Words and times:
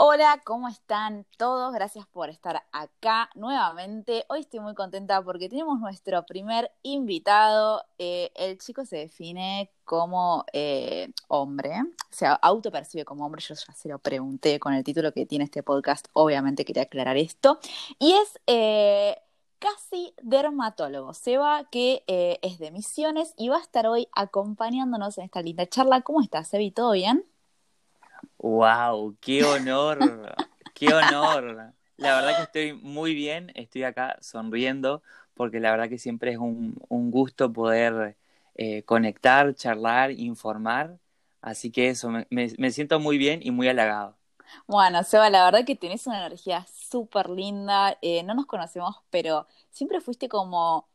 Hola, 0.00 0.40
¿cómo 0.44 0.68
están 0.68 1.26
todos? 1.38 1.74
Gracias 1.74 2.06
por 2.06 2.30
estar 2.30 2.62
acá 2.70 3.30
nuevamente. 3.34 4.24
Hoy 4.28 4.42
estoy 4.42 4.60
muy 4.60 4.76
contenta 4.76 5.20
porque 5.22 5.48
tenemos 5.48 5.80
nuestro 5.80 6.24
primer 6.24 6.70
invitado. 6.84 7.82
Eh, 7.98 8.30
el 8.36 8.58
chico 8.58 8.84
se 8.84 8.96
define 8.96 9.72
como 9.82 10.44
eh, 10.52 11.10
hombre, 11.26 11.82
se 12.10 12.26
autopercibe 12.40 13.04
como 13.04 13.26
hombre. 13.26 13.42
Yo 13.42 13.56
ya 13.56 13.72
se 13.72 13.88
lo 13.88 13.98
pregunté 13.98 14.60
con 14.60 14.72
el 14.72 14.84
título 14.84 15.12
que 15.12 15.26
tiene 15.26 15.46
este 15.46 15.64
podcast. 15.64 16.06
Obviamente 16.12 16.64
quería 16.64 16.84
aclarar 16.84 17.16
esto. 17.16 17.58
Y 17.98 18.12
es 18.12 18.38
eh, 18.46 19.20
casi 19.58 20.14
dermatólogo. 20.22 21.12
Seba, 21.12 21.64
que 21.72 22.04
es 22.06 22.60
de 22.60 22.70
Misiones 22.70 23.34
y 23.36 23.48
va 23.48 23.56
a 23.56 23.62
estar 23.62 23.88
hoy 23.88 24.06
acompañándonos 24.14 25.18
en 25.18 25.24
esta 25.24 25.42
linda 25.42 25.66
charla. 25.66 26.02
¿Cómo 26.02 26.22
estás, 26.22 26.46
Sebi? 26.46 26.70
¿Todo 26.70 26.92
bien? 26.92 27.24
¡Wow! 28.38 29.16
¡Qué 29.20 29.44
honor! 29.44 30.34
¡Qué 30.74 30.92
honor! 30.92 31.74
La 31.96 32.14
verdad 32.14 32.36
que 32.36 32.42
estoy 32.44 32.72
muy 32.72 33.12
bien, 33.12 33.50
estoy 33.56 33.82
acá 33.82 34.16
sonriendo, 34.20 35.02
porque 35.34 35.58
la 35.58 35.72
verdad 35.72 35.88
que 35.88 35.98
siempre 35.98 36.30
es 36.30 36.38
un, 36.38 36.76
gusto 36.88 37.52
poder 37.52 38.16
eh, 38.54 38.84
conectar, 38.84 39.52
charlar, 39.54 40.12
informar. 40.12 40.98
Así 41.42 41.72
que 41.72 41.88
eso, 41.88 42.10
me, 42.30 42.70
siento 42.70 43.00
muy 43.00 43.18
bien 43.18 43.40
y 43.42 43.50
muy 43.50 43.68
halagado. 43.68 44.16
Bueno, 44.68 45.02
Seba, 45.02 45.28
la 45.28 45.44
verdad 45.44 45.64
que 45.64 45.74
tenés 45.74 46.06
una 46.06 46.18
energía 46.24 46.64
súper 46.72 47.28
linda. 47.28 47.98
Eh, 48.00 48.22
no 48.22 48.34
nos 48.34 48.46
conocemos, 48.46 48.96
pero 49.10 49.48
siempre 49.70 50.00
fuiste 50.00 50.28
como 50.28 50.88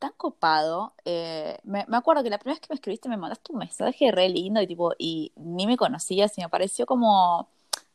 tan 0.00 0.12
copado. 0.16 0.94
Eh, 1.04 1.58
me, 1.62 1.84
acuerdo 1.92 2.24
que 2.24 2.30
la 2.30 2.38
primera 2.38 2.54
vez 2.54 2.60
que 2.60 2.72
me 2.72 2.74
escribiste 2.74 3.08
me 3.08 3.16
mandaste 3.16 3.52
un 3.52 3.58
mensaje 3.60 4.10
re 4.10 4.28
lindo 4.28 4.60
y 4.60 4.66
tipo, 4.66 4.92
y 4.98 5.32
ni 5.36 5.66
me 5.66 5.76
conocías 5.76 6.36
y 6.38 6.40
me 6.40 6.48
pareció 6.48 6.86
como, 6.86 7.48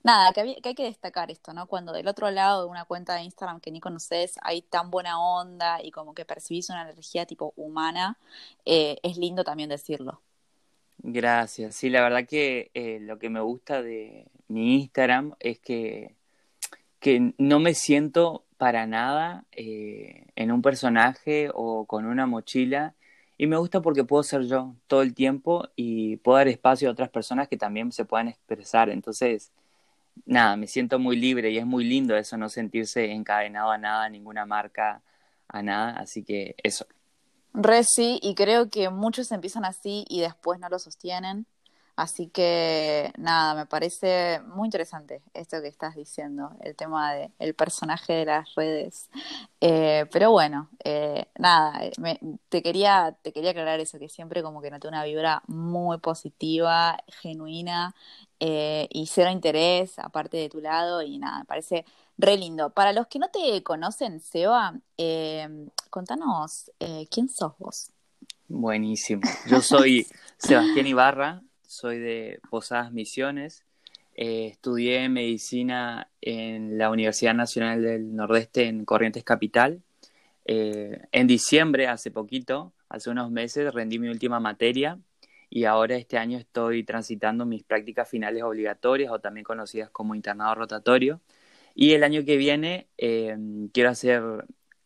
nada, 0.04 0.32
que, 0.32 0.62
hay 0.64 0.76
que 0.76 0.84
destacar 0.84 1.32
esto, 1.32 1.54
¿no? 1.54 1.68
Cuando 1.68 1.92
del 1.92 2.08
otro 2.08 2.32
lado 2.32 2.64
de 2.64 2.70
una 2.70 2.86
cuenta 2.86 3.16
de 3.16 3.24
Instagram 3.24 3.60
que 3.60 3.72
ni 3.72 3.82
conoces 3.82 4.36
hay 4.44 4.62
tan 4.62 4.92
buena 4.92 5.20
onda 5.20 5.84
y 5.84 5.92
como 5.92 6.14
que 6.14 6.26
percibís 6.26 6.70
una 6.70 6.84
energía 6.84 7.26
tipo 7.26 7.54
humana, 7.58 8.18
eh, 8.66 8.98
es 9.04 9.18
lindo 9.18 9.44
también 9.44 9.70
decirlo. 9.70 10.22
Gracias. 11.00 11.76
Sí, 11.76 11.90
la 11.90 12.02
verdad 12.02 12.26
que 12.28 12.72
eh, 12.74 13.00
lo 13.02 13.20
que 13.20 13.30
me 13.30 13.42
gusta 13.42 13.82
de 13.82 14.28
mi 14.48 14.76
Instagram 14.76 15.36
es 15.40 15.60
que, 15.60 16.16
que 17.00 17.34
no 17.38 17.60
me 17.60 17.74
siento 17.74 18.45
para 18.58 18.86
nada 18.88 19.44
eh, 19.52 20.28
en 20.36 20.52
un 20.52 20.62
personaje 20.62 21.50
o 21.54 21.86
con 21.86 22.06
una 22.06 22.26
mochila. 22.26 22.94
Y 23.38 23.48
me 23.48 23.58
gusta 23.58 23.82
porque 23.82 24.04
puedo 24.04 24.24
ser 24.24 24.44
yo 24.44 24.76
todo 24.88 25.02
el 25.02 25.14
tiempo 25.14 25.68
y 25.76 26.18
puedo 26.18 26.38
dar 26.38 26.48
espacio 26.48 26.88
a 26.90 26.92
otras 26.92 27.10
personas 27.10 27.48
que 27.48 27.58
también 27.58 27.92
se 27.92 28.06
puedan 28.06 28.30
expresar. 28.30 28.90
Entonces, 28.90 29.52
nada, 30.26 30.56
me 30.56 30.68
siento 30.68 31.00
muy 31.00 31.18
libre 31.18 31.52
y 31.52 31.58
es 31.58 31.66
muy 31.66 31.84
lindo 31.84 32.16
eso, 32.16 32.38
no 32.38 32.50
sentirse 32.50 33.12
encadenado 33.12 33.72
a 33.72 33.78
nada, 33.78 34.06
a 34.06 34.10
ninguna 34.10 34.46
marca, 34.46 35.02
a 35.50 35.62
nada. 35.62 35.98
Así 36.00 36.24
que 36.24 36.56
eso. 36.64 36.86
Re 37.54 37.84
sí, 37.84 38.20
y 38.22 38.36
creo 38.36 38.70
que 38.70 38.90
muchos 38.90 39.32
empiezan 39.32 39.66
así 39.66 40.06
y 40.10 40.22
después 40.22 40.60
no 40.60 40.70
lo 40.70 40.80
sostienen. 40.80 41.46
Así 41.96 42.28
que 42.28 43.14
nada, 43.18 43.56
me 43.56 43.66
parece 43.68 44.42
muy 44.48 44.68
interesante 44.68 45.22
esto 45.34 45.62
que 45.62 45.70
estás 45.70 45.96
diciendo, 45.96 46.52
el 46.60 46.76
tema 46.76 47.14
del 47.14 47.54
personaje 47.56 48.12
de 48.12 48.26
las 48.26 48.54
redes. 48.54 49.10
Eh, 49.62 50.06
pero 50.12 50.32
bueno, 50.32 50.70
eh, 50.84 51.28
nada, 51.40 51.80
te, 52.50 52.62
quería, 52.62 53.18
te 53.22 53.32
quería 53.32 53.52
aclarar 53.52 53.80
eso, 53.80 53.98
que 53.98 54.10
siempre 54.10 54.44
como 54.44 54.62
que 54.62 54.72
noté 54.72 54.90
una 54.90 55.06
vibra 55.06 55.42
muy 55.48 55.98
positiva, 56.00 56.98
genuina 57.08 57.96
eh, 58.42 58.90
y 58.92 59.08
cero 59.08 59.32
interés 59.32 59.98
aparte 59.98 60.36
de 60.36 60.50
tu 60.50 60.60
lado 60.60 61.02
y 61.02 61.18
nada, 61.18 61.40
me 61.40 61.46
parece 61.46 61.86
re 62.18 62.36
lindo. 62.36 62.72
Para 62.72 62.92
los 62.92 63.08
que 63.08 63.20
no 63.20 63.30
te 63.30 63.64
conocen, 63.64 64.20
Seba, 64.20 64.74
contanos, 65.90 66.72
¿quién 67.10 67.30
sos 67.30 67.54
vos? 67.58 67.92
Buenísimo. 68.50 69.22
Yo 69.48 69.62
soy 69.62 70.06
Sebastián 70.38 70.88
Ibarra, 70.88 71.42
soy 71.76 72.00
de 72.00 72.40
Posadas 72.50 72.92
Misiones. 72.92 73.66
Eh, 74.16 74.48
estudié 74.48 75.10
medicina 75.10 76.10
en 76.22 76.78
la 76.78 76.90
Universidad 76.90 77.34
Nacional 77.34 77.84
del 77.84 78.16
Nordeste 78.16 78.68
en 78.68 78.86
Corrientes 78.86 79.24
Capital. 79.24 79.82
Eh, 80.46 81.02
en 81.12 81.28
diciembre, 81.28 81.88
hace 81.88 82.12
poquito, 82.12 82.74
hace 82.88 83.10
unos 83.10 83.30
meses, 83.30 83.74
rendí 83.74 84.00
mi 84.00 84.08
última 84.08 84.40
materia 84.40 85.00
y 85.50 85.66
ahora 85.66 85.96
este 85.96 86.18
año 86.18 86.38
estoy 86.38 86.84
transitando 86.84 87.46
mis 87.46 87.64
prácticas 87.64 88.10
finales 88.10 88.44
obligatorias 88.44 89.12
o 89.12 89.20
también 89.20 89.44
conocidas 89.44 89.90
como 89.90 90.16
internado 90.16 90.56
rotatorio. 90.56 91.20
Y 91.74 91.92
el 91.92 92.04
año 92.06 92.24
que 92.24 92.38
viene 92.38 92.88
eh, 92.98 93.38
quiero 93.74 93.90
hacer 93.90 94.24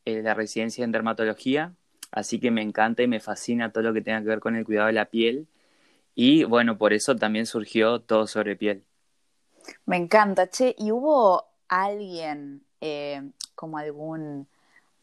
la 0.05 0.33
residencia 0.33 0.83
en 0.83 0.91
dermatología, 0.91 1.75
así 2.09 2.39
que 2.39 2.49
me 2.49 2.63
encanta 2.63 3.03
y 3.03 3.07
me 3.07 3.19
fascina 3.19 3.71
todo 3.71 3.83
lo 3.83 3.93
que 3.93 4.01
tenga 4.01 4.21
que 4.21 4.29
ver 4.29 4.39
con 4.39 4.55
el 4.55 4.65
cuidado 4.65 4.87
de 4.87 4.93
la 4.93 5.05
piel 5.05 5.47
y 6.15 6.43
bueno, 6.43 6.77
por 6.77 6.93
eso 6.93 7.15
también 7.15 7.45
surgió 7.45 8.01
todo 8.01 8.27
sobre 8.27 8.55
piel. 8.55 8.83
Me 9.85 9.97
encanta, 9.97 10.49
che, 10.49 10.75
¿y 10.77 10.91
hubo 10.91 11.45
alguien 11.67 12.63
eh, 12.81 13.31
como 13.55 13.77
algún 13.77 14.47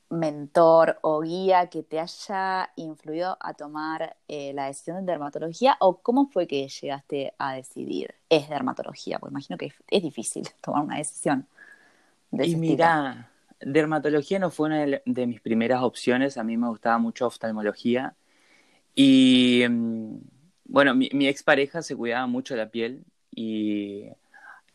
mentor 0.09 0.99
o 1.03 1.21
guía 1.21 1.67
que 1.67 1.83
te 1.83 1.99
haya 1.99 2.71
influido 2.77 3.37
a 3.41 3.55
tomar 3.55 4.17
eh, 4.29 4.53
la 4.55 4.67
decisión 4.67 5.05
de 5.05 5.13
dermatología 5.13 5.77
o 5.81 5.99
cómo 5.99 6.29
fue 6.29 6.47
que 6.47 6.69
llegaste 6.69 7.35
a 7.39 7.55
decidir 7.55 8.15
es 8.29 8.49
dermatología? 8.49 9.19
Porque 9.19 9.33
imagino 9.33 9.59
que 9.59 9.73
es, 9.89 10.03
difícil 10.03 10.49
tomar 10.61 10.85
una 10.85 10.99
decisión. 10.99 11.47
De 12.31 12.47
y 12.47 12.57
mira, 12.57 13.31
dermatología 13.61 14.39
no 14.39 14.51
fue 14.51 14.69
una 14.69 15.01
de, 15.05 15.27
mis 15.27 15.41
primeras 15.41 15.83
opciones, 15.83 16.37
a 16.37 16.45
mí 16.45 16.57
me 16.57 16.69
gustaba 16.69 16.99
mucho 16.99 17.27
oftalmología 17.27 18.15
y 18.95 19.65
mm, 19.69 20.17
bueno, 20.69 20.95
mi, 20.95 21.09
mi 21.13 21.29
expareja 21.29 21.83
se 21.83 21.97
cuidaba 21.97 22.27
mucho 22.27 22.57
la 22.57 22.71
piel 22.71 23.05
y 23.31 24.05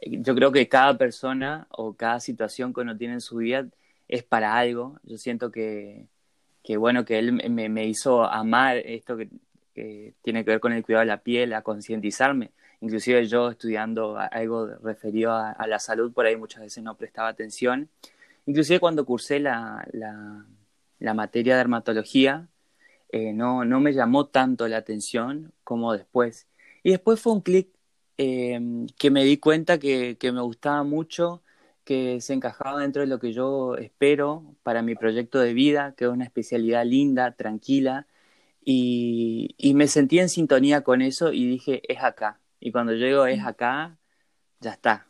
yo 0.01 0.35
creo 0.35 0.51
que 0.51 0.67
cada 0.67 0.97
persona 0.97 1.67
o 1.69 1.93
cada 1.93 2.19
situación 2.19 2.73
que 2.73 2.81
uno 2.81 2.97
tiene 2.97 3.15
en 3.15 3.21
su 3.21 3.37
vida 3.37 3.67
es 4.07 4.23
para 4.23 4.57
algo. 4.57 4.99
Yo 5.03 5.17
siento 5.17 5.51
que, 5.51 6.07
que 6.63 6.77
bueno, 6.77 7.05
que 7.05 7.19
él 7.19 7.33
me, 7.33 7.69
me 7.69 7.85
hizo 7.85 8.23
amar 8.23 8.77
esto 8.77 9.17
que, 9.17 9.29
tiene 10.21 10.43
que 10.43 10.51
ver 10.51 10.59
con 10.59 10.73
el 10.73 10.83
cuidado 10.83 11.01
de 11.01 11.07
la 11.07 11.23
piel, 11.23 11.53
a 11.53 11.61
concientizarme. 11.61 12.51
Inclusive 12.81 13.25
yo 13.27 13.49
estudiando 13.51 14.17
algo 14.17 14.67
referido 14.67 15.33
a, 15.33 15.65
la 15.67 15.79
salud, 15.79 16.11
por 16.11 16.25
ahí 16.25 16.35
muchas 16.35 16.61
veces 16.61 16.83
no 16.83 16.95
prestaba 16.95 17.29
atención. 17.29 17.89
Inclusive 18.45 18.79
cuando 18.79 19.05
cursé 19.05 19.39
la, 19.39 19.87
la, 19.93 20.45
la 20.99 21.13
materia 21.13 21.53
de 21.53 21.59
dermatología, 21.59 22.47
eh, 23.11 23.33
no, 23.33 23.65
no 23.65 23.79
me 23.81 23.93
llamó 23.93 24.27
tanto 24.27 24.67
la 24.67 24.77
atención 24.77 25.53
como 25.63 25.93
después. 25.93 26.47
Y 26.83 26.91
después 26.91 27.19
fue 27.19 27.33
un 27.33 27.41
clic 27.41 27.69
em, 28.17 28.87
que 28.97 29.11
me 29.11 29.23
di 29.23 29.37
cuenta 29.37 29.79
que, 29.79 30.17
que, 30.17 30.31
me 30.31 30.41
gustaba 30.41 30.83
mucho, 30.83 31.43
que 31.83 32.21
se 32.21 32.33
encajaba 32.33 32.81
dentro 32.81 33.01
de 33.01 33.07
lo 33.07 33.19
que 33.19 33.33
yo 33.33 33.75
espero 33.77 34.55
para 34.63 34.81
mi 34.81 34.95
proyecto 34.95 35.39
de 35.39 35.53
vida, 35.53 35.93
que 35.97 36.05
es 36.05 36.11
una 36.11 36.25
especialidad 36.25 36.85
linda, 36.85 37.35
tranquila, 37.35 38.07
y, 38.63 39.55
y 39.57 39.73
me 39.73 39.87
sentí 39.87 40.19
en 40.19 40.29
sintonía 40.29 40.81
con 40.83 41.01
eso 41.01 41.33
y 41.33 41.45
dije, 41.47 41.81
es 41.91 42.03
acá. 42.03 42.39
Y 42.59 42.71
cuando 42.71 42.93
llego 42.93 43.25
es 43.25 43.43
acá, 43.45 43.97
ya 44.59 44.71
está. 44.71 45.07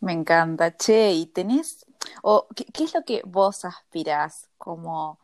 Me 0.00 0.12
encanta, 0.12 0.76
che, 0.76 1.12
y 1.12 1.26
tenés, 1.26 1.84
o 2.22 2.48
¿qué, 2.54 2.64
¿qué, 2.66 2.84
es 2.84 2.94
lo 2.94 3.04
que 3.04 3.22
vos 3.24 3.64
aspirás 3.64 4.48
como 4.56 5.18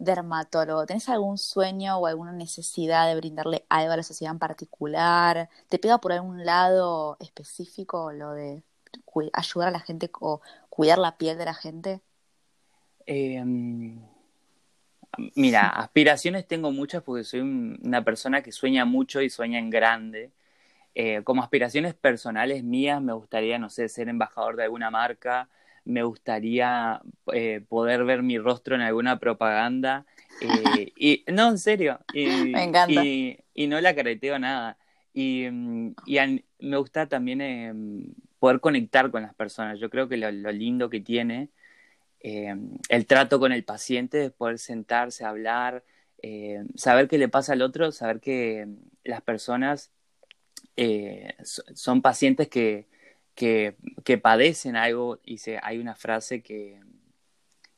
dermatólogo? 0.00 0.86
¿Tenés 0.86 1.08
algún 1.08 1.38
sueño 1.38 1.98
o 1.98 2.06
alguna 2.06 2.32
necesidad 2.32 3.06
de 3.06 3.14
brindarle 3.16 3.64
algo 3.68 3.92
a 3.92 3.98
la 3.98 4.02
sociedad 4.02 4.32
en 4.32 4.40
particular? 4.40 5.48
¿Te 5.68 5.78
pega 5.78 5.98
por 5.98 6.12
algún 6.12 6.44
lado 6.44 7.16
específico 7.20 8.10
lo 8.12 8.32
de 8.32 8.62
ayudar 9.32 9.68
a 9.68 9.72
la 9.72 9.80
gente 9.80 10.10
o 10.20 10.40
cuidar 10.68 10.98
la 10.98 11.16
piel 11.16 11.38
de 11.38 11.44
la 11.44 11.54
gente? 11.54 12.00
Em, 13.06 14.00
mira, 15.36 15.68
aspiraciones 15.68 16.48
tengo 16.48 16.72
muchas 16.72 17.02
porque 17.02 17.24
soy 17.24 17.40
una 17.40 18.02
persona 18.04 18.42
que 18.42 18.52
sueña 18.52 18.84
mucho 18.84 19.20
y 19.20 19.30
sueña 19.30 19.58
en 19.58 19.70
grande. 19.70 20.32
Eh, 20.94 21.22
como 21.24 21.42
aspiraciones 21.42 21.94
personales 21.94 22.64
mías, 22.64 23.00
me 23.00 23.12
gustaría, 23.12 23.58
no 23.58 23.70
sé, 23.70 23.88
ser 23.88 24.08
embajador 24.08 24.56
de 24.56 24.64
alguna 24.64 24.90
marca, 24.90 25.48
me 25.84 26.02
gustaría 26.02 27.00
eh, 27.32 27.62
poder 27.68 28.04
ver 28.04 28.22
mi 28.22 28.38
rostro 28.38 28.74
en 28.74 28.82
alguna 28.82 29.18
propaganda. 29.18 30.06
Eh, 30.40 30.92
y 30.96 31.24
no, 31.28 31.48
en 31.48 31.58
serio. 31.58 32.00
Y, 32.12 32.26
me 32.26 32.64
encanta. 32.64 33.04
Y, 33.04 33.38
no 33.66 33.80
la 33.80 33.94
careteo 33.94 34.38
nada. 34.38 34.78
Y, 35.12 35.48
mm, 35.50 35.94
me 36.60 36.76
gusta 36.76 37.06
también 37.06 37.40
em, 37.40 38.14
poder 38.38 38.60
conectar 38.60 39.10
con 39.10 39.22
las 39.22 39.34
personas. 39.34 39.78
Yo 39.78 39.90
creo 39.90 40.08
que 40.08 40.16
lo, 40.16 40.30
lindo 40.52 40.90
que 40.90 41.00
tiene 41.00 41.50
el 42.22 43.06
trato 43.06 43.40
con 43.40 43.50
el 43.50 43.64
paciente 43.64 44.26
es 44.26 44.30
poder 44.30 44.58
sentarse, 44.58 45.24
hablar, 45.24 45.84
saber 46.74 47.08
qué 47.08 47.16
le 47.16 47.28
pasa 47.28 47.54
al 47.54 47.62
otro, 47.62 47.92
saber 47.92 48.20
que 48.20 48.68
las 49.04 49.22
personas 49.22 49.90
eh, 50.76 51.34
son 51.74 52.00
pacientes 52.02 52.48
que, 52.48 52.86
que, 53.40 54.18
padecen 54.18 54.76
algo 54.76 55.18
y 55.24 55.38
se, 55.38 55.58
hay 55.62 55.78
una 55.78 55.94
frase 55.94 56.42
que, 56.42 56.78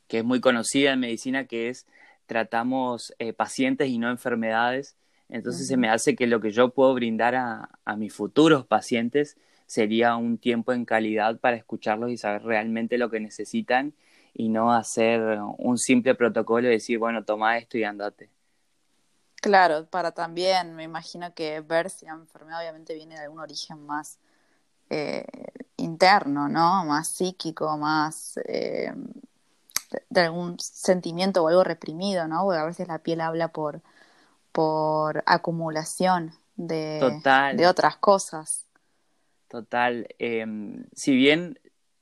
que, 0.07 0.17
es 0.17 0.23
muy 0.25 0.41
conocida 0.41 0.91
en 0.91 0.99
medicina 0.99 1.45
que 1.45 1.69
es 1.69 1.87
tratamos 2.25 3.13
eh, 3.17 3.31
pacientes 3.31 3.87
y 3.87 3.97
no 3.97 4.09
enfermedades. 4.09 4.97
Entonces 5.29 5.67
se 5.67 5.77
me 5.77 5.89
hace 5.89 6.15
que 6.15 6.27
lo 6.27 6.41
que 6.41 6.51
yo 6.51 6.73
puedo 6.73 6.93
brindar 6.93 7.35
a, 7.35 7.69
a 7.85 7.95
mis 7.95 8.13
futuros 8.13 8.65
pacientes 8.65 9.37
sería 9.65 10.17
un 10.17 10.37
tiempo 10.37 10.73
en 10.73 10.83
calidad 10.83 11.39
para 11.39 11.55
escucharlos 11.55 12.11
y 12.11 12.17
saber 12.17 12.43
realmente 12.43 12.97
lo 12.97 13.09
que 13.09 13.21
necesitan 13.21 13.93
y 14.33 14.49
no 14.49 14.73
hacer 14.73 15.39
un 15.57 15.77
simple 15.77 16.13
protocolo 16.15 16.67
y 16.67 16.71
decir, 16.71 16.99
bueno, 16.99 17.23
toma 17.23 17.57
esto 17.57 17.77
y 17.77 17.83
andate. 17.85 18.29
Claro, 19.41 19.85
para 19.89 20.11
también, 20.11 20.75
me 20.75 20.83
imagino 20.83 21.33
que 21.33 21.61
ver 21.61 21.89
si 21.89 22.05
la 22.05 22.13
enfermedad 22.13 22.59
obviamente 22.59 22.93
viene 22.95 23.15
de 23.15 23.21
algún 23.21 23.39
origen 23.39 23.85
más 23.85 24.19
eh, 24.95 25.25
interno, 25.77 26.47
¿no? 26.47 26.85
Más 26.85 27.07
psíquico, 27.07 27.77
más 27.77 28.39
eh, 28.45 28.93
de 30.09 30.21
algún 30.21 30.59
sentimiento 30.59 31.43
o 31.43 31.47
algo 31.47 31.63
reprimido, 31.63 32.27
¿no? 32.27 32.43
Porque 32.43 32.59
a 32.59 32.65
veces 32.65 32.87
la 32.87 32.99
piel 32.99 33.21
habla 33.21 33.47
por, 33.47 33.81
por 34.51 35.23
acumulación 35.25 36.33
de, 36.55 37.19
de 37.55 37.67
otras 37.67 37.97
cosas. 37.97 38.65
Total. 39.47 40.07
Em, 40.19 40.85
si 40.93 41.15
bien 41.15 41.59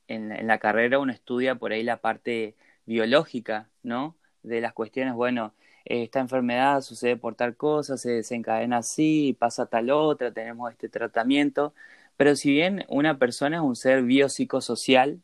en, 0.10 0.34
en, 0.34 0.48
la 0.48 0.58
carrera 0.58 1.00
uno 1.00 1.14
estudia 1.14 1.56
por 1.56 1.72
ahí 1.72 1.84
la 1.84 1.98
parte 1.98 2.56
biológica, 2.86 3.70
¿no? 3.84 4.16
De 4.44 4.60
las 4.60 4.74
cuestiones, 4.74 5.14
bueno, 5.14 5.54
esta 5.86 6.20
enfermedad 6.20 6.82
sucede 6.82 7.16
por 7.16 7.36
tal 7.36 7.56
cosa, 7.56 7.98
se 7.98 8.12
desencadena 8.12 8.78
así, 8.78 9.36
pasa 9.40 9.66
tal 9.66 9.90
otra, 9.92 10.32
tenemos 10.32 10.72
este 10.72 10.90
tratamiento, 10.90 11.74
pero 12.18 12.36
si 12.36 12.52
bien 12.52 12.86
una 12.88 13.18
persona 13.18 13.58
es 13.58 13.64
un 13.64 13.76
ser 13.76 14.04
biopsicosocial, 14.04 15.22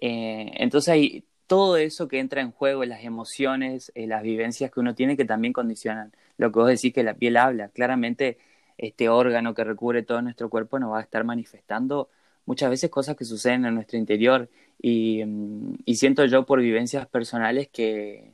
eh, 0.00 0.52
entonces 0.56 0.88
hay 0.90 1.24
todo 1.46 1.76
eso 1.76 2.08
que 2.08 2.18
entra 2.18 2.40
en 2.40 2.50
juego, 2.50 2.84
las 2.84 3.04
emociones, 3.04 3.92
eh, 3.94 4.06
las 4.06 4.22
vivencias 4.22 4.70
que 4.70 4.80
uno 4.80 4.94
tiene 4.94 5.16
que 5.16 5.24
también 5.24 5.52
condicionan. 5.52 6.12
Lo 6.38 6.50
que 6.52 6.58
vos 6.58 6.68
decís 6.68 6.92
que 6.92 7.02
la 7.02 7.14
piel 7.14 7.36
habla, 7.36 7.68
claramente 7.68 8.38
este 8.78 9.08
órgano 9.08 9.54
que 9.54 9.64
recubre 9.64 10.02
todo 10.02 10.22
nuestro 10.22 10.50
cuerpo 10.50 10.78
nos 10.78 10.92
va 10.92 10.98
a 10.98 11.02
estar 11.02 11.24
manifestando 11.24 12.08
muchas 12.46 12.70
veces 12.70 12.90
cosas 12.90 13.16
que 13.16 13.24
suceden 13.24 13.64
en 13.66 13.74
nuestro 13.74 13.98
interior. 13.98 14.48
Y, 14.80 15.24
mm, 15.24 15.74
y 15.84 15.96
siento 15.96 16.24
yo 16.26 16.46
por 16.46 16.60
vivencias 16.60 17.06
personales 17.06 17.68
que, 17.68 18.32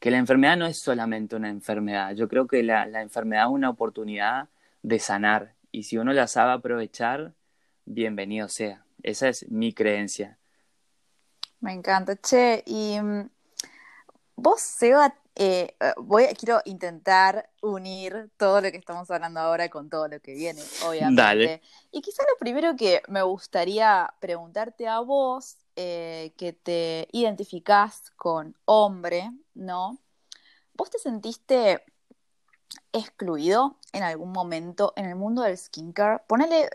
que 0.00 0.10
la 0.10 0.18
enfermedad 0.18 0.56
no 0.56 0.66
es 0.66 0.78
solamente 0.78 1.36
una 1.36 1.50
enfermedad, 1.50 2.14
yo 2.16 2.28
creo 2.28 2.46
que 2.46 2.62
la, 2.62 2.86
la 2.86 3.02
enfermedad 3.02 3.44
es 3.46 3.52
una 3.52 3.70
oportunidad 3.70 4.48
de 4.82 4.98
sanar 4.98 5.54
y 5.72 5.84
si 5.84 5.98
uno 5.98 6.12
la 6.12 6.26
sabe 6.26 6.52
aprovechar, 6.52 7.34
bienvenido 7.84 8.48
sea. 8.48 8.84
Esa 9.02 9.28
es 9.28 9.50
mi 9.50 9.72
creencia. 9.72 10.38
Me 11.60 11.72
encanta. 11.72 12.16
Che, 12.16 12.62
y 12.66 12.98
mm, 13.00 13.28
vos, 14.36 14.60
Seba, 14.60 15.14
eh, 15.34 15.76
eh, 15.80 15.92
voy, 15.98 16.26
quiero 16.38 16.60
intentar 16.64 17.50
unir 17.62 18.30
todo 18.36 18.60
lo 18.60 18.70
que 18.70 18.78
estamos 18.78 19.10
hablando 19.10 19.40
ahora 19.40 19.68
con 19.68 19.88
todo 19.88 20.08
lo 20.08 20.20
que 20.20 20.34
viene, 20.34 20.62
obviamente. 20.86 21.22
Dale. 21.22 21.62
Y 21.90 22.00
quizá 22.02 22.22
lo 22.24 22.36
primero 22.38 22.76
que 22.76 23.02
me 23.08 23.22
gustaría 23.22 24.12
preguntarte 24.20 24.88
a 24.88 25.00
vos, 25.00 25.56
eh, 25.76 26.34
que 26.36 26.52
te 26.52 27.08
identificás 27.12 28.10
con 28.16 28.56
hombre, 28.64 29.30
¿no? 29.54 29.98
¿Vos 30.74 30.90
te 30.90 30.98
sentiste 30.98 31.84
excluido 32.92 33.76
en 33.92 34.02
algún 34.02 34.32
momento 34.32 34.92
en 34.96 35.06
el 35.06 35.16
mundo 35.16 35.42
del 35.42 35.56
skincare, 35.56 36.22
ponele, 36.26 36.68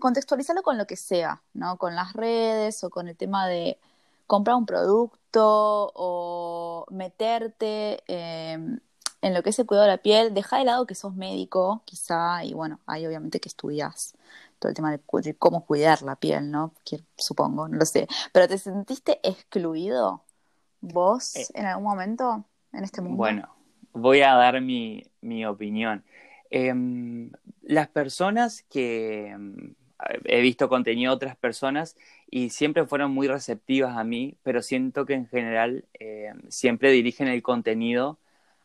contextualizarlo 0.00 0.62
con 0.62 0.78
lo 0.78 0.86
que 0.86 0.96
sea, 0.96 1.42
¿no? 1.54 1.76
Con 1.78 1.94
las 1.94 2.12
redes 2.12 2.82
o 2.84 2.90
con 2.90 3.08
el 3.08 3.16
tema 3.16 3.46
de 3.46 3.78
comprar 4.26 4.56
un 4.56 4.66
producto 4.66 5.92
o 5.94 6.86
meterte 6.90 8.02
em, 8.06 8.80
en 9.22 9.34
lo 9.34 9.42
que 9.42 9.50
es 9.50 9.58
el 9.58 9.66
cuidado 9.66 9.86
de 9.86 9.92
la 9.92 10.02
piel, 10.02 10.34
deja 10.34 10.58
de 10.58 10.64
lado 10.64 10.86
que 10.86 10.94
sos 10.94 11.14
médico, 11.14 11.82
quizá, 11.84 12.44
y 12.44 12.54
bueno, 12.54 12.80
hay 12.86 13.06
obviamente 13.06 13.40
que 13.40 13.48
estudias 13.48 14.14
todo 14.58 14.70
el 14.70 14.76
tema 14.76 14.90
de, 14.90 15.00
cómo 15.38 15.64
cuidar 15.64 16.02
la 16.02 16.16
piel, 16.16 16.50
¿no? 16.50 16.72
supongo, 17.16 17.68
no 17.68 17.78
lo 17.78 17.84
sé. 17.84 18.08
Pero 18.32 18.48
¿te 18.48 18.58
sentiste 18.58 19.20
excluido 19.22 20.22
vos 20.80 21.36
eh. 21.36 21.46
en 21.54 21.66
algún 21.66 21.84
momento 21.84 22.44
en 22.72 22.84
este 22.84 23.00
mundo? 23.00 23.16
Bueno, 23.16 23.48
voy 23.92 24.20
a 24.22 24.34
dar 24.34 24.60
mi, 24.60 25.04
mi 25.20 25.44
opinión. 25.46 26.04
Em, 26.50 27.30
las 27.62 27.88
personas 27.88 28.62
que 28.70 29.28
em, 29.28 29.74
he 30.24 30.40
visto 30.42 30.68
contenido 30.68 31.12
de 31.12 31.16
otras 31.16 31.36
personas 31.36 31.96
y 32.30 32.50
siempre 32.50 32.86
fueron 32.86 33.12
muy 33.12 33.28
receptivas 33.28 33.96
a 33.96 34.04
mí, 34.04 34.36
pero 34.42 34.62
siento 34.62 35.06
que 35.06 35.14
en 35.14 35.26
general 35.26 35.84
em, 35.94 36.42
siempre 36.48 36.90
dirigen 36.90 37.28
el 37.28 37.42
contenido 37.42 38.18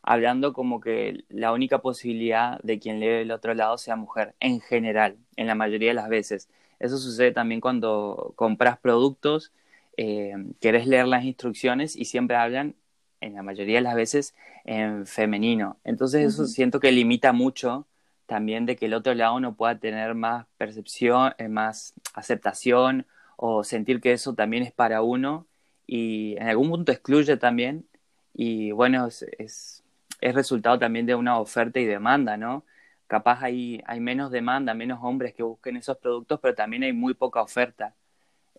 hablando 0.03 0.53
como 0.53 0.79
que 0.79 1.25
la 1.29 1.51
única 1.53 1.79
posibilidad 1.79 2.59
de 2.63 2.79
quien 2.79 2.99
lee 2.99 3.07
del 3.07 3.31
otro 3.31 3.53
lado 3.53 3.77
sea 3.77 3.95
mujer, 3.97 4.35
en 4.39 4.61
general, 4.61 5.17
en 5.35 5.47
la 5.47 5.55
mayoría 5.55 5.89
de 5.89 5.95
las 5.95 6.09
veces. 6.09 6.49
Eso 6.79 6.97
sucede 6.97 7.31
también 7.31 7.59
cuando 7.61 8.33
compras 8.35 8.79
productos, 8.79 9.51
eh, 9.97 10.33
querés 10.61 10.87
leer 10.87 11.07
las 11.07 11.25
instrucciones 11.25 11.95
y 11.95 12.05
siempre 12.05 12.37
hablan 12.37 12.75
en 13.21 13.35
la 13.35 13.43
mayoría 13.43 13.75
de 13.77 13.81
las 13.81 13.95
veces 13.95 14.35
en 14.65 15.05
femenino. 15.07 15.77
Entonces 15.83 16.25
eso 16.25 16.45
siento 16.45 16.79
que 16.79 16.91
limita 16.91 17.33
mucho 17.33 17.87
también 18.25 18.65
de 18.65 18.75
que 18.75 18.85
el 18.85 18.93
otro 18.93 19.13
lado 19.15 19.39
no 19.39 19.55
pueda 19.55 19.79
tener 19.79 20.13
más 20.15 20.45
percepción, 20.57 21.33
eh, 21.37 21.47
más 21.47 21.93
aceptación 22.13 23.07
o 23.37 23.63
sentir 23.63 24.01
que 24.01 24.13
eso 24.13 24.33
también 24.35 24.63
es 24.63 24.71
para 24.73 25.01
uno 25.01 25.47
y 25.87 26.35
en 26.37 26.47
algún 26.47 26.69
punto 26.69 26.91
excluye 26.91 27.37
también 27.37 27.87
y 28.33 28.71
bueno, 28.71 29.07
es, 29.07 29.25
es, 29.39 29.83
resultado 30.21 30.77
también 30.79 31.05
de 31.05 31.15
una 31.15 31.39
oferta 31.39 31.79
y 31.79 31.85
demanda, 31.85 32.37
¿no? 32.37 32.65
Capaz 33.07 33.41
hay, 33.43 33.81
hay 33.87 33.99
menos 33.99 34.31
demanda, 34.31 34.73
menos 34.73 34.99
hombres 35.01 35.33
que 35.33 35.43
busquen 35.43 35.77
esos 35.77 35.97
productos, 35.97 36.39
pero 36.41 36.53
también 36.55 36.83
hay 36.83 36.93
muy 36.93 37.13
poca 37.13 37.41
oferta. 37.41 37.95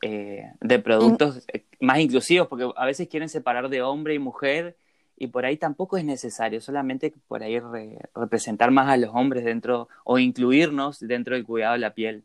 Eh, 0.03 0.53
de 0.61 0.79
productos 0.79 1.45
eh, 1.53 1.65
más 1.81 1.99
inclusivos, 1.99 2.49
porque 2.49 2.71
a 2.77 2.87
veces 2.87 3.09
quieren 3.09 3.29
separar 3.29 3.69
de 3.69 3.83
hombre 3.83 4.15
y 4.15 4.19
mujer 4.19 4.77
y 5.17 5.27
por 5.29 5.45
ahí 5.45 5.57
tampoco 5.57 5.97
es 5.97 6.05
necesario, 6.05 6.61
solamente 6.61 7.13
por 7.27 7.43
ahí 7.43 7.61
representar 8.15 8.71
más 8.71 8.89
a 8.89 8.97
los 8.97 9.11
hombres 9.13 9.45
dentro 9.45 9.89
o 10.05 10.19
incluirnos 10.19 11.01
dentro 11.01 11.35
del 11.35 11.45
cuidado 11.45 11.73
de 11.73 11.81
la 11.81 11.95
piel. 11.95 12.25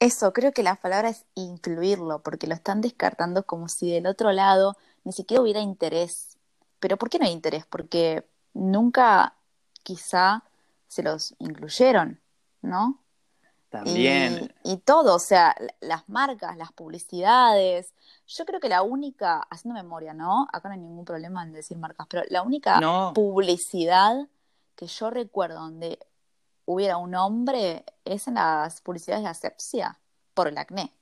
Eso, 0.00 0.32
creo 0.32 0.52
que 0.52 0.62
la 0.62 0.76
palabra 0.76 1.08
es 1.08 1.24
incluirlo, 1.34 2.22
porque 2.22 2.46
lo 2.46 2.54
están 2.54 2.80
descartando 2.80 3.44
como 3.44 3.68
si 3.68 3.90
del 3.90 4.06
otro 4.06 4.32
lado 4.32 4.76
ni 5.04 5.12
siquiera 5.12 5.42
hubiera 5.42 5.60
interés. 5.60 6.38
Pero 6.78 6.96
¿por 6.96 7.08
qué 7.08 7.18
no 7.18 7.26
hay 7.26 7.32
interés? 7.32 7.64
Porque 7.66 8.24
nunca 8.52 9.34
quizá 9.82 10.44
se 10.88 11.02
los 11.02 11.34
incluyeron, 11.38 12.20
¿no? 12.62 12.98
También. 13.70 14.52
Y, 14.64 14.78
todo, 14.78 15.14
o 15.14 15.20
sea, 15.20 15.54
las 15.80 16.08
marcas, 16.08 16.56
las 16.56 16.72
publicidades. 16.72 17.94
Yo 18.26 18.44
creo 18.44 18.58
que 18.58 18.68
la 18.68 18.82
única, 18.82 19.38
haciendo 19.48 19.80
memoria, 19.80 20.12
¿no? 20.12 20.48
Acá 20.52 20.68
no 20.68 20.74
hay 20.74 20.80
ningún 20.80 21.04
problema 21.04 21.44
en 21.44 21.52
decir 21.52 21.78
marcas, 21.78 22.06
pero 22.10 22.24
la 22.30 22.42
única 22.42 22.80
publicidad 23.14 24.28
que 24.74 24.86
yo 24.88 25.10
recuerdo 25.10 25.60
donde 25.60 26.00
hubiera 26.64 26.96
un 26.96 27.14
hombre 27.14 27.84
es 28.04 28.26
en 28.26 28.34
las 28.34 28.80
publicidades 28.80 29.22
de 29.22 29.30
asepsia 29.30 30.00
por 30.34 30.48
el 30.48 30.58
acné. 30.58 30.92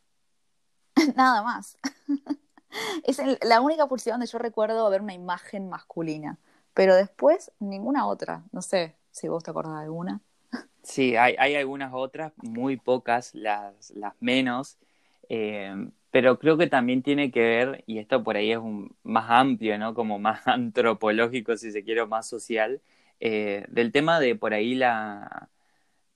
Nada 1.17 1.43
más. 1.43 1.79
es 3.05 3.19
la 3.43 3.63
única 3.63 3.87
publicidad 3.87 4.15
donde 4.15 4.27
yo 4.27 4.39
recuerdo 4.39 4.91
ver 4.91 5.01
una 5.01 5.15
imagen 5.15 5.71
masculina. 5.71 6.39
Pero 6.75 6.95
después, 6.95 7.51
ninguna 7.61 8.07
otra. 8.07 8.45
No 8.53 8.61
sé 8.61 8.95
si 9.11 9.27
vos 9.29 9.43
te 9.43 9.51
acordás 9.51 9.75
de 9.75 9.85
alguna. 9.85 10.21
Sí, 10.89 11.17
hay, 11.17 11.35
hay 11.39 11.55
algunas 11.55 11.93
otras, 11.93 12.33
muy 12.39 12.79
pocas, 12.79 13.35
las, 13.35 13.91
las 13.91 14.15
menos, 14.21 14.79
eh, 15.29 15.71
pero 16.11 16.39
creo 16.39 16.57
que 16.57 16.67
también 16.67 17.03
tiene 17.03 17.31
que 17.31 17.41
ver, 17.41 17.85
y 17.87 17.99
esto 17.99 18.25
por 18.25 18.37
ahí 18.37 18.53
es 18.53 18.59
un, 18.59 18.97
más 19.03 19.27
amplio, 19.31 19.79
¿no? 19.79 19.93
Como 19.95 20.19
más 20.19 20.47
antropológico, 20.47 21.57
si 21.59 21.73
se 21.73 21.85
quiere, 21.85 22.07
más 22.07 22.27
social, 22.29 22.81
eh, 23.21 23.67
del 23.69 23.93
tema 23.93 24.19
de 24.19 24.35
por 24.35 24.55
ahí 24.55 24.75
la, 24.75 25.51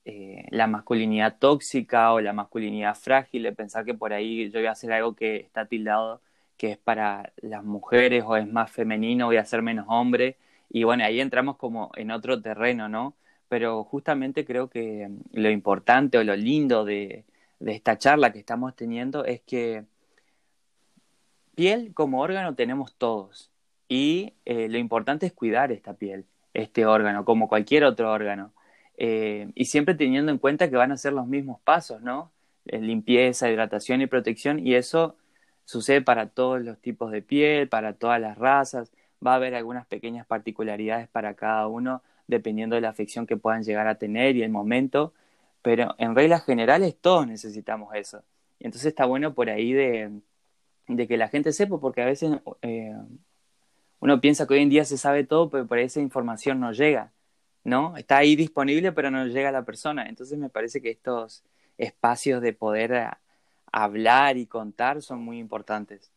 eh, 0.04 0.46
la 0.50 0.66
masculinidad 0.68 1.38
tóxica 1.38 2.12
o 2.12 2.20
la 2.20 2.32
masculinidad 2.32 2.94
frágil, 2.96 3.44
de 3.44 3.52
pensar 3.52 3.84
que 3.84 3.94
por 3.94 4.12
ahí 4.14 4.50
yo 4.50 4.60
voy 4.60 4.66
a 4.68 4.72
hacer 4.72 4.92
algo 4.92 5.14
que 5.16 5.36
está 5.36 5.66
tildado 5.66 6.22
que 6.56 6.72
es 6.72 6.78
para 6.78 7.32
las 7.38 7.64
mujeres 7.64 8.24
o 8.26 8.36
es 8.36 8.46
más 8.48 8.70
femenino, 8.72 9.26
voy 9.26 9.36
a 9.38 9.44
ser 9.44 9.62
menos 9.62 9.86
hombre. 9.88 10.36
Y 10.70 10.84
bueno, 10.84 11.04
ahí 11.04 11.20
entramos 11.20 11.56
como 11.56 11.90
en 11.96 12.10
otro 12.12 12.40
terreno, 12.42 12.88
¿no? 12.88 13.14
Pero 13.52 13.84
justamente 13.84 14.46
creo 14.46 14.70
que 14.70 15.10
lo 15.30 15.50
importante 15.50 16.16
o 16.16 16.24
lo 16.24 16.34
lindo 16.34 16.86
de, 16.86 17.26
de 17.60 17.72
esta 17.74 17.98
charla 17.98 18.32
que 18.32 18.38
estamos 18.38 18.74
teniendo 18.74 19.26
es 19.26 19.42
que 19.42 19.84
piel 21.54 21.92
como 21.92 22.22
órgano 22.22 22.54
tenemos 22.54 22.94
todos 22.94 23.50
y 23.90 24.32
eh, 24.46 24.70
lo 24.70 24.78
importante 24.78 25.26
es 25.26 25.34
cuidar 25.34 25.70
esta 25.70 25.92
piel, 25.92 26.24
este 26.54 26.86
órgano, 26.86 27.26
como 27.26 27.46
cualquier 27.46 27.84
otro 27.84 28.10
órgano. 28.10 28.54
Eh, 28.96 29.50
y 29.54 29.66
siempre 29.66 29.96
teniendo 29.96 30.32
en 30.32 30.38
cuenta 30.38 30.70
que 30.70 30.76
van 30.76 30.90
a 30.90 30.96
ser 30.96 31.12
los 31.12 31.26
mismos 31.26 31.60
pasos, 31.60 32.00
¿no? 32.00 32.32
Eh, 32.64 32.80
limpieza, 32.80 33.50
hidratación 33.50 34.00
y 34.00 34.06
protección, 34.06 34.66
y 34.66 34.76
eso 34.76 35.16
sucede 35.66 36.00
para 36.00 36.30
todos 36.30 36.62
los 36.62 36.78
tipos 36.78 37.12
de 37.12 37.20
piel, 37.20 37.68
para 37.68 37.92
todas 37.92 38.18
las 38.18 38.38
razas. 38.38 38.90
Va 39.24 39.32
a 39.32 39.36
haber 39.36 39.54
algunas 39.54 39.84
pequeñas 39.84 40.26
particularidades 40.26 41.06
para 41.08 41.34
cada 41.34 41.68
uno, 41.68 42.02
dependiendo 42.26 42.76
de 42.76 42.82
la 42.82 42.90
afección 42.90 43.26
que 43.26 43.36
puedan 43.36 43.62
llegar 43.62 43.86
a 43.88 43.96
tener 43.96 44.36
y 44.36 44.42
el 44.42 44.50
momento, 44.50 45.12
pero 45.62 45.94
en 45.98 46.14
reglas 46.14 46.44
generales 46.44 46.96
todos 47.00 47.26
necesitamos 47.26 47.94
eso. 47.94 48.22
Y 48.58 48.66
entonces 48.66 48.88
está 48.88 49.04
bueno 49.06 49.34
por 49.34 49.50
ahí 49.50 49.72
de, 49.72 50.10
que 50.86 51.16
la 51.16 51.28
gente 51.28 51.52
sepa, 51.52 51.78
porque 51.78 52.02
a 52.02 52.06
veces 52.06 52.40
eh, 52.62 52.96
uno 54.00 54.20
piensa 54.20 54.46
que 54.46 54.54
hoy 54.54 54.60
en 54.60 54.70
día 54.70 54.84
se 54.84 54.98
sabe 54.98 55.24
todo, 55.24 55.50
pero 55.50 55.66
por 55.66 55.78
esa 55.78 56.00
información 56.00 56.60
no 56.60 56.72
llega, 56.72 57.12
¿no? 57.64 57.96
Está 57.96 58.18
ahí 58.18 58.36
disponible, 58.36 58.92
pero 58.92 59.10
no 59.10 59.26
llega 59.26 59.48
a 59.48 59.52
la 59.52 59.64
persona. 59.64 60.08
Entonces 60.08 60.38
me 60.38 60.48
parece 60.48 60.82
que 60.82 60.90
estos 60.90 61.44
espacios 61.78 62.42
de 62.42 62.52
poder 62.52 62.92
eh, 62.92 63.08
hablar 63.72 64.36
y 64.36 64.46
contar 64.46 65.02
son 65.02 65.20
muy 65.20 65.38
importantes. 65.38 66.10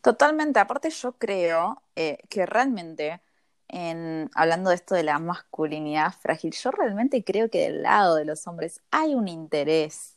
Totalmente, 0.00 0.58
aparte 0.58 0.90
yo 0.90 1.12
creo 1.12 1.82
eh, 1.96 2.18
que 2.28 2.46
realmente, 2.46 3.20
en, 3.68 4.30
hablando 4.34 4.70
de 4.70 4.76
esto 4.76 4.94
de 4.94 5.02
la 5.02 5.18
masculinidad 5.18 6.12
frágil, 6.12 6.52
yo 6.52 6.70
realmente 6.70 7.24
creo 7.24 7.50
que 7.50 7.62
del 7.62 7.82
lado 7.82 8.16
de 8.16 8.24
los 8.24 8.46
hombres 8.46 8.80
hay 8.90 9.14
un 9.14 9.28
interés 9.28 10.16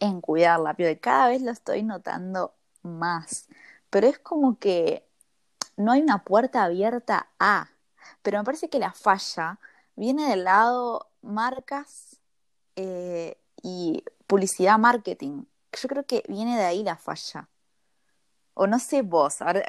en 0.00 0.20
cuidar 0.20 0.60
la 0.60 0.74
piel. 0.74 0.98
Cada 0.98 1.28
vez 1.28 1.42
lo 1.42 1.50
estoy 1.52 1.82
notando 1.82 2.54
más. 2.82 3.48
Pero 3.90 4.06
es 4.08 4.18
como 4.18 4.58
que 4.58 5.06
no 5.76 5.92
hay 5.92 6.00
una 6.00 6.24
puerta 6.24 6.64
abierta 6.64 7.28
a. 7.38 7.70
Pero 8.22 8.38
me 8.38 8.44
parece 8.44 8.68
que 8.68 8.78
la 8.78 8.92
falla 8.92 9.58
viene 9.96 10.28
del 10.28 10.44
lado 10.44 11.10
marcas 11.22 12.20
eh, 12.76 13.38
y 13.62 14.04
publicidad 14.26 14.78
marketing. 14.78 15.44
Yo 15.72 15.88
creo 15.88 16.06
que 16.06 16.24
viene 16.28 16.56
de 16.56 16.64
ahí 16.64 16.82
la 16.82 16.96
falla. 16.96 17.48
O 18.54 18.66
no 18.66 18.78
sé 18.78 19.02
vos, 19.02 19.40
ahora 19.42 19.62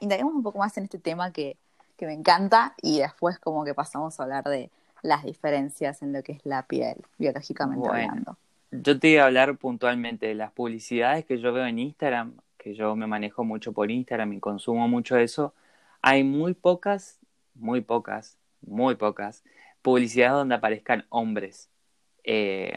indaguemos 0.00 0.34
un 0.34 0.42
poco 0.42 0.58
más 0.58 0.76
en 0.78 0.84
este 0.84 0.98
tema 0.98 1.32
que, 1.32 1.58
que 1.96 2.06
me 2.06 2.12
encanta 2.12 2.74
y 2.82 3.00
después 3.00 3.38
como 3.38 3.64
que 3.64 3.74
pasamos 3.74 4.18
a 4.18 4.22
hablar 4.22 4.44
de 4.44 4.70
las 5.02 5.24
diferencias 5.24 6.02
en 6.02 6.12
lo 6.12 6.22
que 6.22 6.32
es 6.32 6.44
la 6.44 6.62
piel, 6.62 6.96
biológicamente 7.18 7.88
hablando 7.88 8.36
yo 8.70 8.98
te 8.98 9.08
iba 9.08 9.22
a 9.22 9.26
hablar 9.26 9.56
puntualmente 9.56 10.26
de 10.26 10.34
las 10.34 10.52
publicidades 10.52 11.24
que 11.24 11.38
yo 11.38 11.52
veo 11.52 11.66
en 11.66 11.78
Instagram, 11.78 12.34
que 12.58 12.74
yo 12.74 12.96
me 12.96 13.06
manejo 13.06 13.44
mucho 13.44 13.72
por 13.72 13.90
Instagram 13.90 14.32
y 14.32 14.40
consumo 14.40 14.88
mucho 14.88 15.16
eso. 15.16 15.54
Hay 16.02 16.24
muy 16.24 16.54
pocas, 16.54 17.18
muy 17.54 17.80
pocas, 17.80 18.38
muy 18.62 18.96
pocas 18.96 19.44
publicidades 19.82 20.34
donde 20.34 20.56
aparezcan 20.56 21.06
hombres 21.10 21.70
eh, 22.24 22.76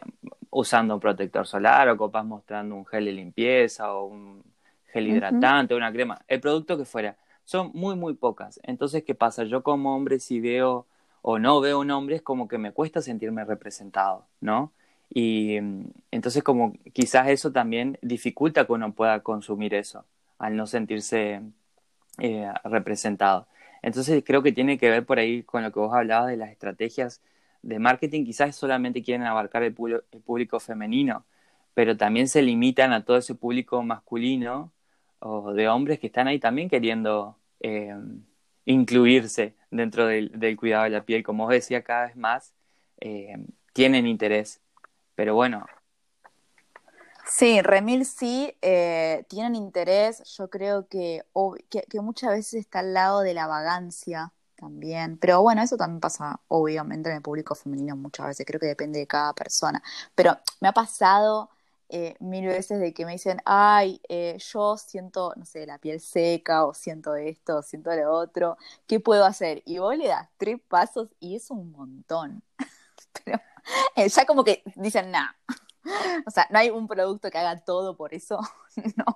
usando 0.52 0.94
un 0.94 1.00
protector 1.00 1.48
solar 1.48 1.90
o 1.90 1.98
copas 1.98 2.24
mostrando 2.24 2.76
un 2.76 2.86
gel 2.86 3.06
de 3.06 3.14
limpieza 3.14 3.94
o 3.94 4.06
un 4.06 4.44
gel 4.94 5.08
hidratante, 5.08 5.76
una 5.76 5.92
crema, 5.92 6.20
el 6.28 6.40
producto 6.40 6.78
que 6.78 6.86
fuera. 6.86 7.16
Son 7.50 7.72
muy, 7.74 7.96
muy 7.96 8.13
pocas. 8.13 8.60
Entonces, 8.62 9.03
¿qué 9.03 9.15
pasa? 9.15 9.44
Yo 9.44 9.63
como 9.63 9.96
hombre, 9.96 10.20
si 10.20 10.39
veo 10.39 10.86
o 11.24 11.39
no 11.39 11.60
veo 11.62 11.79
un 11.79 11.89
hombre, 11.89 12.18
es 12.18 12.22
como 12.22 12.48
que 12.48 12.60
me 12.60 12.74
cuesta 12.74 13.01
sentirme 13.01 13.44
representado, 13.44 14.27
¿no? 14.39 14.72
Y 15.10 15.60
mm, 15.60 15.86
entonces 16.12 16.44
como 16.44 16.74
quizás 16.94 17.27
eso 17.29 17.51
también 17.51 17.98
dificulta 18.03 18.68
que 18.68 18.74
uno 18.74 18.94
pueda 18.94 19.22
consumir 19.24 19.74
eso, 19.74 20.06
al 20.38 20.56
no 20.56 20.68
sentirse 20.68 21.41
eh, 22.20 22.53
representado. 22.65 23.48
Entonces 23.82 24.24
creo 24.24 24.44
que 24.44 24.51
tiene 24.51 24.77
que 24.77 24.91
ver 24.91 25.06
por 25.08 25.18
ahí 25.18 25.41
con 25.41 25.63
lo 25.63 25.72
que 25.72 25.79
vos 25.79 25.94
hablabas 25.96 26.27
de 26.29 26.38
las 26.38 26.51
estrategias 26.51 27.20
de 27.63 27.79
marketing, 27.79 28.25
quizás 28.25 28.56
solamente 28.56 29.01
quieren 29.01 29.25
abarcar 29.25 29.63
el, 29.63 29.74
público 29.74 30.60
femenino, 30.60 31.25
pero 31.74 31.98
también 31.98 32.27
se 32.27 32.44
limitan 32.44 32.94
a 32.94 33.03
todo 33.06 33.18
ese 33.18 33.34
público 33.36 33.82
masculino 33.84 34.72
o 35.20 35.53
de 35.53 35.68
hombres 35.68 36.00
que 36.00 36.08
están 36.08 36.27
ahí 36.27 36.39
también 36.39 36.70
queriendo 36.70 37.38
eh, 37.60 37.96
incluirse 38.66 39.56
dentro 39.72 40.08
del, 40.08 40.58
cuidado 40.58 40.84
de 40.86 40.89
la 40.92 41.06
piel. 41.06 41.24
Como 41.24 41.46
vos 41.46 41.54
decía, 41.54 41.84
cada 41.84 42.08
vez 42.08 42.16
más 42.16 42.54
eh, 43.00 43.36
tienen 43.74 44.08
interés. 44.08 44.62
Pero 45.16 45.36
bueno. 45.36 45.66
Sí, 47.25 47.62
Remil 47.62 48.06
sí, 48.06 48.56
eh, 48.62 49.24
tienen 49.28 49.56
interés, 49.56 50.24
yo 50.36 50.50
creo 50.50 50.88
que, 50.88 51.24
que, 51.70 52.01
muchas 52.01 52.32
veces 52.32 52.56
está 52.56 52.80
al 52.80 52.94
lado 52.94 53.22
de 53.22 53.36
la 53.36 53.46
vagancia 53.46 54.34
también, 54.56 55.18
pero 55.18 55.42
bueno, 55.44 55.62
eso 55.62 55.78
también 55.78 56.00
pasa 56.00 56.39
obviamente 56.48 57.10
en 57.10 57.18
el 57.18 57.22
público 57.22 57.54
femenino 57.54 57.96
muchas 57.96 58.28
veces, 58.28 58.46
creo 58.48 58.60
que 58.60 58.66
depende 58.66 59.00
de 59.00 59.08
cada 59.08 59.34
persona, 59.34 59.82
pero 60.16 60.38
me 60.60 60.70
ha 60.70 60.74
pasado 60.74 61.51
eh, 61.89 62.15
mil 62.19 62.46
veces 62.46 62.79
de 62.79 62.93
que 62.93 63.05
me 63.05 63.13
dicen, 63.13 63.41
ay, 63.46 64.00
eh, 64.10 64.38
yo 64.39 64.77
siento, 64.77 65.34
no 65.36 65.46
sé, 65.46 65.65
la 65.65 65.79
piel 65.79 66.00
seca 66.00 66.65
o 66.65 66.74
siento 66.74 67.15
esto, 67.15 67.58
o 67.58 67.62
siento 67.63 67.91
lo 67.96 68.12
otro, 68.12 68.58
¿qué 68.88 69.00
puedo 69.00 69.25
hacer? 69.25 69.63
Y 69.65 69.79
vos 69.79 69.98
le 69.98 70.08
das 70.08 70.29
tres 70.38 70.60
pasos 70.67 71.10
y 71.19 71.36
es 71.36 71.50
un 71.50 71.72
montón. 71.72 72.43
pero 73.25 73.39
eh, 73.96 74.08
ya 74.08 74.25
como 74.25 74.43
que 74.43 74.63
dicen, 74.75 75.12
nada. 75.12 75.36
O 76.27 76.29
sea, 76.29 76.46
no 76.51 76.60
hay 76.60 76.69
un 76.69 76.88
producto 76.88 77.31
que 77.31 77.38
haga 77.39 77.60
todo 77.62 77.96
por 77.98 78.13
eso, 78.13 78.39
no. 78.96 79.15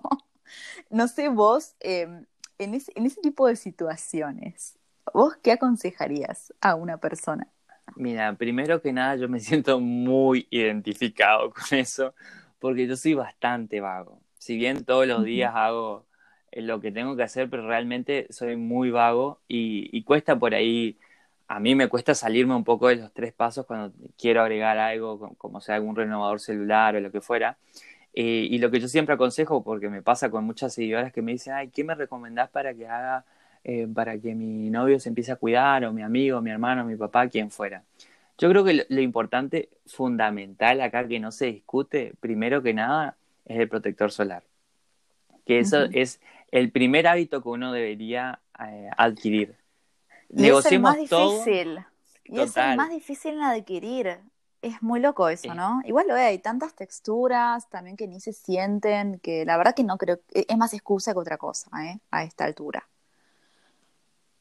No 0.90 1.08
sé 1.08 1.30
vos, 1.30 1.76
em, 1.82 2.26
en, 2.58 2.74
ese, 2.74 2.92
en 2.96 3.06
ese 3.06 3.22
tipo 3.22 3.48
de 3.48 3.56
situaciones, 3.56 4.80
¿vos 5.14 5.36
qué 5.44 5.52
aconsejarías 5.52 6.54
a 6.62 6.74
una 6.74 6.98
persona? 6.98 7.48
Mira, 7.96 8.34
primero 8.34 8.82
que 8.82 8.92
nada 8.92 9.18
yo 9.18 9.30
me 9.30 9.40
siento 9.40 9.80
muy 9.80 10.48
identificado 10.50 11.52
con 11.52 11.78
eso, 11.78 12.16
porque 12.64 12.88
yo 12.88 12.96
soy 12.96 13.14
bastante 13.14 13.82
vago. 13.82 14.22
Si 14.38 14.56
bien 14.56 14.86
todos 14.86 15.06
los 15.06 15.26
días 15.26 15.54
hago 15.54 16.06
eh, 16.52 16.62
lo 16.62 16.80
que 16.80 16.94
tengo 16.94 17.18
que 17.18 17.24
hacer, 17.24 17.50
pero 17.50 17.68
realmente 17.68 18.28
soy 18.30 18.56
muy 18.56 18.90
vago 18.90 19.42
y 19.50 20.02
cuesta 20.04 20.40
por 20.40 20.54
ahí 20.54 20.98
a 21.48 21.60
mí 21.60 21.76
me 21.76 21.88
cuesta 21.88 22.16
salirme 22.16 22.56
un 22.56 22.64
poco 22.64 22.88
de 22.88 22.96
los 22.96 23.12
tres 23.14 23.34
pasos 23.34 23.66
cuando 23.66 23.94
quiero 24.18 24.42
agregar 24.42 24.78
algo, 24.78 25.36
como 25.38 25.62
sea 25.62 25.76
algún 25.76 25.96
renovador 25.96 26.40
celular 26.40 26.96
o 26.96 27.00
lo 27.00 27.12
que 27.12 27.22
fuera. 27.22 27.58
Eh, 28.14 28.48
y 28.50 28.60
lo 28.60 28.72
que 28.72 28.80
yo 28.80 28.88
siempre 28.88 29.16
aconsejo, 29.16 29.64
porque 29.64 29.90
me 29.90 30.02
pasa 30.02 30.30
con 30.30 30.46
muchas 30.46 30.74
seguidoras 30.74 31.12
que 31.12 31.22
me 31.22 31.34
dicen, 31.34 31.54
ay, 31.54 31.70
¿qué 31.70 31.84
me 31.84 31.96
recomendás 31.96 32.50
para 32.50 32.74
que 32.74 32.88
haga, 32.88 33.26
eh, 33.64 33.88
para 33.94 34.18
que 34.18 34.36
mi 34.36 34.70
novio 34.70 35.00
se 35.00 35.10
empiece 35.10 35.32
a 35.32 35.36
cuidar, 35.36 35.84
o 35.86 35.94
mi 35.94 36.04
amigo, 36.04 36.42
mi 36.42 36.52
hermano, 36.52 36.86
mi 36.86 36.96
papá, 36.96 37.28
quien 37.28 37.52
fuera? 37.52 37.84
Yo 38.38 38.50
creo 38.50 38.64
que 38.64 38.86
lo, 38.88 39.02
importante, 39.02 39.70
fundamental 39.86 40.82
acá, 40.82 41.08
que 41.08 41.20
no 41.20 41.32
se 41.32 41.48
discute, 41.48 42.14
primero 42.20 42.64
que 42.64 42.74
nada, 42.74 43.18
es 43.46 43.60
el 43.60 43.70
protector 43.70 44.12
solar. 44.12 44.44
Que 45.46 45.60
eso 45.60 45.84
es 45.92 46.20
el 46.52 46.72
primer 46.72 47.08
hábito 47.08 47.44
que 47.44 47.50
uno 47.50 47.72
debería 47.72 48.40
eh, 48.60 48.90
adquirir 48.98 49.56
y 50.36 50.50
es 50.50 50.66
el 50.66 50.80
más 50.80 50.98
difícil. 50.98 51.86
Y 52.26 52.40
es 52.40 52.58
el 52.58 52.78
más 52.78 52.90
difícil 52.90 53.34
en 53.36 53.42
adquirir. 53.42 54.20
Es 54.62 54.82
muy 54.82 55.02
loco 55.02 55.28
eso, 55.28 55.54
¿no? 55.54 55.82
Igual 55.84 56.08
lo 56.08 56.16
hay 56.16 56.40
tantas 56.40 56.74
texturas 56.74 57.70
también 57.70 57.98
que 57.98 58.08
ni 58.08 58.22
se 58.22 58.32
sienten, 58.32 59.20
que 59.20 59.44
la 59.44 59.58
verdad 59.58 59.76
que 59.76 59.84
no 59.84 59.98
creo, 59.98 60.22
e, 60.34 60.46
es 60.48 60.58
más 60.58 60.74
excusa 60.74 61.12
que 61.12 61.20
otra 61.20 61.38
cosa, 61.38 61.70
¿eh? 61.84 62.00
A 62.12 62.24
esta 62.24 62.46
altura. 62.46 62.88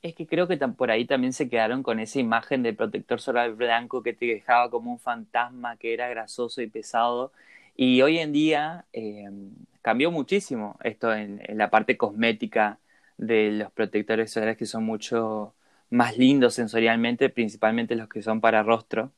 Es 0.02 0.14
que 0.16 0.26
creo 0.26 0.48
que 0.48 0.56
por 0.58 0.90
ahí 0.90 1.04
también 1.06 1.32
se 1.32 1.48
quedaron 1.48 1.82
con 1.84 2.00
esa 2.00 2.18
imagen 2.18 2.62
del 2.64 2.74
protector 2.74 3.20
solar 3.20 3.52
blanco 3.54 4.02
que 4.02 4.12
te 4.12 4.26
dejaba 4.26 4.68
como 4.70 4.90
un 4.92 4.98
fantasma 4.98 5.76
que 5.76 5.94
era 5.94 6.08
grasoso 6.08 6.60
y 6.60 6.66
pesado. 6.68 7.32
Y 7.76 8.02
hoy 8.02 8.18
en 8.18 8.32
día 8.32 8.84
eh, 8.92 9.30
cambió 9.80 10.10
muchísimo 10.10 10.76
esto 10.82 11.14
en, 11.14 11.40
en, 11.44 11.56
la 11.58 11.70
parte 11.70 11.96
cosmética 11.96 12.80
de 13.16 13.52
los 13.52 13.70
protectores 13.72 14.32
solares 14.32 14.56
que 14.56 14.66
son 14.66 14.84
mucho 14.84 15.54
más 15.90 16.18
lindos 16.18 16.54
sensorialmente, 16.54 17.30
principalmente 17.30 17.94
los 17.96 18.08
que 18.08 18.22
son 18.22 18.40
para 18.40 18.62
rostro. 18.64 19.12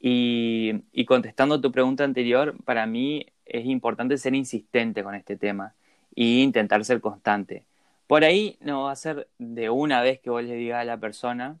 Y, 0.00 0.82
y 0.92 1.04
contestando 1.06 1.60
tu 1.60 1.72
pregunta 1.72 2.04
anterior, 2.04 2.56
para 2.64 2.86
mí 2.86 3.26
es 3.46 3.66
importante 3.66 4.18
ser 4.18 4.34
insistente 4.34 5.02
con 5.02 5.14
este 5.14 5.36
tema 5.36 5.74
e 6.16 6.24
intentar 6.42 6.84
ser 6.84 7.00
constante. 7.00 7.64
Por 8.08 8.24
ahí 8.24 8.58
no 8.60 8.84
va 8.84 8.92
a 8.92 8.96
ser 8.96 9.28
de 9.38 9.70
una 9.70 10.02
vez 10.02 10.18
que 10.20 10.30
vos 10.30 10.42
le 10.42 10.56
digas 10.56 10.80
a 10.80 10.84
la 10.84 10.96
persona, 10.96 11.58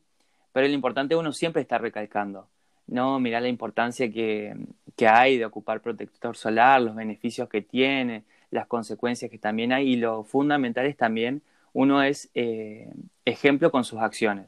pero 0.52 0.66
lo 0.66 0.72
importante 0.74 1.14
es 1.14 1.20
uno 1.20 1.32
siempre 1.32 1.62
está 1.62 1.78
recalcando. 1.78 2.48
¿no? 2.88 3.20
Mirar 3.20 3.42
la 3.42 3.48
importancia 3.48 4.10
que, 4.10 4.56
que 4.96 5.06
hay 5.06 5.38
de 5.38 5.44
ocupar 5.44 5.80
protector 5.82 6.36
solar, 6.36 6.80
los 6.82 6.96
beneficios 6.96 7.48
que 7.48 7.62
tiene, 7.62 8.24
las 8.50 8.66
consecuencias 8.66 9.30
que 9.30 9.38
también 9.38 9.72
hay 9.72 9.92
y 9.92 9.96
lo 9.96 10.24
fundamental 10.24 10.86
es 10.86 10.96
también 10.96 11.42
uno 11.72 12.02
es 12.02 12.30
eh, 12.34 12.90
ejemplo 13.24 13.70
con 13.70 13.84
sus 13.84 14.00
acciones. 14.00 14.46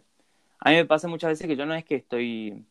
A 0.59 0.71
mí 0.71 0.77
me 0.77 0.85
pasa 0.87 1.09
muchas 1.09 1.31
veces 1.31 1.47
que 1.47 1.57
yo 1.57 1.67
no 1.67 1.75
es 1.75 1.85
que 1.85 1.97
estoy 1.97 2.65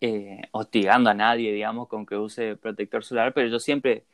eh, 0.00 0.42
hostigando 0.52 1.10
a 1.10 1.14
nadie, 1.14 1.52
digamos, 1.52 1.88
con 1.88 2.06
que 2.06 2.16
use 2.16 2.56
protector 2.56 3.04
solar, 3.04 3.32
pero 3.34 3.48
yo 3.48 3.60
siempre 3.60 4.04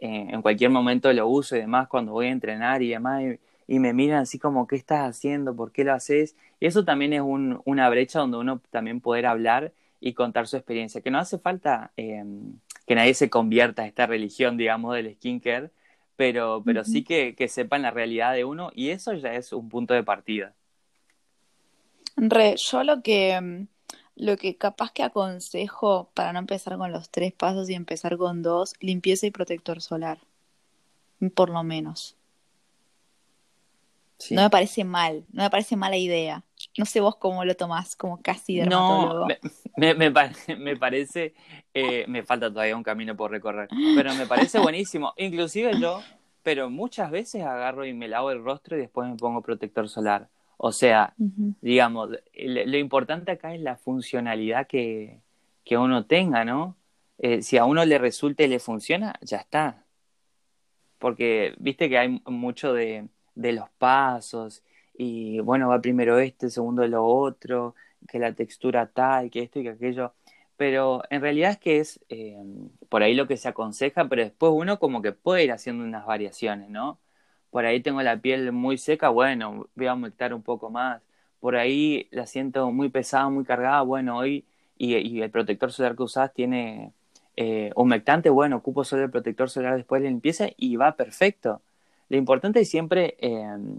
eh, 0.00 0.28
en 0.30 0.42
cualquier 0.42 0.70
momento 0.70 1.12
lo 1.12 1.28
uso 1.28 1.56
y 1.56 1.60
demás 1.60 1.88
cuando 1.88 2.12
voy 2.12 2.26
a 2.26 2.30
entrenar 2.30 2.82
y 2.82 2.90
demás, 2.90 3.22
me 3.68 3.92
miran 3.92 4.20
así 4.20 4.38
como, 4.38 4.66
¿qué 4.66 4.76
estás 4.76 5.08
haciendo? 5.08 5.54
¿Por 5.54 5.72
qué 5.72 5.84
lo 5.84 5.92
haces? 5.92 6.36
Y 6.60 6.66
eso 6.66 6.84
también 6.84 7.12
es 7.12 7.20
un, 7.20 7.60
una 7.64 7.88
brecha 7.88 8.20
donde 8.20 8.38
uno 8.38 8.60
también 8.70 9.00
poder 9.00 9.26
hablar 9.26 9.72
y 10.00 10.14
contar 10.14 10.48
su 10.48 10.56
experiencia, 10.56 11.00
que 11.00 11.10
no 11.10 11.18
hace 11.18 11.38
falta 11.38 11.92
em, 11.96 12.54
que 12.86 12.94
nadie 12.94 13.14
se 13.14 13.30
convierta 13.30 13.82
a 13.82 13.86
esta 13.86 14.06
religión, 14.06 14.56
digamos, 14.56 14.94
del 14.94 15.14
skincare, 15.14 15.70
pero, 16.16 16.62
pero 16.64 16.84
sí 16.84 17.04
que, 17.04 17.34
que 17.34 17.48
sepan 17.48 17.82
la 17.82 17.90
realidad 17.90 18.34
de 18.34 18.44
uno 18.44 18.70
y 18.74 18.90
eso 18.90 19.12
ya 19.14 19.34
es 19.34 19.52
un 19.52 19.68
punto 19.68 19.94
de 19.94 20.02
partida. 20.02 20.54
Re, 22.16 22.56
yo 22.56 22.84
lo 22.84 23.02
que, 23.02 23.66
lo 24.16 24.36
que 24.36 24.56
capaz 24.56 24.92
que 24.92 25.02
aconsejo 25.02 26.10
para 26.14 26.32
no 26.32 26.40
empezar 26.40 26.76
con 26.76 26.92
los 26.92 27.10
tres 27.10 27.32
pasos 27.32 27.70
y 27.70 27.74
empezar 27.74 28.16
con 28.18 28.42
dos, 28.42 28.74
limpieza 28.80 29.26
y 29.26 29.30
protector 29.30 29.80
solar. 29.80 30.18
Por 31.34 31.50
lo 31.50 31.62
menos. 31.62 32.16
No 34.30 34.42
me 34.42 34.50
parece 34.50 34.84
mal, 34.84 35.24
no 35.32 35.42
me 35.42 35.50
parece 35.50 35.76
mala 35.76 35.96
idea. 35.96 36.44
No 36.78 36.84
sé 36.84 37.00
vos 37.00 37.16
cómo 37.16 37.44
lo 37.44 37.54
tomás, 37.54 37.96
como 37.96 38.22
casi 38.22 38.56
dermatólogo. 38.56 39.20
No, 39.20 39.26
me, 39.76 39.94
me, 39.94 40.10
me, 40.58 40.76
parece, 40.76 41.34
eh, 41.74 42.04
me 42.08 42.22
falta 42.22 42.50
todavía 42.50 42.76
un 42.76 42.82
camino 42.82 43.16
por 43.16 43.30
recorrer, 43.30 43.68
pero 43.96 44.14
me 44.14 44.26
parece 44.26 44.58
buenísimo. 44.60 45.12
Inclusive 45.16 45.78
yo, 45.80 46.00
pero 46.42 46.70
muchas 46.70 47.10
veces 47.10 47.42
agarro 47.42 47.84
y 47.84 47.92
me 47.92 48.08
lavo 48.08 48.30
el 48.30 48.42
rostro 48.42 48.76
y 48.76 48.80
después 48.80 49.08
me 49.08 49.16
pongo 49.16 49.42
protector 49.42 49.88
solar. 49.88 50.28
O 50.56 50.70
sea, 50.70 51.14
digamos, 51.60 52.10
lo 52.34 52.78
importante 52.78 53.32
acá 53.32 53.52
es 53.52 53.60
la 53.60 53.76
funcionalidad 53.76 54.68
que, 54.68 55.18
que 55.64 55.76
uno 55.76 56.06
tenga, 56.06 56.44
¿no? 56.44 56.76
Eh, 57.18 57.42
si 57.42 57.56
a 57.56 57.64
uno 57.64 57.84
le 57.84 57.98
resulta 57.98 58.44
y 58.44 58.48
le 58.48 58.60
funciona, 58.60 59.14
ya 59.22 59.38
está. 59.38 59.84
Porque 60.98 61.54
viste 61.58 61.88
que 61.88 61.98
hay 61.98 62.20
mucho 62.26 62.72
de, 62.72 63.08
de 63.34 63.52
los 63.52 63.70
pasos 63.78 64.62
y 64.94 65.40
bueno, 65.40 65.68
va 65.68 65.80
primero 65.80 66.18
este, 66.18 66.50
segundo 66.50 66.86
lo 66.86 67.04
otro, 67.06 67.74
que 68.08 68.18
la 68.18 68.34
textura 68.34 68.86
tal, 68.86 69.30
que 69.30 69.42
esto 69.42 69.60
y 69.60 69.64
que 69.64 69.70
aquello. 69.70 70.14
Pero 70.56 71.02
en 71.10 71.22
realidad 71.22 71.52
es 71.52 71.58
que 71.58 71.78
es 71.80 72.00
eh, 72.08 72.36
por 72.88 73.02
ahí 73.02 73.14
lo 73.14 73.26
que 73.26 73.36
se 73.36 73.48
aconseja, 73.48 74.08
pero 74.08 74.22
después 74.22 74.52
uno 74.54 74.78
como 74.78 75.02
que 75.02 75.12
puede 75.12 75.44
ir 75.44 75.52
haciendo 75.52 75.84
unas 75.84 76.06
variaciones, 76.06 76.70
¿no? 76.70 76.98
por 77.52 77.66
ahí 77.66 77.80
tengo 77.82 78.02
la 78.02 78.18
piel 78.18 78.50
muy 78.52 78.78
seca, 78.78 79.10
bueno, 79.10 79.68
voy 79.76 79.86
a 79.86 79.90
aumentar 79.92 80.34
un 80.34 80.42
poco 80.42 80.70
más. 80.70 81.02
Por 81.40 81.56
ahí 81.56 82.08
la 82.10 82.26
siento 82.26 82.72
muy 82.72 82.88
pesada, 82.88 83.28
muy 83.28 83.44
cargada, 83.44 83.82
bueno, 83.82 84.16
hoy, 84.18 84.46
y, 84.78 85.20
el 85.20 85.30
protector 85.30 85.70
solar 85.72 85.94
que 85.96 86.02
usás 86.02 86.32
tiene 86.32 86.92
eh, 87.36 87.70
humectante, 87.76 88.30
bueno, 88.30 88.56
ocupo 88.56 88.84
solo 88.84 89.04
el 89.04 89.10
protector 89.10 89.50
solar 89.50 89.76
después 89.76 90.00
de 90.00 90.06
la 90.08 90.12
limpieza 90.12 90.48
y 90.56 90.76
va 90.76 90.96
perfecto. 90.96 91.60
Lo 92.12 92.18
importante 92.18 92.60
es 92.60 92.68
siempre, 92.68 93.16
em, 93.20 93.78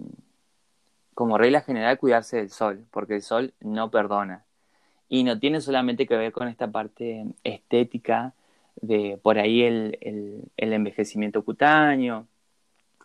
como 1.14 1.38
regla 1.38 1.62
general, 1.62 2.00
cuidarse 2.00 2.38
del 2.38 2.50
sol, 2.50 2.86
porque 2.92 3.14
el 3.16 3.22
sol 3.22 3.54
no 3.60 3.92
perdona. 3.92 4.44
Y 5.08 5.24
no 5.24 5.40
tiene 5.40 5.62
solamente 5.62 6.08
que 6.08 6.18
ver 6.18 6.32
con 6.32 6.48
esta 6.48 6.72
parte 6.72 7.26
estética 7.44 8.34
de 8.82 9.20
por 9.22 9.38
ahí 9.38 9.62
el, 9.62 10.00
el 10.58 10.74
envejecimiento 10.74 11.46
cutáneo, 11.46 12.28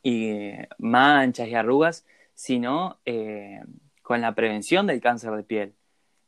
y 0.02 0.32
manchas 0.78 1.49
y 1.49 1.54
arrugas, 1.54 2.06
sino 2.35 2.99
eh, 3.04 3.60
con 4.02 4.23
la 4.23 4.34
prevención 4.34 4.86
del 4.86 5.02
cáncer 5.02 5.32
de 5.32 5.43
piel. 5.43 5.75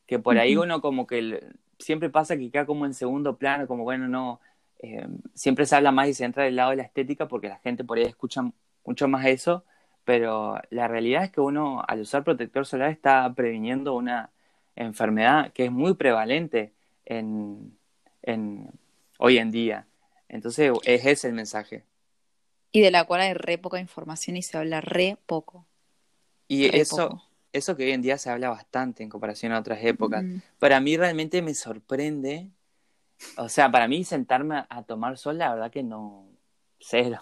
Que 0.07 0.19
por 0.19 0.37
ahí 0.37 0.57
uno 0.57 0.83
como 0.83 1.07
que 1.07 1.43
siempre 1.79 2.11
pasa 2.11 2.37
que 2.37 2.51
queda 2.51 2.67
como 2.67 2.85
en 2.85 2.93
segundo 2.93 3.39
plano, 3.39 3.67
como 3.67 3.85
bueno, 3.85 4.09
no, 4.09 4.41
eh, 4.81 5.07
siempre 5.33 5.65
se 5.65 5.77
habla 5.77 5.91
más 5.91 6.09
y 6.09 6.15
se 6.15 6.27
entra 6.27 6.45
del 6.45 6.57
lado 6.57 6.71
de 6.71 6.77
la 6.77 6.83
estética 6.83 7.29
porque 7.29 7.49
la 7.49 7.61
gente 7.61 7.83
por 7.83 7.97
ahí 7.97 8.05
escucha 8.05 8.43
mucho 8.91 9.09
más 9.09 9.27
eso, 9.27 9.65
pero 10.05 10.57
la 10.71 10.89
realidad 10.89 11.25
es 11.25 11.31
que 11.33 11.41
uno 11.41 11.83
al 11.87 12.01
usar 12.01 12.25
protector 12.25 12.67
solar 12.67 12.91
está 12.91 13.33
previniendo 13.35 13.95
una 13.95 14.31
enfermedad 14.77 15.53
que 15.53 15.67
es 15.67 15.73
muy 15.73 15.95
prevalente 15.95 16.73
en, 17.07 17.77
en 18.23 18.71
hoy 19.19 19.39
en 19.39 19.51
día. 19.51 19.87
Entonces, 20.29 20.73
es 20.85 21.07
ese 21.07 21.29
el 21.29 21.35
mensaje 21.35 21.85
y 22.73 22.81
de 22.81 22.91
la 22.91 23.05
cual 23.05 23.21
hay 23.21 23.35
re 23.35 23.59
poca 23.59 23.81
información 23.81 24.37
y 24.37 24.43
se 24.43 24.57
habla 24.57 24.81
re 24.81 25.19
poco. 25.27 25.67
Y 26.49 26.77
eso, 26.77 27.23
eso 27.53 27.77
que 27.77 27.85
hoy 27.85 27.93
en 27.93 28.03
día 28.03 28.19
se 28.19 28.31
habla 28.31 28.51
bastante 28.51 29.03
en 29.03 29.09
comparación 29.09 29.53
a 29.53 29.59
otras 29.59 29.83
épocas, 29.83 30.25
para 30.59 30.81
mí 30.81 30.97
realmente 30.97 31.43
me 31.43 31.55
sorprende, 31.55 32.49
o 33.37 33.49
sea, 33.49 33.71
para 33.71 33.89
mí 33.89 34.05
sentarme 34.05 34.65
a 34.69 34.83
tomar 34.85 35.19
sol, 35.19 35.39
la 35.39 35.53
verdad 35.53 35.71
que 35.71 35.83
no, 35.83 36.30
cero. 36.81 37.19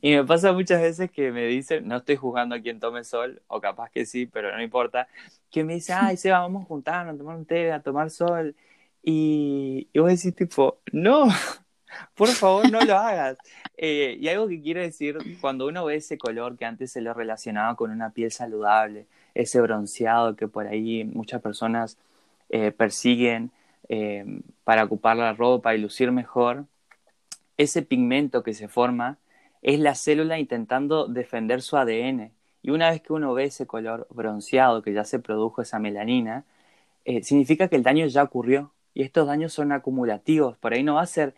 Y 0.00 0.16
me 0.16 0.24
pasa 0.24 0.52
muchas 0.52 0.80
veces 0.82 1.10
que 1.10 1.30
me 1.30 1.46
dicen, 1.46 1.86
no 1.88 1.98
estoy 1.98 2.16
jugando 2.16 2.54
a 2.54 2.60
quien 2.60 2.80
tome 2.80 3.04
sol, 3.04 3.42
o 3.48 3.60
capaz 3.60 3.90
que 3.90 4.06
sí, 4.06 4.26
pero 4.26 4.54
no 4.54 4.62
importa, 4.62 5.08
que 5.50 5.64
me 5.64 5.74
dicen, 5.74 5.96
ay, 6.00 6.16
Seba, 6.16 6.40
vamos 6.40 6.64
a 6.64 6.66
juntarnos 6.66 7.14
a 7.14 7.18
tomar 7.18 7.36
un 7.36 7.46
té, 7.46 7.72
a 7.72 7.82
tomar 7.82 8.10
sol. 8.10 8.54
Y, 9.02 9.88
y 9.92 9.98
vos 9.98 10.08
decís 10.10 10.34
tipo, 10.34 10.78
no, 10.92 11.28
por 12.14 12.28
favor 12.28 12.70
no 12.70 12.80
lo 12.80 12.96
hagas. 12.96 13.38
Eh, 13.76 14.16
y 14.20 14.28
algo 14.28 14.48
que 14.48 14.60
quiero 14.62 14.80
decir, 14.80 15.18
cuando 15.40 15.66
uno 15.66 15.84
ve 15.84 15.96
ese 15.96 16.18
color 16.18 16.56
que 16.56 16.64
antes 16.64 16.92
se 16.92 17.00
lo 17.00 17.12
relacionaba 17.14 17.76
con 17.76 17.90
una 17.90 18.10
piel 18.10 18.30
saludable, 18.30 19.06
ese 19.34 19.60
bronceado 19.60 20.36
que 20.36 20.48
por 20.48 20.66
ahí 20.66 21.04
muchas 21.04 21.42
personas 21.42 21.98
eh, 22.50 22.70
persiguen 22.72 23.50
eh, 23.88 24.40
para 24.64 24.84
ocupar 24.84 25.16
la 25.16 25.32
ropa 25.32 25.74
y 25.74 25.78
lucir 25.78 26.12
mejor, 26.12 26.66
ese 27.56 27.82
pigmento 27.82 28.42
que 28.42 28.54
se 28.54 28.68
forma 28.68 29.18
es 29.62 29.80
la 29.80 29.94
célula 29.94 30.38
intentando 30.38 31.06
defender 31.08 31.62
su 31.62 31.76
ADN. 31.76 32.32
Y 32.62 32.70
una 32.70 32.90
vez 32.90 33.02
que 33.02 33.12
uno 33.12 33.34
ve 33.34 33.44
ese 33.44 33.66
color 33.66 34.06
bronceado, 34.10 34.82
que 34.82 34.92
ya 34.92 35.04
se 35.04 35.18
produjo 35.18 35.62
esa 35.62 35.78
melanina, 35.78 36.44
significa 37.22 37.68
que 37.68 37.76
el 37.76 37.82
daño 37.82 38.06
ya 38.06 38.22
ocurrió. 38.22 38.72
Y 38.94 39.02
estos 39.02 39.26
daños 39.26 39.52
son 39.52 39.72
acumulativos. 39.72 40.56
Por 40.58 40.74
ahí 40.74 40.82
no 40.82 40.94
va 40.94 41.02
a 41.02 41.06
ser 41.06 41.34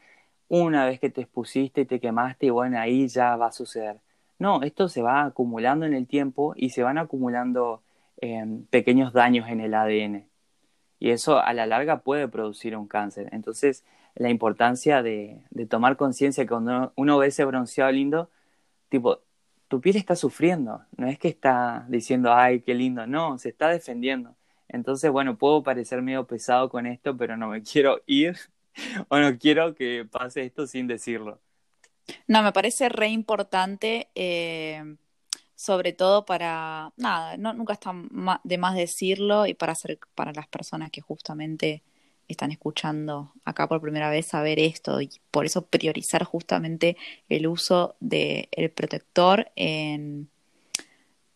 una 0.49 0.87
vez 0.87 1.01
que 1.01 1.11
te 1.11 1.23
expusiste 1.23 1.83
y 1.83 1.85
te 1.87 2.01
quemaste 2.01 2.47
y 2.47 2.51
bueno, 2.51 2.79
ahí 2.79 3.09
ya 3.09 3.37
va 3.37 3.47
a 3.49 3.53
suceder. 3.53 4.01
No, 4.39 4.63
esto 4.63 4.89
se 4.89 5.03
va 5.03 5.25
acumulando 5.25 5.87
en 5.87 5.95
el 5.95 6.07
tiempo 6.07 6.55
y 6.57 6.71
se 6.71 6.83
van 6.83 6.99
acumulando 6.99 7.83
em, 8.19 8.65
pequeños 8.67 9.13
daños 9.13 9.49
en 9.49 9.61
el 9.61 9.75
ADN. 9.75 10.29
Y 10.99 11.11
eso 11.11 11.39
a 11.41 11.53
la 11.55 11.67
larga 11.67 12.01
puede 12.01 12.29
producir 12.29 12.77
un 12.77 12.87
cáncer. 12.89 13.29
Entonces, 13.33 13.85
la 14.17 14.31
importancia 14.31 15.03
de, 15.03 15.43
tomar 15.71 15.97
conciencia 15.97 16.45
que 16.45 16.49
cuando 16.49 16.93
uno 16.97 17.19
ve 17.19 17.29
ese 17.29 17.45
bronceado 17.45 17.93
lindo, 17.93 18.31
tipo, 18.89 19.21
tu 19.69 19.81
piel 19.81 19.97
está 19.97 20.17
sufriendo. 20.17 20.83
No 20.97 21.09
es 21.09 21.19
que 21.19 21.29
está 21.29 21.87
diciendo, 21.89 22.33
ay, 22.35 22.61
qué 22.61 22.75
lindo. 22.75 23.07
No, 23.07 23.39
se 23.39 23.51
está 23.51 23.69
defendiendo. 23.69 24.37
Entonces, 24.69 25.11
bueno, 25.11 25.39
puedo 25.39 25.63
parecer 25.63 26.03
medio 26.03 26.27
pesado 26.27 26.69
con 26.71 26.87
esto, 26.87 27.17
pero 27.17 27.37
no 27.37 27.49
me 27.49 27.63
quiero 27.63 28.03
ir 28.07 28.37
bueno, 29.09 29.37
quiero 29.39 29.75
que 29.75 30.07
pase 30.11 30.45
esto 30.45 30.67
sin 30.67 30.87
decirlo. 30.87 31.41
No, 32.27 32.43
me 32.43 32.53
parece 32.53 32.89
re 32.89 33.09
importante, 33.09 34.11
eh, 34.15 34.97
sobre 35.55 35.93
todo 35.93 36.25
para, 36.25 36.93
nada, 36.97 37.37
no, 37.37 37.53
nunca 37.53 37.73
está 37.73 37.93
de 38.45 38.59
más 38.59 38.75
decirlo 38.75 39.47
y 39.47 39.55
para 39.55 39.73
hacer, 39.73 39.99
para 40.15 40.33
las 40.33 40.47
personas 40.47 40.91
que 40.91 41.01
justamente 41.01 41.83
están 42.29 42.53
escuchando 42.53 43.33
acá 43.45 43.69
por 43.69 43.81
primera 43.81 44.11
vez 44.11 44.27
saber 44.27 44.59
esto 44.59 45.01
y 45.01 45.11
por 45.31 45.47
eso 45.47 45.67
priorizar 45.67 46.25
justamente 46.25 46.97
el 47.29 47.47
uso 47.47 47.97
del 48.01 48.71
protector 48.75 49.51
en 49.57 50.29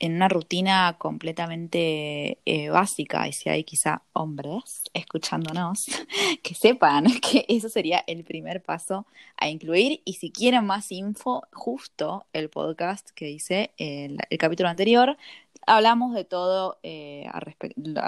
en 0.01 0.15
una 0.15 0.29
rutina 0.29 0.97
completamente 0.99 2.39
eh, 2.47 2.71
básica, 2.71 3.29
y 3.29 3.33
si 3.33 3.51
hay 3.51 3.65
quizá 3.65 4.03
hombres 4.15 4.83
escuchándonos, 4.95 5.87
que 6.43 6.55
sepan 6.55 7.05
que 7.21 7.45
eso 7.49 7.69
sería 7.69 8.03
el 8.07 8.25
primer 8.25 8.63
paso 8.63 9.07
a 9.37 9.49
incluir. 9.49 10.01
Y 10.07 10.15
si 10.15 10.31
quieren 10.31 10.65
más 10.65 10.91
info, 10.91 11.43
justo 11.53 12.25
el 12.33 12.49
podcast 12.49 13.11
que 13.11 13.31
hice 13.31 13.73
el, 13.77 14.19
capítulo 14.39 14.71
anterior, 14.71 15.19
hablamos 15.67 16.15
de 16.15 16.25
todo 16.25 16.79
eh, 16.83 17.27
al, 17.31 17.43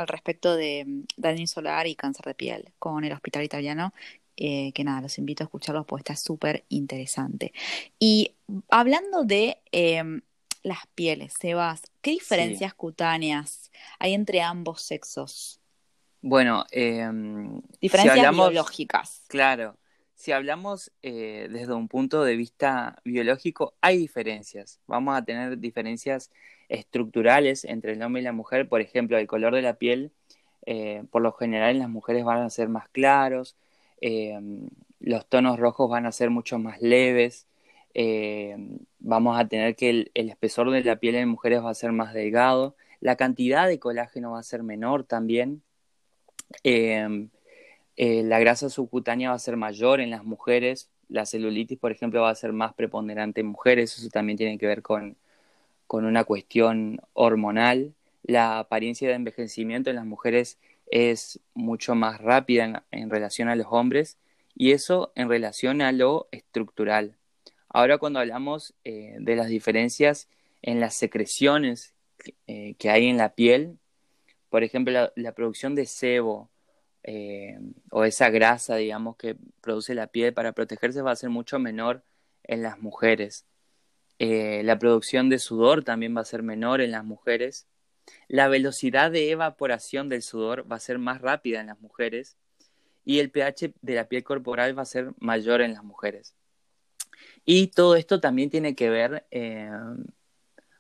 respecto 0.09 0.57
de 0.57 0.85
mm, 0.87 1.05
daño 1.19 1.47
solar 1.47 1.87
y 1.87 1.95
cáncer 1.95 2.25
de 2.25 2.35
piel 2.35 2.73
con 2.79 3.05
el 3.05 3.13
Hospital 3.13 3.45
Italiano. 3.45 3.93
Eh, 4.39 4.73
que 4.73 4.83
nada, 4.83 5.03
los 5.03 5.19
invito 5.19 5.45
a 5.45 5.47
escucharlo 5.47 5.85
porque 5.85 6.13
está 6.13 6.17
súper 6.17 6.65
interesante. 6.71 7.53
Y 7.99 8.33
hablando 8.71 9.25
de 9.25 9.59
em, 9.73 10.23
las 10.63 10.87
pieles, 10.95 11.35
Sebas, 11.41 11.83
¿qué 12.01 12.13
diferencias 12.13 12.75
cutáneas 12.75 13.71
hay 13.99 14.15
entre 14.15 14.43
ambos 14.43 14.83
sexos? 14.83 15.61
Bueno, 16.21 16.65
em, 16.71 17.61
diferencias 17.81 18.31
biológicas. 18.31 19.25
Claro, 19.27 19.77
si 20.15 20.31
hablamos 20.31 20.93
eh, 21.03 21.49
desde 21.51 21.75
un 21.75 21.89
punto 21.89 22.23
de 22.23 22.37
vista 22.37 22.97
biológico, 23.05 23.75
hay 23.81 23.99
diferencias. 23.99 24.79
Vamos 24.87 25.17
a 25.17 25.25
tener 25.25 25.59
diferencias 25.59 26.31
estructurales 26.69 27.65
entre 27.65 27.95
el 27.95 28.03
hombre 28.03 28.23
y 28.23 28.25
la 28.25 28.33
mujer. 28.33 28.69
Por 28.69 28.81
ejemplo, 28.81 29.19
el 29.19 29.27
color 29.27 29.53
de 29.53 29.63
la 29.63 29.75
piel, 29.75 30.13
eh, 30.65 31.03
por 31.11 31.23
lo 31.23 31.33
general 31.33 31.73
en 31.73 31.81
las 31.81 31.89
mujeres 31.89 32.25
van 32.25 32.43
a 32.43 32.51
ser 32.51 32.69
más 32.69 32.89
claros, 32.91 33.57
eh, 34.01 34.39
los 35.01 35.27
tonos 35.29 35.59
rojos 35.59 35.91
van 35.91 36.07
a 36.07 36.13
ser 36.13 36.31
mucho 36.31 36.59
más 36.61 36.81
leves, 36.81 37.49
vamos 38.99 39.39
a 39.39 39.49
tener 39.49 39.77
que 39.77 39.91
el, 39.91 40.11
espesor 40.15 40.71
de 40.71 40.85
la 40.85 40.97
piel 40.97 41.17
en 41.17 41.29
mujeres 41.29 41.63
va 41.63 41.71
a 41.71 41.75
ser 41.75 41.93
más 41.93 42.15
delgado, 42.15 42.77
la 43.01 43.17
cantidad 43.17 43.69
de 43.69 43.79
colágeno 43.79 44.33
va 44.33 44.41
a 44.41 44.43
ser 44.43 44.63
menor 44.63 45.05
también. 45.05 45.63
Eh, 46.65 47.29
la 47.97 48.39
grasa 48.41 48.71
subcutánea 48.71 49.31
va 49.31 49.37
a 49.37 49.39
ser 49.39 49.57
mayor 49.57 50.01
en 50.01 50.11
las 50.11 50.25
mujeres, 50.25 50.91
la 51.13 51.27
celulitis, 51.27 51.79
por 51.79 51.93
ejemplo, 51.93 52.23
va 52.23 52.31
a 52.31 52.35
ser 52.35 52.53
más 52.53 52.75
preponderante 52.75 53.43
en 53.43 53.49
mujeres, 53.49 53.97
eso 53.99 54.09
también 54.09 54.39
tiene 54.39 54.59
que 54.59 54.67
ver 54.67 54.83
con, 54.83 55.17
una 55.89 56.25
cuestión 56.25 57.01
hormonal. 57.13 57.93
La 58.23 58.61
apariencia 58.61 59.09
de 59.09 59.15
envejecimiento 59.15 59.91
en 59.91 59.97
las 59.97 60.07
mujeres 60.07 60.59
es 60.91 61.39
mucho 61.55 61.95
más 61.95 62.21
rápida 62.21 62.85
en, 62.91 63.11
relación 63.11 63.49
a 63.49 63.57
los 63.57 63.67
hombres 63.71 64.17
y 64.55 64.73
eso 64.73 65.13
en 65.17 65.29
relación 65.29 65.83
a 65.83 65.93
lo 65.93 66.29
estructural. 66.31 67.17
Ahora 67.73 67.97
cuando 67.97 68.21
hablamos 68.21 68.75
eh, 68.85 69.17
de 69.19 69.35
las 69.35 69.49
diferencias 69.49 70.29
en 70.61 70.79
las 70.79 70.95
secreciones 70.95 71.95
eh, 72.47 72.75
que 72.79 72.91
hay 72.91 73.09
en 73.09 73.17
la 73.17 73.35
piel, 73.35 73.79
por 74.51 74.63
ejemplo, 74.63 75.11
la 75.17 75.33
producción 75.33 75.75
de 75.75 75.87
sebo, 75.87 76.51
eh, 77.05 77.59
o 77.91 78.05
esa 78.05 78.29
grasa, 78.29 78.77
digamos, 78.77 79.17
que 79.17 79.37
produce 79.63 79.95
la 79.95 80.07
piel 80.07 80.35
para 80.35 80.53
protegerse 80.53 81.01
va 81.01 81.13
a 81.13 81.17
ser 81.17 81.31
mucho 81.31 81.59
menor 81.59 82.05
en 82.45 82.63
las 82.63 82.79
mujeres. 82.79 83.47
La 84.19 84.79
producción 84.79 85.31
de 85.31 85.41
sudor 85.41 85.83
también 85.83 86.17
va 86.17 86.21
a 86.21 86.25
ser 86.25 86.45
menor 86.45 86.81
en 86.81 86.93
las 86.93 87.05
mujeres. 87.05 87.67
La 88.29 88.47
velocidad 88.47 89.11
de 89.11 89.31
evaporación 89.31 90.09
del 90.09 90.23
sudor 90.23 90.71
va 90.71 90.77
a 90.77 90.81
ser 90.81 91.01
más 91.01 91.21
rápida 91.21 91.61
en 91.61 91.67
las 91.67 91.81
mujeres 91.81 92.37
y 93.05 93.19
el 93.19 93.33
pH 93.33 93.75
de 93.81 93.95
la 93.95 94.07
piel 94.07 94.23
corporal 94.23 94.79
va 94.79 94.83
a 94.83 94.85
ser 94.85 95.13
mayor 95.19 95.61
en 95.61 95.75
las 95.75 95.83
mujeres. 95.83 96.37
Y 97.45 97.69
todo 97.69 97.97
esto 97.97 98.21
también 98.21 98.51
tiene 98.51 98.75
que 98.75 98.91
ver, 98.91 99.27
eh, 99.31 99.71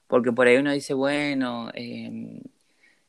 porque 0.06 0.32
por 0.32 0.46
ahí 0.46 0.56
uno 0.56 0.72
dice, 0.72 0.94
bueno, 0.94 1.70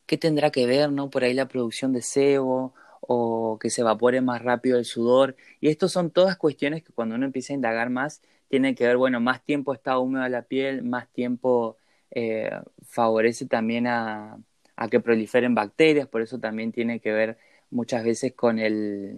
¿qué 0.06 0.18
tendrá 0.18 0.52
que 0.52 0.66
ver, 0.66 0.92
no? 0.92 1.10
Por 1.10 1.24
ahí 1.24 1.34
la 1.34 1.48
producción 1.48 1.94
de 1.94 2.02
sebo 2.02 2.74
o 3.02 3.58
que 3.60 3.70
se 3.70 3.82
evapore 3.82 4.22
más 4.22 4.42
rápido 4.42 4.78
el 4.78 4.86
sudor. 4.86 5.36
Y 5.60 5.70
estos 5.70 5.92
son 5.92 6.12
todas 6.12 6.38
cuestiones 6.38 6.84
que 6.84 6.94
cuando 6.94 7.16
uno 7.16 7.26
empieza 7.26 7.54
a 7.54 7.56
indagar 7.56 7.90
más, 7.90 8.22
tiene 8.50 8.76
que 8.76 8.86
ver, 8.88 8.98
bueno, 8.98 9.20
más 9.20 9.44
tiempo 9.44 9.74
está 9.74 9.98
húmeda 10.00 10.30
la 10.30 10.44
piel, 10.44 10.84
más 10.84 11.10
tiempo 11.12 11.78
eh, 12.12 12.52
favorece 12.84 13.48
también 13.48 13.88
a, 13.88 14.38
que 14.92 15.00
proliferen 15.00 15.56
bacterias, 15.56 16.08
por 16.08 16.22
eso 16.22 16.40
también 16.40 16.72
tiene 16.72 17.00
que 17.00 17.12
ver 17.12 17.38
muchas 17.72 18.04
veces 18.04 18.34
con 18.34 18.60
el, 18.60 19.18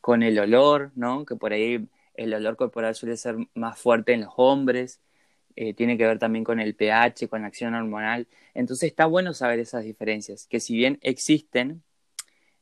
con 0.00 0.22
el 0.22 0.38
olor, 0.38 0.92
¿no? 0.94 1.24
Que 1.24 1.36
por 1.36 1.52
ahí 1.52 1.88
el 2.16 2.34
olor 2.34 2.56
corporal 2.56 2.94
suele 2.94 3.16
ser 3.16 3.36
más 3.54 3.78
fuerte 3.78 4.12
en 4.12 4.22
los 4.22 4.32
hombres, 4.36 5.00
eh, 5.56 5.74
tiene 5.74 5.96
que 5.96 6.06
ver 6.06 6.18
también 6.18 6.44
con 6.44 6.60
el 6.60 6.74
pH, 6.74 7.28
con 7.28 7.42
la 7.42 7.48
acción 7.48 7.74
hormonal. 7.74 8.28
Entonces 8.54 8.90
está 8.90 9.06
bueno 9.06 9.32
saber 9.34 9.58
esas 9.58 9.84
diferencias, 9.84 10.46
que 10.46 10.60
si 10.60 10.76
bien 10.76 10.98
existen, 11.02 11.82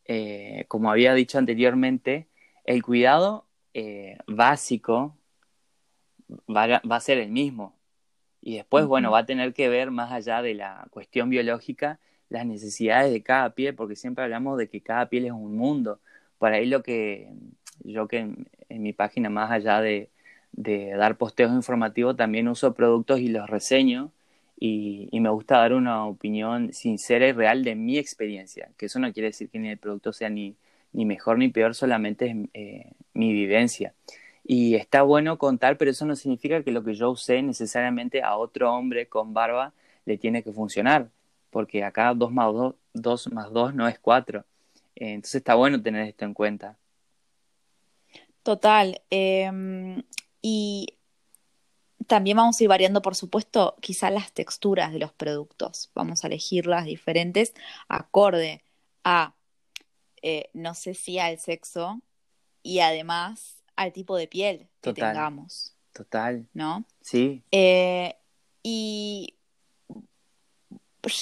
eh, 0.06 0.64
como 0.68 0.90
había 0.90 1.14
dicho 1.14 1.38
anteriormente, 1.38 2.28
el 2.64 2.82
cuidado 2.82 3.46
eh, 3.74 4.18
básico 4.26 5.16
va 6.48 6.80
a, 6.82 7.00
ser 7.00 7.18
el 7.18 7.30
mismo. 7.30 7.76
Y 8.40 8.56
después, 8.56 8.86
bueno, 8.86 9.10
va 9.10 9.20
a 9.20 9.26
tener 9.26 9.54
que 9.54 9.68
ver 9.68 9.90
más 9.90 10.12
allá 10.12 10.42
de 10.42 10.54
la 10.54 10.86
cuestión 10.90 11.30
biológica 11.30 12.00
las 12.28 12.46
necesidades 12.46 13.12
de 13.12 13.22
cada 13.22 13.54
piel, 13.54 13.74
porque 13.74 13.96
siempre 13.96 14.24
hablamos 14.24 14.58
de 14.58 14.68
que 14.68 14.82
cada 14.82 15.08
piel 15.08 15.26
es 15.26 15.32
un 15.32 15.56
mundo. 15.56 16.00
Por 16.38 16.52
ahí 16.52 16.66
lo 16.66 16.82
que 16.82 17.30
yo 17.84 18.08
que 18.08 18.34
en, 18.68 18.82
mi 18.82 18.92
página, 18.92 19.30
más 19.30 19.50
allá 19.50 19.80
de, 19.80 20.10
de 20.52 20.90
dar 20.96 21.16
posteos 21.16 21.52
informativos, 21.52 22.16
también 22.16 22.48
uso 22.48 22.74
productos 22.74 23.20
y 23.20 23.28
los 23.28 23.48
reseño 23.48 24.12
y, 24.58 25.08
me 25.20 25.28
gusta 25.30 25.58
dar 25.58 25.72
una 25.74 26.06
opinión 26.06 26.72
sincera 26.72 27.26
y 27.28 27.32
real 27.32 27.64
de 27.64 27.74
mi 27.74 27.98
experiencia, 27.98 28.70
que 28.76 28.86
eso 28.86 28.98
no 28.98 29.12
quiere 29.12 29.28
decir 29.28 29.48
que 29.50 29.58
ni 29.58 29.68
el 29.68 29.78
producto 29.78 30.12
sea 30.12 30.30
ni, 30.30 30.56
ni 30.92 31.04
mejor 31.04 31.38
ni 31.38 31.48
peor, 31.48 31.74
solamente 31.74 32.26
es 32.30 32.36
eh, 32.54 32.92
mi 33.14 33.32
vivencia. 33.32 33.94
Y 34.44 34.74
está 34.76 35.02
bueno 35.02 35.38
contar, 35.38 35.78
pero 35.78 35.90
eso 35.90 36.06
no 36.06 36.16
significa 36.16 36.62
que 36.62 36.72
lo 36.72 36.84
que 36.84 36.94
yo 36.94 37.10
usé 37.10 37.42
necesariamente 37.42 38.22
a 38.22 38.36
otro 38.36 38.72
hombre 38.74 39.06
con 39.06 39.34
barba 39.34 39.72
le 40.04 40.18
tiene 40.18 40.42
que 40.42 40.52
funcionar, 40.52 41.08
porque 41.50 41.84
acá 41.84 42.12
2 42.14 42.32
más 42.32 42.52
2, 42.52 42.74
2 42.94 43.32
más 43.32 43.52
2 43.52 43.74
no 43.74 43.88
es 43.88 43.98
4. 43.98 44.44
entonces 44.96 45.36
está 45.36 45.54
bueno 45.54 45.82
tener 45.82 46.08
esto 46.08 46.24
en 46.24 46.34
cuenta. 46.34 46.76
Total. 48.44 49.02
Em, 49.10 50.04
y 50.40 50.96
también 52.06 52.36
vamos 52.36 52.60
a 52.60 52.62
ir 52.62 52.68
variando, 52.68 53.02
por 53.02 53.16
supuesto, 53.16 53.76
quizá 53.80 54.10
las 54.10 54.32
texturas 54.32 54.92
de 54.92 55.00
los 55.00 55.12
productos. 55.12 55.90
Vamos 55.94 56.22
a 56.22 56.28
elegirlas 56.28 56.84
diferentes 56.84 57.54
acorde 57.88 58.62
a, 59.02 59.34
eh, 60.22 60.50
no 60.52 60.74
sé 60.74 60.94
si 60.94 61.18
al 61.18 61.40
sexo 61.40 62.00
y 62.62 62.78
además 62.78 63.62
al 63.74 63.92
tipo 63.92 64.16
de 64.16 64.28
piel 64.28 64.68
que 64.80 64.92
tengamos. 64.92 65.74
Total. 65.92 66.46
¿No? 66.52 66.84
Sí. 67.00 67.42
Eh, 67.50 68.16
y 68.62 69.34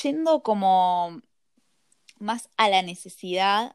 yendo 0.03 0.43
como 0.43 1.23
más 2.19 2.49
a 2.57 2.69
la 2.69 2.83
necesidad 2.83 3.75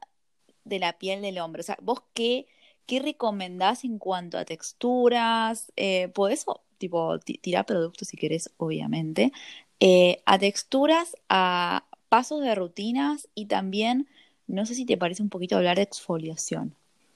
de 0.64 0.80
la 0.80 0.98
piel 0.98 1.22
del 1.22 1.40
hombre. 1.40 1.62
O 1.62 1.64
sea, 1.64 1.78
vos 1.82 2.02
qué, 2.14 2.48
qué 2.88 3.00
recomendás 3.00 3.84
en 3.84 4.00
cuanto 4.00 4.38
a 4.40 4.46
texturas? 4.46 5.72
Eh, 5.76 6.08
¿Podés 6.10 6.46
tipo, 6.78 7.20
tirar 7.20 7.66
productos 7.66 8.08
si 8.08 8.18
querés, 8.18 8.52
obviamente, 8.58 9.32
eh, 9.80 10.22
a 10.26 10.40
texturas, 10.40 11.16
a 11.30 11.84
pasos 12.10 12.42
de 12.42 12.56
rutinas 12.56 13.28
y 13.36 13.46
también, 13.46 14.08
no 14.48 14.66
sé 14.66 14.74
si 14.74 14.86
te 14.86 14.98
parece 14.98 15.22
un 15.22 15.30
poquito 15.30 15.58
hablar 15.58 15.76
de 15.76 15.84
exfoliación, 15.84 16.74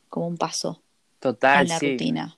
como 0.10 0.28
un 0.28 0.38
paso 0.38 0.82
Total, 1.20 1.64
en 1.64 1.70
la 1.70 1.80
rutina. 1.80 2.38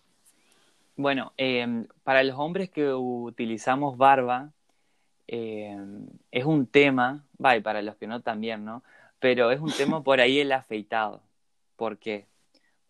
Bueno, 0.95 1.33
em, 1.37 1.87
para 2.03 2.23
los 2.23 2.37
hombres 2.37 2.69
que 2.69 2.93
utilizamos 2.93 3.97
barba, 3.97 4.51
em, 5.27 6.05
es 6.31 6.45
un 6.45 6.67
tema, 6.67 7.25
va, 7.43 7.57
y 7.57 7.61
para 7.61 7.81
los 7.81 7.95
que 7.95 8.07
no 8.07 8.21
también, 8.21 8.63
¿no? 8.63 8.83
Pero 9.19 9.51
es 9.51 9.59
un 9.59 9.71
tema 9.71 10.01
por 10.03 10.21
ahí 10.21 10.39
el 10.39 10.51
afeitado. 10.51 11.21
¿Por 11.75 11.97
qué? 11.97 12.27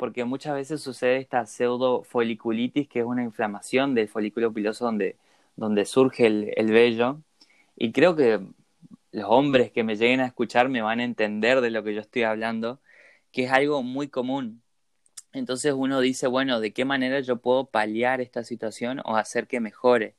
Porque 0.04 0.26
muchas 0.26 0.54
veces 0.54 0.82
sucede 0.82 1.16
esta 1.16 1.46
pseudofoliculitis, 1.46 2.90
que 2.90 3.00
es 3.00 3.06
una 3.06 3.24
inflamación 3.24 3.96
del 3.96 4.10
folículo 4.10 4.52
piloso 4.52 4.84
donde, 4.84 5.86
surge 5.86 6.26
el, 6.28 6.72
vello. 6.74 7.22
Y 7.78 7.94
creo 7.94 8.14
que 8.14 8.42
los 9.14 9.26
hombres 9.30 9.72
que 9.72 9.86
me 9.86 9.96
lleguen 9.96 10.20
a 10.20 10.26
escuchar 10.26 10.68
me 10.68 10.82
van 10.82 11.00
a 11.00 11.06
entender 11.06 11.62
de 11.62 11.72
lo 11.72 11.86
que 11.86 11.94
yo 11.96 12.02
estoy 12.02 12.24
hablando, 12.24 12.82
que 13.32 13.46
es 13.46 13.52
algo 13.54 13.82
muy 13.82 14.10
común. 14.10 14.62
Entonces 15.32 15.74
uno 15.74 16.02
dice, 16.02 16.28
bueno, 16.28 16.60
¿de 16.60 16.74
qué 16.74 16.84
manera 16.84 17.22
yo 17.22 17.38
puedo 17.38 17.68
paliar 17.68 18.20
esta 18.20 18.44
situación 18.44 19.00
o 19.06 19.16
hacer 19.16 19.48
que 19.48 19.62
mejore? 19.62 20.16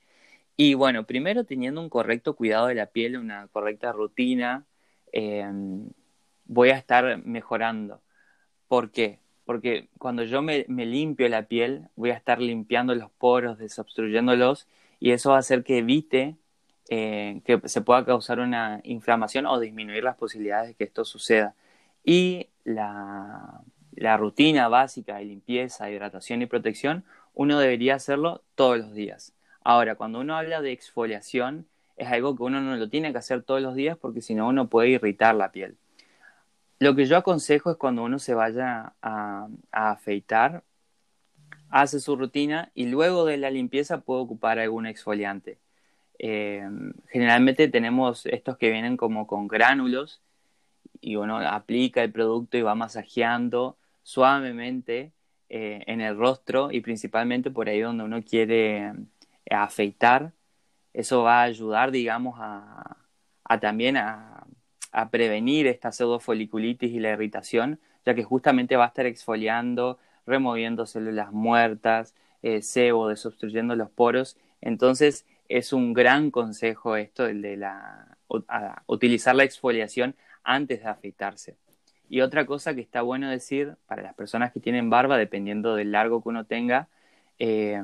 Y 0.57 0.73
bueno, 0.75 1.05
primero 1.07 1.45
teniendo 1.45 1.83
un 1.83 1.91
correcto 1.91 2.37
cuidado 2.37 2.69
de 2.69 2.75
la 2.77 2.87
piel, 2.87 3.19
una 3.19 3.49
correcta 3.49 3.93
rutina, 3.93 4.67
eh, 5.13 5.45
voy 6.47 6.71
a 6.71 6.79
estar 6.79 7.19
mejorando. 7.27 8.01
¿Por 8.69 8.91
qué? 8.91 9.24
Porque 9.45 9.89
cuando 9.99 10.25
yo 10.25 10.43
me, 10.43 10.65
limpio 10.69 11.29
la 11.29 11.47
piel, 11.47 11.89
voy 11.97 12.11
a 12.11 12.15
estar 12.15 12.41
limpiando 12.41 12.95
los 12.95 13.11
poros, 13.11 13.59
desobstruyéndolos, 13.59 14.69
y 15.01 15.13
eso 15.13 15.31
va 15.31 15.37
a 15.37 15.41
hacer 15.41 15.65
que 15.65 15.79
evite 15.79 16.37
eh, 16.89 17.41
que 17.45 17.61
se 17.69 17.81
pueda 17.83 18.05
causar 18.05 18.41
una 18.41 18.81
inflamación 18.85 19.47
o 19.47 19.61
disminuir 19.61 20.05
las 20.05 20.17
posibilidades 20.17 20.69
de 20.69 20.75
que 20.75 20.85
esto 20.85 21.05
suceda. 21.05 21.55
Y 22.05 22.49
la, 22.65 23.63
la 23.93 24.17
rutina 24.17 24.69
básica 24.69 25.17
de 25.17 25.25
limpieza, 25.27 25.91
hidratación 25.91 26.43
y 26.43 26.47
protección, 26.47 27.05
uno 27.35 27.59
debería 27.59 27.97
hacerlo 27.97 28.43
todos 28.55 28.79
los 28.79 28.95
días. 28.95 29.35
Ahora, 29.63 29.97
cuando 29.97 30.21
uno 30.21 30.37
habla 30.37 30.61
de 30.61 30.73
exfoliación, 30.73 31.67
es 31.97 32.09
algo 32.09 32.37
que 32.37 32.43
uno 32.43 32.61
no 32.61 32.77
lo 32.77 32.89
tiene 32.89 33.13
que 33.13 33.19
hacer 33.19 33.43
todos 33.43 33.63
los 33.63 33.75
días 33.75 33.97
porque 33.99 34.21
si 34.21 34.35
no 34.35 34.49
uno 34.49 34.69
puede 34.69 34.91
irritar 34.91 35.35
la 35.35 35.53
piel. 35.53 35.77
Lo 36.79 36.95
que 36.95 37.07
yo 37.07 37.17
aconsejo 37.17 37.71
es 37.71 37.77
cuando 37.77 38.03
uno 38.05 38.19
se 38.19 38.35
vaya 38.35 38.95
a, 39.03 39.49
afeitar, 39.71 40.65
hace 41.71 42.01
su 42.01 42.17
rutina 42.17 42.71
y 42.75 42.87
luego 42.87 43.25
de 43.25 43.37
la 43.37 43.51
limpieza 43.51 44.01
puede 44.01 44.21
ocupar 44.21 44.59
algún 44.59 44.87
exfoliante. 44.87 45.59
Eh, 46.19 46.69
generalmente 47.09 47.69
tenemos 47.69 48.27
estos 48.27 48.57
que 48.57 48.71
vienen 48.71 48.97
como 48.97 49.27
con 49.27 49.49
gránulos 49.49 50.23
y 51.01 51.17
uno 51.17 51.39
aplica 51.39 52.03
el 52.03 52.13
producto 52.13 52.57
y 52.57 52.63
va 52.63 52.75
masajeando 52.75 53.77
suavemente 54.03 55.13
eh, 55.49 55.83
en 55.87 56.01
el 56.01 56.17
rostro 56.17 56.71
y 56.73 56.81
principalmente 56.81 57.51
por 57.51 57.69
ahí 57.69 57.81
donde 57.81 58.05
uno 58.05 58.23
quiere 58.23 58.93
afeitar. 59.51 60.33
Eso 60.93 61.23
va 61.23 61.41
a 61.41 61.45
ayudar, 61.45 61.91
digamos, 61.91 62.37
a, 62.41 62.97
también 63.61 63.97
a, 63.97 64.34
prevenir 65.11 65.67
esta 65.67 65.93
pseudofoliculitis 65.93 66.93
y 66.93 67.01
la 67.01 67.13
irritación, 67.13 67.81
ya 68.07 68.15
que 68.15 68.23
justamente 68.23 68.77
va 68.77 68.85
a 68.85 68.89
estar 68.89 69.07
exfoliando, 69.07 69.99
removiendo 70.27 70.87
células 70.87 71.33
muertas, 71.33 72.15
eh, 72.43 72.63
sebo, 72.63 73.09
desobstruyendo 73.09 73.77
los 73.77 73.91
poros. 73.91 74.37
Entonces, 74.61 75.27
es 75.49 75.73
un 75.73 75.93
gran 75.93 76.31
consejo 76.31 76.97
esto, 76.97 77.27
el 77.27 77.43
de 77.43 77.57
la, 77.57 78.17
utilizar 78.87 79.35
la 79.35 79.45
exfoliación 79.45 80.15
antes 80.43 80.83
de 80.83 80.89
afeitarse. 80.89 81.57
Y 82.09 82.21
otra 82.21 82.47
cosa 82.47 82.75
que 82.75 82.81
está 82.81 83.03
bueno 83.03 83.31
decir 83.31 83.77
para 83.87 84.03
las 84.03 84.15
personas 84.15 84.53
que 84.53 84.61
tienen 84.61 84.91
barba, 84.91 85.19
dependiendo 85.19 85.75
del 85.75 85.93
largo 85.93 86.23
que 86.23 86.29
uno 86.29 86.45
tenga, 86.45 86.89
eh, 87.39 87.83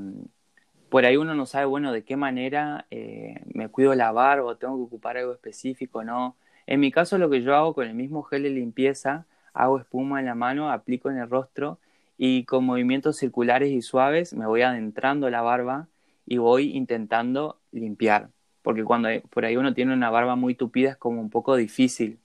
por 0.91 1.05
ahí 1.07 1.17
uno 1.17 1.35
no 1.35 1.47
sabe, 1.47 1.67
bueno, 1.67 1.93
de 1.93 2.05
qué 2.05 2.17
manera 2.17 2.87
eh, 2.91 3.41
me 3.55 3.69
cuido 3.69 3.95
la 3.95 4.13
barba 4.13 4.57
tengo 4.57 4.77
que 4.77 4.83
ocupar 4.83 5.17
algo 5.17 5.33
específico, 5.33 6.05
¿no? 6.05 6.37
En 6.71 6.79
mi 6.79 6.93
caso 6.93 7.19
lo 7.19 7.29
que 7.29 7.43
yo 7.43 7.57
hago 7.57 7.75
con 7.75 7.89
el 7.89 7.95
mismo 7.95 8.23
gel 8.23 8.45
de 8.45 8.51
limpieza, 8.51 9.27
hago 9.55 9.81
espuma 9.81 10.21
en 10.21 10.27
la 10.27 10.37
mano, 10.37 10.71
aplico 10.71 11.11
en 11.11 11.19
el 11.19 11.29
rostro 11.29 11.81
y 12.17 12.45
con 12.45 12.65
movimientos 12.65 13.17
circulares 13.17 13.73
y 13.73 13.83
suaves 13.83 14.35
me 14.35 14.47
voy 14.47 14.63
adentrando 14.63 15.29
la 15.31 15.43
barba 15.43 15.89
y 16.27 16.39
voy 16.39 16.77
intentando 16.77 17.59
limpiar. 17.73 18.29
Porque 18.63 18.85
cuando 18.85 19.09
por 19.31 19.45
ahí 19.45 19.57
uno 19.57 19.75
tiene 19.75 19.93
una 19.93 20.11
barba 20.11 20.37
muy 20.37 20.55
tupida 20.55 20.91
es 20.91 20.97
como 20.97 21.21
un 21.21 21.29
poco 21.29 21.57
difícil. 21.57 22.21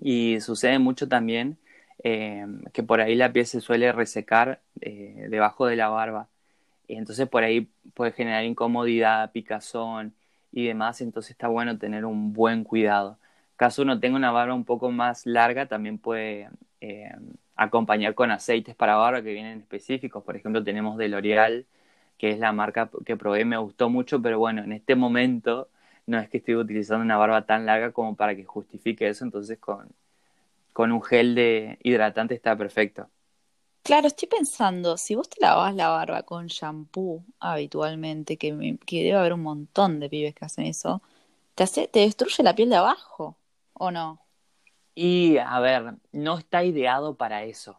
Y 0.00 0.40
sucede 0.40 0.78
mucho 0.78 1.08
también 1.08 1.58
eh, 2.04 2.46
que 2.72 2.84
por 2.84 3.00
ahí 3.00 3.16
la 3.16 3.32
piel 3.32 3.46
se 3.46 3.60
suele 3.60 3.90
resecar 3.90 4.60
eh, 4.82 5.26
debajo 5.30 5.66
de 5.66 5.74
la 5.74 5.88
barba. 5.88 6.28
Y 6.86 6.94
entonces 6.94 7.28
por 7.28 7.42
ahí 7.42 7.68
puede 7.94 8.12
generar 8.12 8.44
incomodidad, 8.44 9.32
picazón 9.32 10.14
y 10.52 10.64
demás. 10.68 11.00
Entonces 11.00 11.32
está 11.32 11.48
bueno 11.48 11.76
tener 11.76 12.04
un 12.04 12.32
buen 12.32 12.62
cuidado. 12.62 13.18
Caso 13.56 13.82
uno 13.82 14.00
tenga 14.00 14.16
una 14.16 14.32
barba 14.32 14.54
un 14.54 14.64
poco 14.64 14.90
más 14.90 15.26
larga, 15.26 15.66
también 15.66 15.98
puede 15.98 16.50
eh, 16.80 17.12
acompañar 17.56 18.14
con 18.14 18.30
aceites 18.30 18.74
para 18.74 18.96
barba 18.96 19.22
que 19.22 19.32
vienen 19.32 19.60
específicos. 19.60 20.24
Por 20.24 20.36
ejemplo, 20.36 20.64
tenemos 20.64 20.96
de 20.98 21.08
L'Oreal, 21.08 21.66
que 22.18 22.30
es 22.30 22.38
la 22.38 22.52
marca 22.52 22.90
que 23.06 23.16
probé, 23.16 23.44
me 23.44 23.56
gustó 23.58 23.90
mucho, 23.90 24.20
pero 24.20 24.38
bueno, 24.38 24.62
en 24.62 24.72
este 24.72 24.96
momento 24.96 25.68
no 26.06 26.18
es 26.18 26.28
que 26.28 26.38
estoy 26.38 26.56
utilizando 26.56 27.04
una 27.04 27.16
barba 27.16 27.46
tan 27.46 27.66
larga 27.66 27.92
como 27.92 28.16
para 28.16 28.34
que 28.36 28.44
justifique 28.44 29.08
eso, 29.08 29.24
entonces 29.24 29.58
con, 29.58 29.88
con 30.72 30.92
un 30.92 31.02
gel 31.02 31.34
de 31.34 31.78
hidratante 31.82 32.34
está 32.34 32.56
perfecto. 32.56 33.08
Claro, 33.82 34.08
estoy 34.08 34.28
pensando, 34.28 34.96
si 34.96 35.14
vos 35.14 35.28
te 35.28 35.40
lavas 35.40 35.74
la 35.74 35.88
barba 35.88 36.22
con 36.22 36.46
shampoo 36.46 37.22
habitualmente, 37.38 38.38
que, 38.38 38.78
que 38.86 39.04
debe 39.04 39.18
haber 39.18 39.34
un 39.34 39.42
montón 39.42 40.00
de 40.00 40.08
pibes 40.08 40.34
que 40.34 40.44
hacen 40.44 40.64
eso, 40.66 41.02
¿te, 41.54 41.64
hace, 41.64 41.88
¿te 41.88 42.00
destruye 42.00 42.42
la 42.42 42.54
piel 42.54 42.70
de 42.70 42.76
abajo 42.76 43.36
o 43.74 43.90
no? 43.90 44.20
Y 44.94 45.38
a 45.38 45.58
ver, 45.60 45.94
no 46.12 46.38
está 46.38 46.64
ideado 46.64 47.16
para 47.16 47.44
eso. 47.44 47.78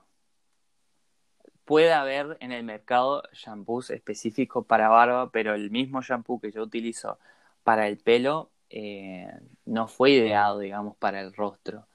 Puede 1.64 1.94
haber 1.94 2.38
en 2.42 2.52
el 2.52 2.64
mercado 2.64 3.24
shampoos 3.34 3.90
específicos 3.90 4.66
para 4.66 4.90
barba, 4.90 5.32
pero 5.32 5.56
el 5.56 5.72
mismo 5.72 6.02
shampoo 6.02 6.40
que 6.40 6.52
yo 6.52 6.62
utilizo 6.62 7.18
para 7.64 7.88
el 7.88 7.98
pelo 7.98 8.52
eh, 8.70 9.28
no 9.66 9.88
fue 9.88 10.12
ideado, 10.12 10.60
digamos, 10.60 10.96
para 10.98 11.22
el 11.22 11.34
rostro. 11.34 11.88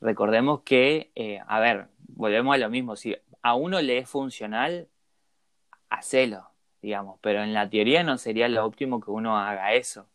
Recordemos 0.00 0.62
que, 0.62 1.12
eh, 1.14 1.40
a 1.46 1.60
ver, 1.60 1.88
volvemos 2.08 2.54
a 2.54 2.58
lo 2.58 2.70
mismo, 2.70 2.96
si 2.96 3.16
a 3.42 3.54
uno 3.54 3.80
le 3.80 3.98
es 3.98 4.08
funcional, 4.08 4.88
hacelo, 5.90 6.50
digamos, 6.80 7.18
pero 7.20 7.42
en 7.42 7.54
la 7.54 7.68
teoría 7.70 8.02
no 8.02 8.18
sería 8.18 8.48
lo 8.48 8.64
óptimo 8.64 9.00
que 9.00 9.10
uno 9.10 9.38
haga 9.38 9.74
eso. 9.74 10.08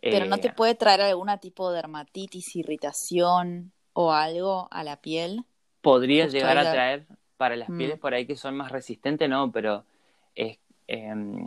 Pero 0.00 0.26
no 0.26 0.38
te 0.38 0.48
eh, 0.48 0.52
puede 0.54 0.74
traer 0.74 1.00
algún 1.00 1.28
tipo 1.40 1.70
de 1.70 1.76
dermatitis, 1.76 2.54
irritación 2.56 3.72
o 3.92 4.12
algo 4.12 4.68
a 4.70 4.84
la 4.84 5.00
piel. 5.00 5.44
Podría 5.80 6.26
llegar 6.26 6.58
a 6.58 6.70
traer 6.70 7.06
para 7.36 7.56
las 7.56 7.68
pieles 7.68 7.96
mm. 7.96 8.00
por 8.00 8.14
ahí 8.14 8.26
que 8.26 8.36
son 8.36 8.56
más 8.56 8.70
resistentes, 8.70 9.28
no, 9.28 9.50
pero 9.52 9.84
es 10.34 10.58
em, 10.86 11.46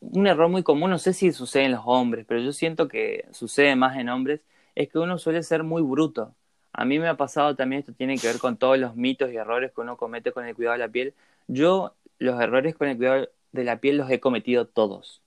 un 0.00 0.26
error 0.26 0.48
muy 0.48 0.62
común, 0.62 0.90
no 0.90 0.98
sé 0.98 1.12
si 1.12 1.32
sucede 1.32 1.64
en 1.64 1.72
los 1.72 1.82
hombres, 1.84 2.24
pero 2.28 2.40
yo 2.40 2.52
siento 2.52 2.88
que 2.88 3.26
sucede 3.32 3.76
más 3.76 3.96
en 3.96 4.08
hombres, 4.08 4.40
es 4.74 4.88
que 4.88 4.98
uno 4.98 5.18
suele 5.18 5.42
ser 5.42 5.62
muy 5.62 5.82
bruto. 5.82 6.34
A 6.72 6.84
mí 6.84 6.98
me 6.98 7.08
ha 7.08 7.16
pasado 7.16 7.54
también, 7.54 7.80
esto 7.80 7.92
tiene 7.92 8.18
que 8.18 8.26
ver 8.26 8.38
con 8.38 8.56
todos 8.56 8.78
los 8.78 8.96
mitos 8.96 9.30
y 9.30 9.36
errores 9.36 9.72
que 9.72 9.80
uno 9.80 9.96
comete 9.96 10.32
con 10.32 10.44
el 10.44 10.54
cuidado 10.54 10.72
de 10.72 10.78
la 10.78 10.88
piel. 10.88 11.14
Yo 11.46 11.94
los 12.18 12.40
errores 12.40 12.74
con 12.74 12.88
el 12.88 12.96
cuidado 12.96 13.28
de 13.52 13.64
la 13.64 13.78
piel 13.78 13.96
los 13.96 14.10
he 14.10 14.18
cometido 14.20 14.66
todos. 14.66 15.22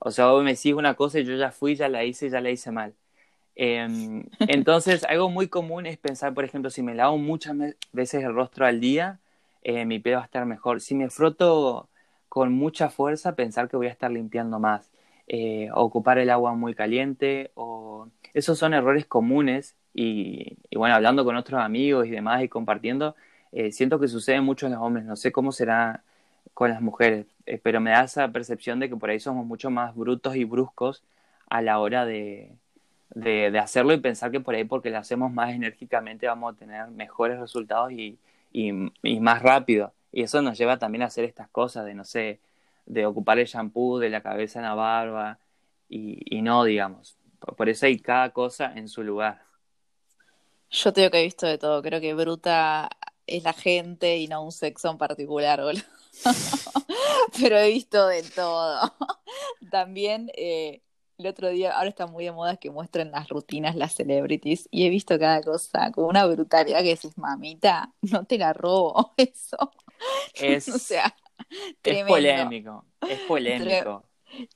O 0.00 0.10
sea, 0.10 0.26
vos 0.28 0.42
me 0.44 0.54
decís 0.54 0.74
una 0.74 0.94
cosa 0.94 1.20
y 1.20 1.24
yo 1.24 1.36
ya 1.36 1.52
fui, 1.52 1.76
ya 1.76 1.88
la 1.88 2.04
hice, 2.04 2.30
ya 2.30 2.40
la 2.40 2.50
hice 2.50 2.70
mal. 2.72 2.94
Em, 3.54 4.24
entonces, 4.48 5.04
algo 5.04 5.30
muy 5.30 5.48
común 5.48 5.86
es 5.86 5.98
pensar, 5.98 6.34
por 6.34 6.44
ejemplo, 6.44 6.70
si 6.70 6.82
me 6.82 6.94
lavo 6.94 7.18
muchas 7.18 7.56
veces 7.92 8.24
el 8.24 8.34
rostro 8.34 8.66
al 8.66 8.80
día, 8.80 9.20
eh, 9.62 9.84
mi 9.84 9.98
piel 10.00 10.16
va 10.16 10.22
a 10.22 10.24
estar 10.24 10.46
mejor. 10.46 10.80
Si 10.80 10.94
me 10.94 11.10
froto 11.10 11.88
con 12.28 12.52
mucha 12.52 12.90
fuerza, 12.90 13.36
pensar 13.36 13.68
que 13.68 13.76
voy 13.76 13.88
a 13.88 13.90
estar 13.90 14.10
limpiando 14.10 14.58
más. 14.58 14.90
Eh, 15.28 15.68
ocupar 15.74 16.18
el 16.18 16.30
agua 16.30 16.54
muy 16.54 16.74
caliente, 16.74 17.52
o 17.54 18.08
esos 18.34 18.58
son 18.58 18.74
errores 18.74 19.06
comunes 19.06 19.76
y, 19.94 20.56
bueno, 20.74 20.94
hablando 20.94 21.24
con 21.24 21.36
otros 21.36 21.60
amigos 21.60 22.06
y 22.06 22.10
demás 22.10 22.42
y 22.42 22.48
compartiendo, 22.48 23.14
eh, 23.52 23.72
siento 23.72 24.00
que 24.00 24.08
sucede 24.08 24.40
mucho 24.40 24.66
en 24.66 24.72
los 24.72 24.82
hombres, 24.82 25.04
no 25.04 25.16
sé 25.16 25.32
cómo 25.32 25.52
será 25.52 26.04
con 26.54 26.70
las 26.70 26.80
mujeres, 26.80 27.26
eh, 27.46 27.58
pero 27.62 27.80
me 27.80 27.90
da 27.90 28.04
esa 28.04 28.28
percepción 28.28 28.80
de 28.80 28.88
que 28.88 28.96
por 28.96 29.10
ahí 29.10 29.20
somos 29.20 29.46
mucho 29.46 29.70
más 29.70 29.94
brutos 29.94 30.36
y 30.36 30.44
bruscos 30.44 31.02
a 31.48 31.62
la 31.62 31.78
hora 31.78 32.04
de, 32.06 32.52
de, 33.14 33.58
hacerlo 33.58 33.92
y 33.92 33.98
pensar 33.98 34.30
que 34.30 34.40
por 34.40 34.54
ahí 34.54 34.64
porque 34.64 34.90
lo 34.90 34.98
hacemos 34.98 35.32
más 35.32 35.50
enérgicamente 35.50 36.26
vamos 36.26 36.54
a 36.54 36.58
tener 36.58 36.88
mejores 36.88 37.38
resultados 37.40 37.92
y, 37.92 38.18
y, 38.52 38.72
más 39.20 39.42
rápido. 39.42 39.92
Y 40.12 40.22
eso 40.22 40.42
nos 40.42 40.58
lleva 40.58 40.78
también 40.78 41.02
a 41.02 41.06
hacer 41.06 41.24
estas 41.24 41.48
cosas 41.48 41.84
de, 41.84 41.94
no 41.94 42.04
sé, 42.04 42.40
de 42.86 43.06
ocupar 43.06 43.38
el 43.38 43.46
shampoo 43.46 43.98
de 43.98 44.10
la 44.10 44.22
cabeza 44.22 44.58
en 44.58 44.64
la 44.64 44.74
barba 44.74 45.38
y, 45.88 46.42
no, 46.42 46.64
digamos. 46.64 47.16
Por 47.56 47.68
eso 47.68 47.86
hay 47.86 47.98
cada 47.98 48.30
cosa 48.30 48.72
en 48.74 48.88
su 48.88 49.02
lugar. 49.02 49.42
Yo 50.70 50.92
tengo 50.92 51.10
que 51.10 51.20
he 51.20 51.24
visto 51.24 51.46
de 51.46 51.58
todo. 51.58 51.82
Creo 51.82 52.00
que 52.00 52.14
bruta 52.14 52.88
es 53.26 53.42
la 53.42 53.52
gente 53.52 54.18
y 54.18 54.28
no 54.28 54.44
un 54.44 54.52
sexo 54.52 54.90
en 54.90 54.98
particular, 54.98 55.60
boludo. 55.60 55.82
Pero 57.40 57.58
he 57.58 57.70
visto 57.70 58.06
de 58.06 58.22
todo. 58.22 58.80
También 59.70 60.30
eh, 60.36 60.82
el 61.20 61.26
otro 61.26 61.50
día, 61.50 61.72
ahora 61.72 61.88
está 61.88 62.06
muy 62.06 62.24
de 62.24 62.32
moda 62.32 62.56
que 62.56 62.70
muestren 62.70 63.10
las 63.10 63.28
rutinas, 63.28 63.76
las 63.76 63.94
celebrities, 63.94 64.68
y 64.70 64.86
he 64.86 64.90
visto 64.90 65.18
cada 65.18 65.42
cosa 65.42 65.92
con 65.92 66.06
una 66.06 66.24
brutalidad 66.26 66.78
que 66.78 66.90
dices, 66.90 67.16
mamita, 67.18 67.92
no 68.02 68.24
te 68.24 68.38
la 68.38 68.52
robo, 68.52 69.12
eso. 69.16 69.72
Es, 70.34 70.68
o 70.68 70.78
sea, 70.78 71.14
es 71.82 72.04
polémico, 72.04 72.86
es 73.06 73.20
polémico. 73.20 74.04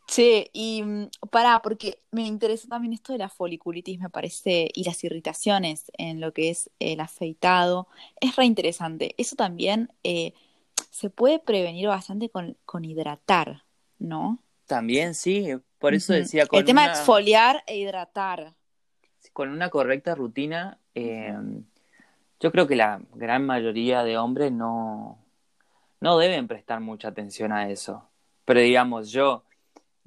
Che, 0.06 0.50
y 0.52 0.82
mm, 0.82 1.08
pará, 1.30 1.60
porque 1.60 2.00
me 2.12 2.22
interesa 2.22 2.68
también 2.68 2.92
esto 2.92 3.12
de 3.12 3.18
la 3.18 3.28
foliculitis, 3.28 3.98
me 3.98 4.08
parece, 4.08 4.70
y 4.72 4.84
las 4.84 5.02
irritaciones 5.04 5.90
en 5.98 6.20
lo 6.20 6.32
que 6.32 6.50
es 6.50 6.70
el 6.78 7.00
afeitado, 7.00 7.88
es 8.20 8.36
re 8.36 8.44
interesante. 8.44 9.14
Eso 9.18 9.36
también 9.36 9.92
eh, 10.04 10.32
se 10.94 11.10
puede 11.10 11.40
prevenir 11.40 11.88
bastante 11.88 12.30
con, 12.30 12.56
con 12.64 12.84
hidratar, 12.84 13.64
¿no? 13.98 14.38
También 14.66 15.14
sí, 15.14 15.48
por 15.80 15.92
eso 15.92 16.12
decía... 16.12 16.46
Con 16.46 16.60
el 16.60 16.64
tema 16.64 16.84
de 16.84 16.90
exfoliar 16.90 17.64
e 17.66 17.78
hidratar. 17.78 18.54
Con 19.32 19.48
una 19.48 19.70
correcta 19.70 20.14
rutina, 20.14 20.78
em, 20.94 21.64
yo 22.38 22.52
creo 22.52 22.68
que 22.68 22.76
la 22.76 23.00
gran 23.14 23.44
mayoría 23.44 24.04
de 24.04 24.16
hombres 24.18 24.52
no, 24.52 25.18
no 25.98 26.16
deben 26.16 26.46
prestar 26.46 26.78
mucha 26.78 27.08
atención 27.08 27.50
a 27.50 27.70
eso. 27.70 28.08
Pero 28.44 28.60
digamos, 28.60 29.10
yo 29.10 29.42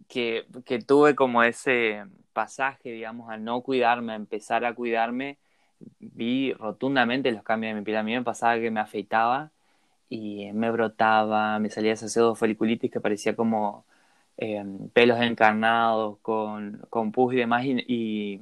que, 0.08 0.46
que 0.64 0.80
tuve 0.80 1.16
como 1.16 1.44
ese 1.44 2.06
pasaje, 2.32 2.92
digamos, 2.92 3.30
a 3.30 3.36
no 3.36 3.60
cuidarme, 3.60 4.14
a 4.14 4.16
empezar 4.16 4.64
a 4.64 4.74
cuidarme, 4.74 5.38
vi 6.00 6.54
rotundamente 6.54 7.30
los 7.34 7.44
cambios 7.44 7.72
de 7.72 7.82
mi 7.82 7.84
piel. 7.84 7.98
A 7.98 8.04
mí 8.04 8.14
me 8.14 8.24
pasaba 8.24 8.58
que 8.58 8.72
me 8.72 8.80
afeitaba 8.80 9.52
y 10.10 10.52
me 10.54 10.72
brotaba, 10.72 11.60
me 11.60 11.70
salía 11.70 11.94
esa 11.94 12.08
pseudofoliculitis 12.10 12.92
que 12.92 13.02
parecía 13.02 13.36
como 13.36 13.86
eh, 14.38 14.64
pelos 14.94 15.20
encarnados 15.22 16.20
con, 16.22 16.86
con 16.90 17.12
pus 17.12 17.34
y 17.34 17.38
demás 17.38 17.66
y, 17.66 18.42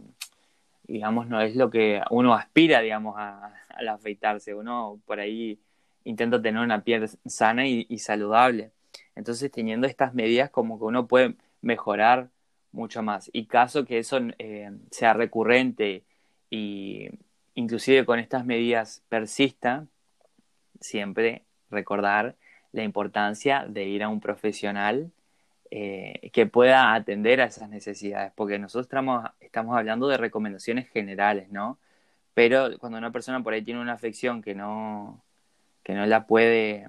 digamos 0.88 1.28
no 1.28 1.42
es 1.42 1.56
lo 1.56 1.70
que 1.72 2.02
uno 2.12 2.36
aspira 2.36 2.82
digamos 2.82 3.16
a, 3.18 3.54
al 3.70 3.88
afeitarse 3.88 4.54
uno 4.54 5.00
por 5.06 5.20
ahí 5.20 5.60
intenta 6.04 6.42
tener 6.42 6.62
una 6.62 6.84
piel 6.84 7.10
sana 7.26 7.68
y, 7.68 7.98
saludable 8.00 8.72
entonces 9.16 9.52
teniendo 9.52 9.88
estas 9.88 10.14
medidas 10.14 10.50
como 10.52 10.78
que 10.78 10.86
uno 10.86 11.08
puede 11.08 11.36
mejorar 11.62 12.30
mucho 12.76 13.02
más. 13.02 13.30
Y 13.34 13.46
caso 13.46 13.86
que 13.86 13.98
eso 14.00 14.20
eh, 14.38 14.72
sea 14.92 15.14
recurrente 15.14 16.04
y, 16.50 17.10
inclusive 17.56 18.06
con 18.06 18.20
estas 18.20 18.46
medidas 18.46 19.04
persista, 19.10 19.88
siempre 20.80 21.45
recordar 21.70 22.36
la 22.72 22.84
importancia 22.84 23.66
de 23.68 23.86
ir 23.86 24.04
a 24.04 24.10
un 24.10 24.20
profesional 24.20 25.12
eh, 25.72 26.30
que 26.34 26.46
pueda 26.46 26.94
atender 26.94 27.42
a 27.42 27.46
esas 27.46 27.70
necesidades, 27.70 28.32
porque 28.36 28.60
nosotros 28.60 28.86
estamos, 28.86 29.78
hablando 29.78 30.08
de 30.08 30.18
recomendaciones 30.18 30.90
generales, 30.90 31.50
¿no? 31.52 31.80
Pero 32.34 32.78
cuando 32.80 32.98
una 32.98 33.12
persona 33.12 33.44
por 33.44 33.54
ahí 33.54 33.64
tiene 33.64 33.82
una 33.82 33.94
afección 33.94 34.42
que 34.42 34.56
no, 34.56 35.24
que 35.84 35.94
no 35.94 36.06
la 36.06 36.28
puede 36.28 36.88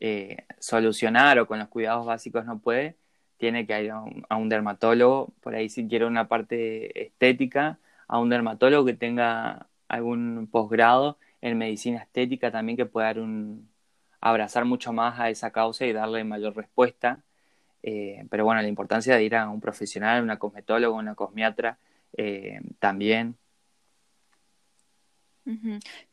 eh, 0.00 0.46
solucionar 0.60 1.38
o 1.38 1.46
con 1.46 1.58
los 1.58 1.68
cuidados 1.68 2.06
básicos 2.06 2.44
no 2.46 2.58
puede, 2.60 2.96
tiene 3.38 3.66
que 3.66 3.84
ir 3.84 3.90
a 3.90 4.36
un, 4.36 4.48
dermatólogo, 4.48 5.34
por 5.40 5.54
ahí 5.54 5.68
si 5.68 5.88
quiere 5.88 6.06
una 6.06 6.28
parte 6.28 7.06
estética, 7.06 7.78
a 8.08 8.18
un 8.18 8.30
dermatólogo 8.30 8.84
que 8.86 8.94
tenga 8.94 9.68
algún 9.88 10.48
posgrado 10.50 11.18
en 11.40 11.58
medicina 11.58 11.98
estética 12.02 12.50
también 12.50 12.76
que 12.76 12.86
pueda 12.86 13.06
dar 13.08 13.20
un, 13.20 13.68
abrazar 14.28 14.64
mucho 14.64 14.92
más 14.92 15.18
a 15.20 15.30
esa 15.30 15.50
causa 15.50 15.86
y 15.86 15.92
darle 15.92 16.24
mayor 16.24 16.56
respuesta. 16.56 17.22
Eh, 17.82 18.26
pero 18.30 18.44
bueno, 18.44 18.60
la 18.60 18.68
importancia 18.68 19.14
de 19.14 19.24
ir 19.24 19.36
a 19.36 19.48
un 19.48 19.60
profesional, 19.60 20.22
una 20.22 20.38
cosmetóloga, 20.38 20.96
una 20.96 21.14
cosmiatra 21.14 21.78
eh, 22.16 22.60
también. 22.78 23.36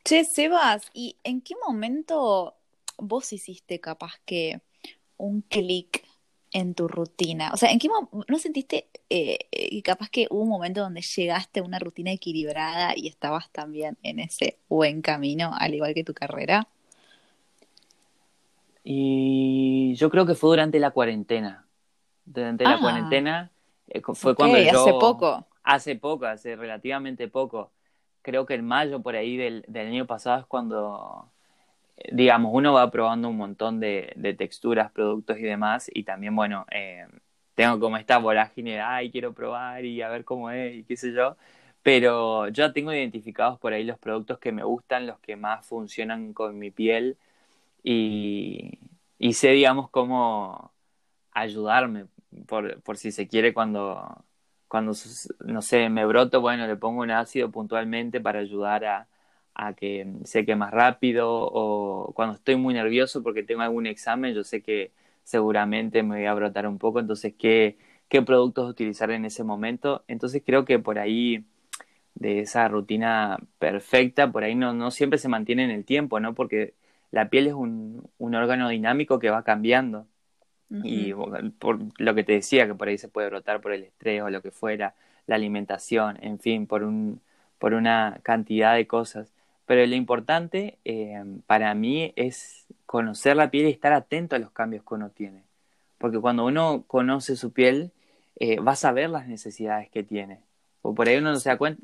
Che, 0.04 0.24
Sebas, 0.24 0.90
¿y 0.92 1.16
en 1.24 1.40
qué 1.40 1.54
momento 1.66 2.54
vos 2.98 3.32
hiciste 3.32 3.80
capaz 3.80 4.20
que 4.24 4.60
un 5.16 5.42
clic 5.42 6.04
en 6.52 6.74
tu 6.74 6.86
rutina? 6.86 7.50
O 7.52 7.56
sea, 7.56 7.72
¿en 7.72 7.80
qué 7.80 7.88
no 7.88 8.38
sentiste 8.38 8.88
eh, 9.10 9.82
capaz 9.82 10.08
que 10.10 10.28
hubo 10.30 10.42
un 10.42 10.48
momento 10.48 10.82
donde 10.82 11.02
llegaste 11.02 11.58
a 11.58 11.64
una 11.64 11.80
rutina 11.80 12.12
equilibrada 12.12 12.92
y 12.96 13.08
estabas 13.08 13.50
también 13.50 13.98
en 14.04 14.20
ese 14.20 14.58
buen 14.68 15.02
camino, 15.02 15.50
al 15.58 15.74
igual 15.74 15.94
que 15.94 16.04
tu 16.04 16.14
carrera? 16.14 16.68
Y 18.84 19.94
yo 19.96 20.10
creo 20.10 20.26
que 20.26 20.34
fue 20.34 20.50
durante 20.50 20.78
la 20.78 20.92
cuarentena. 20.92 21.66
Durante 22.24 22.64
la 22.64 22.74
ah. 22.74 22.80
cuarentena 22.80 23.50
eh, 23.88 24.00
fue 24.14 24.36
cuando 24.36 24.58
yo... 24.58 24.80
Hace 24.80 24.92
poco. 24.92 25.46
Hace 25.64 25.96
poco, 25.96 26.26
hace 26.26 26.54
relativamente 26.54 27.26
poco. 27.26 27.72
Creo 28.22 28.46
que 28.46 28.54
en 28.54 28.66
mayo 28.66 29.00
por 29.00 29.16
ahí 29.16 29.36
del, 29.36 29.64
del 29.66 29.88
año 29.88 30.06
pasado 30.06 30.40
es 30.40 30.46
cuando 30.46 31.32
digamos, 32.12 32.52
uno 32.54 32.72
va 32.72 32.90
probando 32.90 33.28
un 33.28 33.36
montón 33.36 33.80
de, 33.80 34.34
texturas, 34.38 34.90
productos 34.92 35.38
y 35.38 35.42
demás, 35.42 35.90
y 35.92 36.04
también, 36.04 36.34
bueno, 36.34 36.66
eh, 36.70 37.06
tengo 37.54 37.78
como 37.80 37.96
esta 37.96 38.18
vorágine 38.18 38.72
de, 38.72 38.80
ay, 38.80 39.10
quiero 39.10 39.32
probar 39.32 39.84
y 39.84 40.02
a 40.02 40.08
ver 40.08 40.24
cómo 40.24 40.50
es 40.50 40.74
y 40.76 40.84
qué 40.84 40.96
sé 40.96 41.12
yo, 41.12 41.36
pero 41.82 42.48
ya 42.48 42.72
tengo 42.72 42.92
identificados 42.92 43.58
por 43.58 43.72
ahí 43.72 43.84
los 43.84 43.98
productos 43.98 44.38
que 44.38 44.52
me 44.52 44.64
gustan, 44.64 45.06
los 45.06 45.18
que 45.20 45.36
más 45.36 45.66
funcionan 45.66 46.32
con 46.32 46.58
mi 46.58 46.70
piel, 46.70 47.16
y, 47.84 49.32
sé, 49.34 49.50
digamos, 49.50 49.90
cómo 49.90 50.72
ayudarme, 51.32 52.06
por, 52.46 52.82
por 52.82 52.96
si 52.98 53.12
se 53.12 53.28
quiere, 53.28 53.54
cuando, 53.54 54.24
cuando, 54.68 54.92
no 55.46 55.62
sé, 55.62 55.88
me 55.90 56.06
broto, 56.06 56.40
bueno, 56.40 56.66
le 56.66 56.76
pongo 56.76 57.02
un 57.02 57.10
ácido 57.12 57.50
puntualmente 57.50 58.20
para 58.20 58.40
ayudar 58.40 58.84
a 58.86 59.08
a 59.54 59.74
que 59.74 60.06
seque 60.24 60.56
más 60.56 60.72
rápido 60.72 61.28
o 61.30 62.12
cuando 62.14 62.34
estoy 62.36 62.56
muy 62.56 62.74
nervioso 62.74 63.22
porque 63.22 63.42
tengo 63.44 63.62
algún 63.62 63.86
examen, 63.86 64.34
yo 64.34 64.44
sé 64.44 64.62
que 64.62 64.92
seguramente 65.22 66.02
me 66.02 66.16
voy 66.16 66.26
a 66.26 66.34
brotar 66.34 66.66
un 66.66 66.78
poco, 66.78 67.00
entonces 67.00 67.34
qué, 67.38 67.78
qué 68.08 68.22
productos 68.22 68.68
utilizar 68.70 69.10
en 69.10 69.24
ese 69.24 69.44
momento. 69.44 70.04
Entonces 70.08 70.42
creo 70.44 70.64
que 70.64 70.78
por 70.78 70.98
ahí 70.98 71.44
de 72.14 72.40
esa 72.40 72.68
rutina 72.68 73.38
perfecta, 73.58 74.30
por 74.32 74.44
ahí 74.44 74.54
no, 74.54 74.74
no 74.74 74.90
siempre 74.90 75.18
se 75.18 75.28
mantiene 75.28 75.64
en 75.64 75.70
el 75.70 75.84
tiempo, 75.84 76.20
¿no? 76.20 76.34
Porque 76.34 76.74
la 77.10 77.28
piel 77.28 77.46
es 77.48 77.54
un, 77.54 78.08
un 78.18 78.34
órgano 78.34 78.68
dinámico 78.68 79.18
que 79.18 79.30
va 79.30 79.42
cambiando. 79.44 80.06
Y 80.82 81.12
por 81.12 81.78
lo 81.98 82.14
que 82.16 82.24
te 82.24 82.32
decía, 82.32 82.66
que 82.66 82.74
por 82.74 82.88
ahí 82.88 82.98
se 82.98 83.06
puede 83.06 83.28
brotar 83.28 83.60
por 83.60 83.72
el 83.72 83.84
estrés 83.84 84.22
o 84.22 84.30
lo 84.30 84.42
que 84.42 84.50
fuera, 84.50 84.94
la 85.26 85.36
alimentación, 85.36 86.18
en 86.20 86.40
fin, 86.40 86.66
por, 86.66 86.82
un, 86.82 87.20
por 87.58 87.74
una 87.74 88.18
cantidad 88.24 88.74
de 88.74 88.86
cosas. 88.88 89.32
Pero 89.66 89.86
lo 89.86 89.94
importante 89.94 90.78
eh, 90.84 91.22
para 91.46 91.72
mí 91.74 92.12
es 92.16 92.66
conocer 92.86 93.36
la 93.36 93.50
piel 93.50 93.68
y 93.68 93.70
estar 93.70 93.92
atento 93.92 94.34
a 94.34 94.40
los 94.40 94.50
cambios 94.50 94.84
que 94.84 94.94
uno 94.94 95.10
tiene. 95.10 95.44
Porque 95.98 96.18
cuando 96.18 96.44
uno 96.44 96.84
conoce 96.88 97.36
su 97.36 97.52
piel, 97.52 97.92
eh, 98.40 98.58
va 98.58 98.72
a 98.72 98.76
saber 98.76 99.10
las 99.10 99.28
necesidades 99.28 99.88
que 99.90 100.02
tiene. 100.02 100.40
O 100.82 100.94
por 100.94 101.08
ahí 101.08 101.16
uno 101.16 101.30
no 101.30 101.38
se 101.38 101.50
da 101.50 101.56
cuenta. 101.56 101.82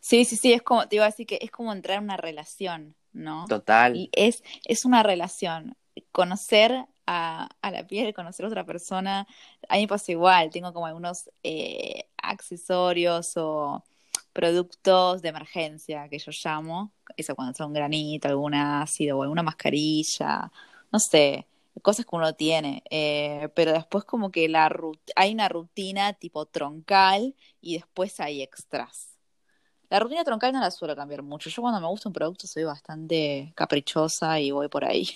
Sí, 0.00 0.24
sí, 0.26 0.36
sí, 0.36 0.52
es 0.52 0.62
como, 0.62 0.86
te 0.86 0.96
iba 0.96 1.04
a 1.04 1.08
decir 1.08 1.26
que 1.26 1.38
es 1.40 1.50
como 1.50 1.72
entrar 1.72 1.98
en 1.98 2.04
una 2.04 2.18
relación, 2.18 2.94
¿no? 3.14 3.46
Total. 3.48 3.96
Y 3.96 4.10
es, 4.12 4.42
es 4.64 4.84
una 4.84 5.02
relación. 5.02 5.76
Conocer 6.12 6.86
a, 7.06 7.48
a, 7.62 7.70
la 7.70 7.86
piel, 7.86 8.12
conocer 8.14 8.44
a 8.44 8.48
otra 8.48 8.64
persona, 8.66 9.26
a 9.68 9.74
mí 9.76 9.82
me 9.82 9.88
pasa 9.88 10.12
igual, 10.12 10.50
tengo 10.50 10.72
como 10.72 10.86
algunos 10.86 11.30
eh, 11.42 12.06
accesorios 12.16 13.36
o 13.36 13.82
productos 14.32 15.22
de 15.22 15.28
emergencia 15.28 16.08
que 16.08 16.18
yo 16.18 16.32
llamo, 16.44 16.92
eso 17.16 17.36
cuando 17.36 17.54
son 17.54 17.72
granito, 17.72 18.28
algún 18.28 18.54
ácido 18.54 19.18
o 19.18 19.22
alguna 19.22 19.42
mascarilla, 19.42 20.50
no 20.92 20.98
sé, 20.98 21.46
cosas 21.82 22.04
que 22.06 22.16
uno 22.16 22.34
tiene, 22.34 22.82
eh, 22.90 23.48
pero 23.54 23.72
después 23.72 24.04
como 24.04 24.30
que 24.30 24.48
la 24.48 24.74
hay 25.16 25.32
una 25.32 25.48
rutina 25.48 26.12
tipo 26.14 26.46
troncal 26.46 27.34
y 27.60 27.74
después 27.74 28.18
hay 28.20 28.42
extras. 28.42 29.13
La 29.94 30.00
rutina 30.00 30.24
troncal 30.24 30.52
no 30.52 30.58
la 30.58 30.72
suelo 30.72 30.96
cambiar 30.96 31.22
mucho. 31.22 31.48
Yo 31.48 31.62
cuando 31.62 31.80
me 31.80 31.86
gusta 31.86 32.08
un 32.08 32.12
producto 32.12 32.48
soy 32.48 32.64
bastante 32.64 33.52
caprichosa 33.54 34.40
y 34.40 34.50
voy 34.50 34.66
por 34.66 34.84
ahí. 34.84 35.08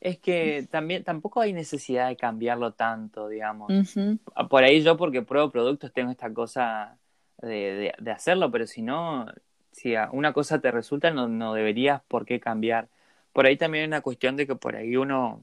Es 0.00 0.18
que 0.20 0.66
también 0.70 1.04
tampoco 1.04 1.42
hay 1.42 1.52
necesidad 1.52 2.08
de 2.08 2.16
cambiarlo 2.16 2.72
tanto, 2.72 3.28
digamos. 3.28 3.70
Por 4.48 4.64
ahí 4.64 4.80
yo 4.80 4.96
porque 4.96 5.20
pruebo 5.20 5.50
productos 5.50 5.92
tengo 5.92 6.10
esta 6.10 6.32
cosa 6.32 6.96
de, 7.42 7.92
de, 7.98 8.10
hacerlo, 8.10 8.50
pero 8.50 8.66
si 8.66 8.80
no, 8.80 9.26
si 9.72 9.94
una 10.12 10.32
cosa 10.32 10.60
te 10.60 10.70
resulta, 10.70 11.10
no, 11.10 11.28
no 11.28 11.52
deberías 11.52 12.00
por 12.08 12.24
qué 12.24 12.40
cambiar. 12.40 12.88
Por 13.34 13.44
ahí 13.44 13.58
también 13.58 13.82
hay 13.82 13.88
una 13.88 14.00
cuestión 14.00 14.36
de 14.36 14.46
que 14.46 14.54
por 14.54 14.76
ahí 14.76 14.96
uno 14.96 15.42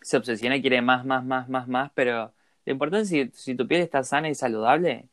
se 0.00 0.16
obsesiona 0.16 0.56
y 0.56 0.62
quiere 0.62 0.80
más, 0.80 1.04
más, 1.04 1.22
más, 1.22 1.50
más, 1.50 1.68
más, 1.68 1.90
pero 1.92 2.32
lo 2.64 2.72
importante 2.72 3.02
es 3.02 3.08
si, 3.08 3.30
si 3.34 3.54
tu 3.56 3.68
piel 3.68 3.82
está 3.82 4.04
sana 4.04 4.30
y 4.30 4.34
saludable, 4.34 5.08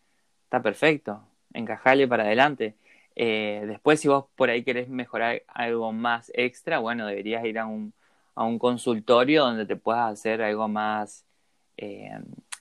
está 0.45 0.61
perfecto, 0.61 1.25
encajale 1.53 2.07
para 2.07 2.23
adelante. 2.23 2.75
Eh, 3.15 3.63
después, 3.67 3.99
si 3.99 4.07
vos 4.07 4.25
por 4.35 4.49
ahí 4.49 4.63
querés 4.63 4.89
mejorar 4.89 5.43
algo 5.47 5.91
más 5.91 6.31
extra, 6.35 6.79
bueno, 6.79 7.05
deberías 7.07 7.43
ir 7.45 7.59
a 7.59 7.65
un, 7.65 7.93
a 8.35 8.43
un 8.43 8.59
consultorio 8.59 9.43
donde 9.45 9.65
te 9.65 9.75
puedas 9.75 10.11
hacer 10.13 10.41
algo 10.41 10.67
más 10.67 11.25
eh, 11.77 12.11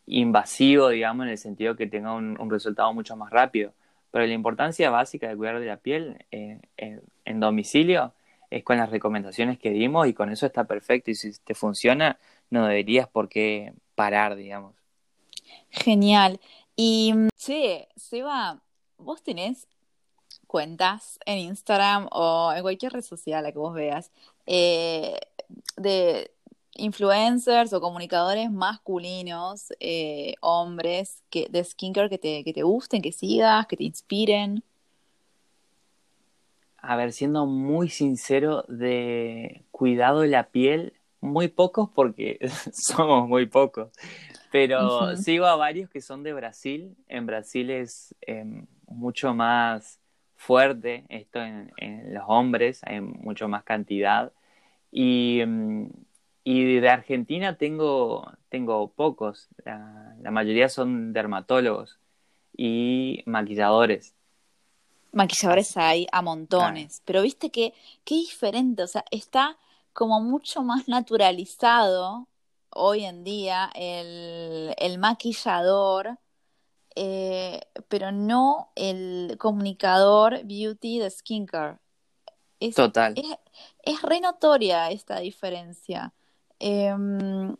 invasivo, 0.07 0.88
digamos, 0.88 1.26
en 1.26 1.33
el 1.33 1.38
sentido 1.38 1.76
que 1.76 1.87
tenga 1.87 2.14
un, 2.14 2.50
resultado 2.50 2.92
mucho 2.92 3.16
más 3.16 3.31
rápido. 3.31 3.72
Pero 4.11 4.26
la 4.26 4.35
importancia 4.35 4.90
básica 4.90 5.29
de 5.29 5.37
cuidar 5.37 5.61
de 5.61 5.66
la 5.66 5.76
piel 5.76 6.24
eh, 6.33 6.61
en 6.76 7.40
domicilio 7.40 8.12
es 8.50 8.64
con 8.64 8.76
las 8.76 8.90
recomendaciones 8.90 9.59
que 9.59 9.70
dimos 9.70 10.09
y 10.09 10.14
con 10.14 10.31
eso 10.31 10.46
está 10.46 10.64
perfecto. 10.64 11.11
Y 11.11 11.14
si 11.14 11.33
te 11.40 11.55
funciona, 11.55 12.18
no 12.50 12.66
deberías 12.66 13.09
por 13.09 13.29
qué 13.29 13.72
parar, 13.94 14.35
digamos. 14.35 14.74
Genial. 15.70 16.40
Y 16.76 17.14
sí, 17.37 17.87
Seba, 17.96 18.61
vos 19.02 19.22
tenés 19.22 19.66
cuentas 20.46 21.18
en 21.26 21.38
Instagram 21.38 22.08
o 22.12 22.52
en 22.54 22.62
cualquier 22.62 22.92
red 22.92 23.02
social 23.02 23.44
a 23.46 23.52
que 23.52 23.58
vos 23.58 23.74
veas 23.74 24.10
eh, 24.46 25.18
de 25.76 26.30
influencers 26.74 27.72
o 27.72 27.80
comunicadores 27.80 28.50
masculinos, 28.50 29.72
eh, 29.80 30.34
hombres, 30.40 31.22
que, 31.30 31.46
de 31.50 31.62
skincare 31.64 32.08
que 32.08 32.18
te, 32.18 32.44
que 32.44 32.52
te 32.52 32.62
gusten, 32.62 33.02
que 33.02 33.12
sigas, 33.12 33.66
que 33.66 33.76
te 33.76 33.84
inspiren? 33.84 34.62
A 36.78 36.96
ver, 36.96 37.12
siendo 37.12 37.46
muy 37.46 37.90
sincero, 37.90 38.64
de 38.68 39.62
cuidado 39.70 40.20
de 40.20 40.28
la 40.28 40.48
piel, 40.48 40.94
muy 41.20 41.48
pocos 41.48 41.90
porque 41.94 42.38
somos 42.72 43.28
muy 43.28 43.46
pocos. 43.46 43.90
Pero 44.51 45.16
sigo 45.16 45.46
a 45.46 45.55
varios 45.55 45.90
que 45.90 46.01
son 46.01 46.22
de 46.22 46.32
Brasil. 46.32 46.96
En 47.07 47.26
Brasil 47.26 47.70
es 47.70 48.14
em, 48.22 48.66
mucho 48.91 49.34
más 49.34 49.99
fuerte 50.36 51.05
esto 51.09 51.41
en, 51.41 51.72
en, 51.78 52.14
los 52.14 52.24
hombres, 52.26 52.80
hay 52.84 53.01
mucho 53.01 53.49
más 53.49 53.64
cantidad. 53.64 54.32
Y 54.91 55.41
em, 55.41 55.91
y 56.45 56.80
de 56.80 56.88
Argentina 56.88 57.57
tengo, 57.57 58.32
tengo 58.49 58.88
pocos, 58.93 59.49
la, 59.64 60.30
mayoría 60.30 60.68
son 60.68 61.12
dermatólogos 61.12 61.99
y 62.57 63.22
maquilladores. 63.26 64.14
Maquilladores 65.12 65.76
hay 65.76 66.07
a 66.12 66.22
montones, 66.22 67.03
pero 67.05 67.22
viste 67.22 67.51
que 67.51 67.74
qué 68.05 68.14
diferente, 68.14 68.82
o 68.82 68.86
sea, 68.86 69.05
está 69.11 69.59
como 69.93 70.20
mucho 70.20 70.62
más 70.62 70.88
naturalizado 70.88 72.26
hoy 72.70 73.05
en 73.05 73.24
día 73.24 73.70
el, 73.74 74.74
el 74.78 74.99
maquillador 74.99 76.18
eh, 76.97 77.61
pero 77.88 78.12
no 78.12 78.70
el 78.74 79.36
comunicador 79.38 80.45
beauty 80.45 80.99
de 80.99 81.11
skincare. 81.11 81.78
Es, 82.59 82.74
Total. 82.74 83.14
Es, 83.16 83.24
es 83.82 84.03
re 84.03 84.20
notoria 84.20 84.91
esta 84.91 85.20
diferencia. 85.20 86.12
Em, 86.59 87.57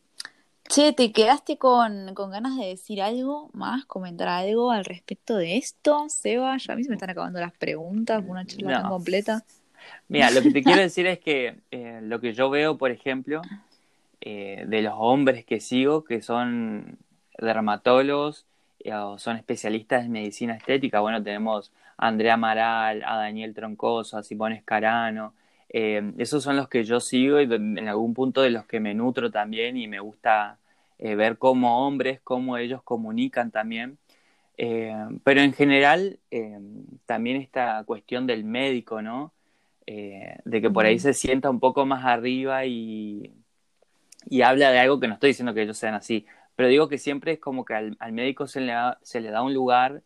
che, 0.69 0.93
¿te 0.93 1.11
quedaste 1.13 1.57
con, 1.57 2.15
con 2.15 2.31
ganas 2.31 2.57
de 2.57 2.67
decir 2.67 3.01
algo 3.01 3.51
más, 3.55 3.87
comentar 3.87 4.29
algo 4.29 4.71
al 4.71 4.85
respecto 4.85 5.37
de 5.37 5.57
esto, 5.57 6.07
Seba? 6.09 6.57
Ya 6.59 6.75
a 6.75 6.77
mí 6.77 6.85
se 6.85 6.91
me 6.91 6.97
están 6.97 7.11
acabando 7.11 7.41
las 7.41 7.53
preguntas, 7.53 8.23
una 8.27 8.45
charla 8.45 8.83
tan 8.83 8.91
completa. 8.91 9.45
Mira, 10.09 10.31
lo 10.31 10.43
que 10.43 10.51
te 10.51 10.63
quiero 10.63 10.81
decir 10.83 11.07
es 11.07 11.19
que 11.19 11.61
eh, 11.71 12.01
lo 12.03 12.21
que 12.21 12.35
yo 12.35 12.51
veo, 12.51 12.77
por 12.77 12.91
ejemplo, 12.91 13.41
eh, 14.21 14.65
de 14.69 14.83
los 14.83 14.95
hombres 14.97 15.47
que 15.47 15.61
sigo, 15.61 16.05
que 16.05 16.21
son 16.21 16.99
dermatólogos 17.39 18.45
eh, 18.45 18.50
o 18.93 19.19
son 19.19 19.37
especialistas 19.37 20.05
en 20.05 20.13
medicina 20.13 20.55
estética, 20.55 21.01
bueno, 21.01 21.23
tenemos 21.23 21.73
a 21.97 22.09
Andrea 22.09 22.35
Amaral, 22.35 23.03
a 23.05 23.17
Daniel 23.17 23.55
Troncoso, 23.55 24.19
a 24.19 24.23
Simón 24.23 24.53
Escarano, 24.53 25.35
eh, 25.69 26.13
esos 26.19 26.43
son 26.43 26.57
los 26.57 26.69
que 26.69 26.85
yo 26.85 27.01
sigo 27.01 27.41
y 27.41 27.45
en 27.45 27.89
algún 27.89 28.13
punto 28.15 28.43
de 28.43 28.51
los 28.51 28.67
que 28.67 28.81
me 28.81 28.95
nutro 28.95 29.31
también 29.31 29.77
y 29.77 29.87
me 29.87 30.01
gusta 30.01 30.59
eh, 30.99 31.15
ver 31.15 31.39
cómo 31.39 31.87
hombres, 31.87 32.21
cómo 32.25 32.57
ellos 32.57 32.83
comunican 32.83 33.51
también. 33.51 33.99
Eh, 34.59 34.93
pero 35.25 35.41
en 35.41 35.53
general, 35.55 36.19
también 37.07 37.37
esta 37.41 37.83
cuestión 37.85 38.27
del 38.27 38.45
médico, 38.45 39.01
¿no? 39.03 39.33
De 39.87 40.61
que 40.61 40.71
por 40.71 40.87
ahí 40.87 40.97
Mm. 40.97 41.01
se 41.01 41.15
sienta 41.15 41.51
un 41.51 41.61
poco 41.61 41.87
más 41.87 42.05
arriba 42.05 42.65
y, 42.67 43.33
y 44.29 44.43
habla 44.43 44.71
de 44.71 44.79
algo 44.79 45.01
que 45.01 45.09
no 45.09 45.15
estoy 45.15 45.31
diciendo 45.31 45.55
que 45.55 45.63
ellos 45.63 45.79
sean 45.79 45.95
así, 45.95 46.27
pero 46.61 46.69
digo 46.69 46.89
que 46.91 46.99
siempre 46.99 47.33
es 47.33 47.39
como 47.39 47.65
que 47.65 47.73
al, 47.73 47.97
al 48.01 48.13
médico 48.13 48.47
se 48.47 48.61
le 48.61 48.73
da, 48.73 48.99
se 49.03 49.23
le 49.23 49.31
da 49.31 49.41
un 49.43 49.55
lugar 49.55 50.03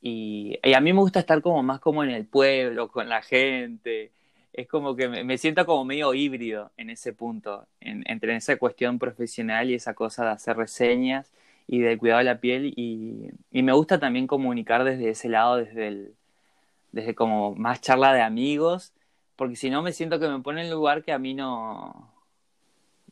y, 0.00 0.58
a 0.74 0.80
mí 0.80 0.92
me 0.92 0.98
gusta 0.98 1.20
estar 1.20 1.40
como 1.42 1.62
más 1.62 1.78
como 1.78 2.02
en 2.02 2.10
el 2.10 2.26
pueblo, 2.26 2.88
con 2.88 3.08
la 3.08 3.22
gente, 3.22 4.10
es 4.52 4.66
como 4.66 4.96
que 4.96 5.08
me, 5.08 5.22
me 5.22 5.38
siento 5.38 5.64
como 5.64 5.84
medio 5.84 6.12
híbrido 6.12 6.72
en 6.76 6.90
ese 6.90 7.12
punto, 7.12 7.68
en- 7.78 8.02
entre 8.08 8.34
esa 8.34 8.56
cuestión 8.56 8.98
profesional 8.98 9.70
y 9.70 9.74
esa 9.74 9.94
cosa 9.94 10.24
de 10.24 10.30
hacer 10.32 10.56
reseñas 10.56 11.30
y 11.68 11.78
del 11.78 11.98
cuidado 11.98 12.18
de 12.18 12.24
la 12.24 12.40
piel 12.40 12.74
y, 12.76 13.30
y 13.52 13.62
me 13.62 13.72
gusta 13.72 14.00
también 14.00 14.26
comunicar 14.26 14.82
desde 14.82 15.10
ese 15.10 15.28
lado, 15.28 15.58
desde 15.58 15.86
el, 15.86 16.14
desde 16.92 17.14
como 17.14 17.54
más 17.54 17.80
charla 17.80 18.12
de 18.12 18.22
amigos, 18.22 18.92
porque 19.36 19.54
si 19.54 19.70
no 19.70 19.82
me 19.82 19.92
siento 19.92 20.18
que 20.20 20.26
me 20.28 20.40
pone 20.40 20.62
en 20.62 20.70
lugar 20.72 21.04
que 21.04 21.12
a 21.12 21.20
mí 21.20 21.32
no 21.34 22.11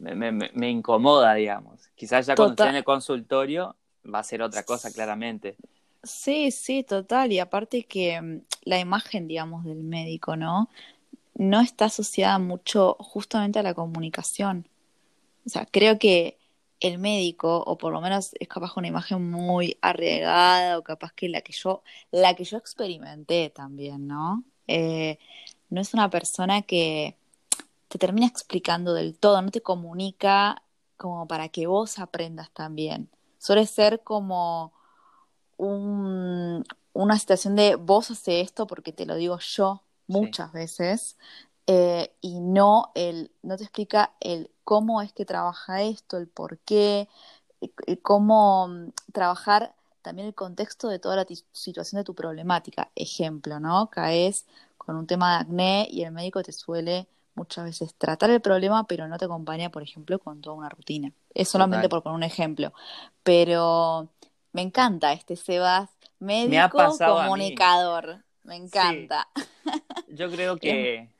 me, 0.00 0.32
me- 0.32 0.50
me 0.54 0.70
incomoda, 0.70 1.34
digamos. 1.34 1.88
Quizás 1.94 2.26
ya 2.26 2.36
cuando 2.36 2.54
Total. 2.54 2.66
esté 2.66 2.68
en 2.70 2.76
el 2.76 2.84
consultorio 2.84 3.76
va 4.12 4.20
a 4.20 4.24
ser 4.24 4.42
otra 4.42 4.64
cosa, 4.64 4.92
claramente. 4.92 5.58
Sí, 6.02 6.50
sí, 6.50 6.82
total. 6.82 7.32
Y 7.32 7.38
aparte 7.40 7.84
que 7.84 8.20
mm, 8.20 8.42
la 8.64 8.78
imagen, 8.80 9.28
digamos, 9.28 9.64
del 9.64 9.82
médico, 9.84 10.36
¿no? 10.36 10.68
No 11.34 11.60
está 11.60 11.86
asociada 11.86 12.38
mucho 12.38 12.96
justamente 13.00 13.58
a 13.60 13.62
la 13.64 13.74
comunicación. 13.74 14.68
O 15.46 15.50
sea, 15.50 15.66
creo 15.66 15.98
que 15.98 16.38
el 16.80 16.98
médico, 16.98 17.62
o 17.66 17.78
por 17.78 17.92
lo 17.92 18.00
menos 18.02 18.32
es 18.40 18.48
capaz 18.48 18.76
una 18.76 18.88
imagen 18.88 19.30
muy 19.30 19.78
arriesgada, 19.82 20.78
o 20.78 20.84
capaz 20.84 21.12
que 21.14 21.28
la 21.30 21.42
que 21.42 21.52
yo, 21.54 21.82
la 22.12 22.34
que 22.36 22.44
yo 22.44 22.58
experimenté 22.58 23.50
también, 23.50 24.08
¿no? 24.08 24.44
Eh, 24.68 25.18
no 25.70 25.80
es 25.82 25.94
una 25.94 26.10
persona 26.10 26.62
que 26.62 27.16
te 27.90 27.98
termina 27.98 28.26
explicando 28.28 28.94
del 28.94 29.18
todo, 29.18 29.42
no 29.42 29.50
te 29.52 29.62
comunica 29.62 30.62
como 30.98 31.28
para 31.28 31.50
que 31.50 31.68
vos 31.68 32.00
aprendas 32.00 32.50
también. 32.52 33.10
Suele 33.38 33.66
ser 33.66 34.02
como 34.04 34.72
un- 35.58 36.64
una 36.92 37.18
situación 37.18 37.56
de 37.56 37.76
vos 37.76 38.10
haces 38.10 38.44
esto 38.46 38.66
porque 38.66 38.92
te 38.92 39.06
lo 39.06 39.14
digo 39.16 39.38
yo 39.40 39.82
muchas 40.08 40.52
veces 40.52 41.18
eh, 41.66 42.12
y 42.20 42.40
no 42.40 42.90
el 42.94 43.32
no 43.42 43.56
te 43.56 43.64
explica 43.64 44.14
el 44.20 44.50
cómo 44.64 45.02
es 45.02 45.12
que 45.12 45.24
trabaja 45.24 45.82
esto, 45.82 46.16
el 46.18 46.28
por 46.28 46.58
qué, 46.60 47.08
cómo 48.02 48.68
mm, 48.68 48.92
trabajar 49.12 49.74
también 50.02 50.28
el 50.28 50.34
contexto 50.34 50.88
de 50.88 50.98
toda 50.98 51.16
la 51.16 51.26
situación 51.52 52.00
de 52.00 52.04
tu 52.04 52.14
problemática. 52.14 52.90
Ejemplo, 52.96 53.60
¿no? 53.60 53.90
Caes 53.90 54.46
con 54.78 54.96
un 54.96 55.06
tema 55.06 55.34
de 55.36 55.40
acné 55.42 55.88
y 55.90 56.02
el 56.02 56.12
médico 56.12 56.42
te 56.42 56.52
suele 56.52 57.06
muchas 57.40 57.64
veces 57.64 57.94
tratar 57.96 58.30
el 58.30 58.40
problema, 58.42 58.86
pero 58.86 59.08
no 59.08 59.18
te 59.18 59.24
acompaña, 59.26 59.70
por 59.70 59.82
ejemplo, 59.82 60.18
con 60.18 60.40
toda 60.40 60.56
una 60.56 60.68
rutina. 60.68 61.12
Es 61.34 61.48
solamente 61.50 61.88
Total. 61.88 61.90
por 61.90 62.02
poner 62.02 62.16
un 62.16 62.22
ejemplo. 62.24 62.72
Pero 63.22 64.08
me 64.52 64.62
encanta 64.62 65.12
este 65.12 65.36
Sebas, 65.36 65.90
médico, 66.20 67.00
comunicador. 67.04 68.24
Me 68.44 68.56
Sí, 68.64 69.12
encanta. 69.12 69.28
yo 70.06 70.30
creo 70.30 70.58
que, 70.58 71.10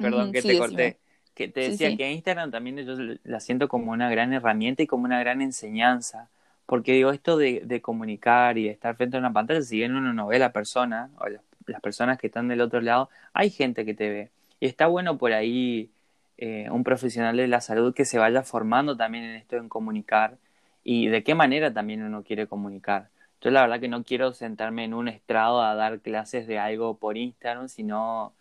perdón 0.00 0.32
que 0.32 0.42
sí, 0.42 0.48
te 0.48 0.56
decime. 0.56 0.56
corté, 0.56 1.00
que 1.34 1.48
te 1.48 1.60
decía 1.62 1.94
sí. 1.94 1.96
que 1.96 2.10
Instagram 2.12 2.50
también 2.50 2.78
yo 2.78 2.94
la 3.24 3.40
siento 3.40 3.68
como 3.68 3.92
una 3.92 4.10
gran 4.10 4.32
herramienta 4.32 4.82
y 4.82 4.86
como 4.86 5.04
una 5.06 5.20
gran 5.20 5.42
enseñanza, 5.42 6.30
porque 6.66 6.92
digo, 6.94 7.12
esto 7.12 7.36
de, 7.38 7.62
de 7.64 7.82
comunicar 7.82 8.58
y 8.58 8.64
de 8.66 8.70
estar 8.72 8.96
frente 8.96 9.16
a 9.18 9.20
una 9.20 9.32
pantalla, 9.32 9.62
si 9.62 9.78
bien 9.78 9.94
uno 9.96 10.12
no 10.14 10.28
ve 10.28 10.36
a 10.36 10.40
la 10.40 10.52
persona 10.52 11.10
o 11.18 11.28
las, 11.28 11.42
las 11.66 11.80
personas 11.82 12.18
que 12.18 12.28
están 12.28 12.48
del 12.48 12.60
otro 12.62 12.80
lado, 12.80 13.10
hay 13.34 13.50
gente 13.50 13.84
que 13.86 13.94
te 13.94 14.10
ve. 14.10 14.30
Y 14.60 14.66
está 14.66 14.86
bueno 14.86 15.18
por 15.18 15.32
ahí 15.32 15.90
eh, 16.38 16.68
un 16.70 16.84
profesional 16.84 17.36
de 17.36 17.48
la 17.48 17.60
salud 17.60 17.94
que 17.94 18.04
se 18.04 18.18
vaya 18.18 18.42
formando 18.42 18.96
también 18.96 19.24
en 19.24 19.36
esto 19.36 19.56
en 19.56 19.68
comunicar 19.68 20.38
y 20.84 21.08
de 21.08 21.22
qué 21.24 21.34
manera 21.34 21.72
también 21.72 22.02
uno 22.02 22.22
quiere 22.22 22.46
comunicar. 22.46 23.10
Yo 23.40 23.50
la 23.50 23.62
verdad 23.62 23.80
que 23.80 23.88
no 23.88 24.02
quiero 24.04 24.32
sentarme 24.32 24.84
en 24.84 24.94
un 24.94 25.08
estrado 25.08 25.62
a 25.62 25.74
dar 25.74 26.00
clases 26.00 26.46
de 26.46 26.58
algo 26.58 26.96
por 26.98 27.16
Instagram, 27.16 27.68
sino 27.68 28.32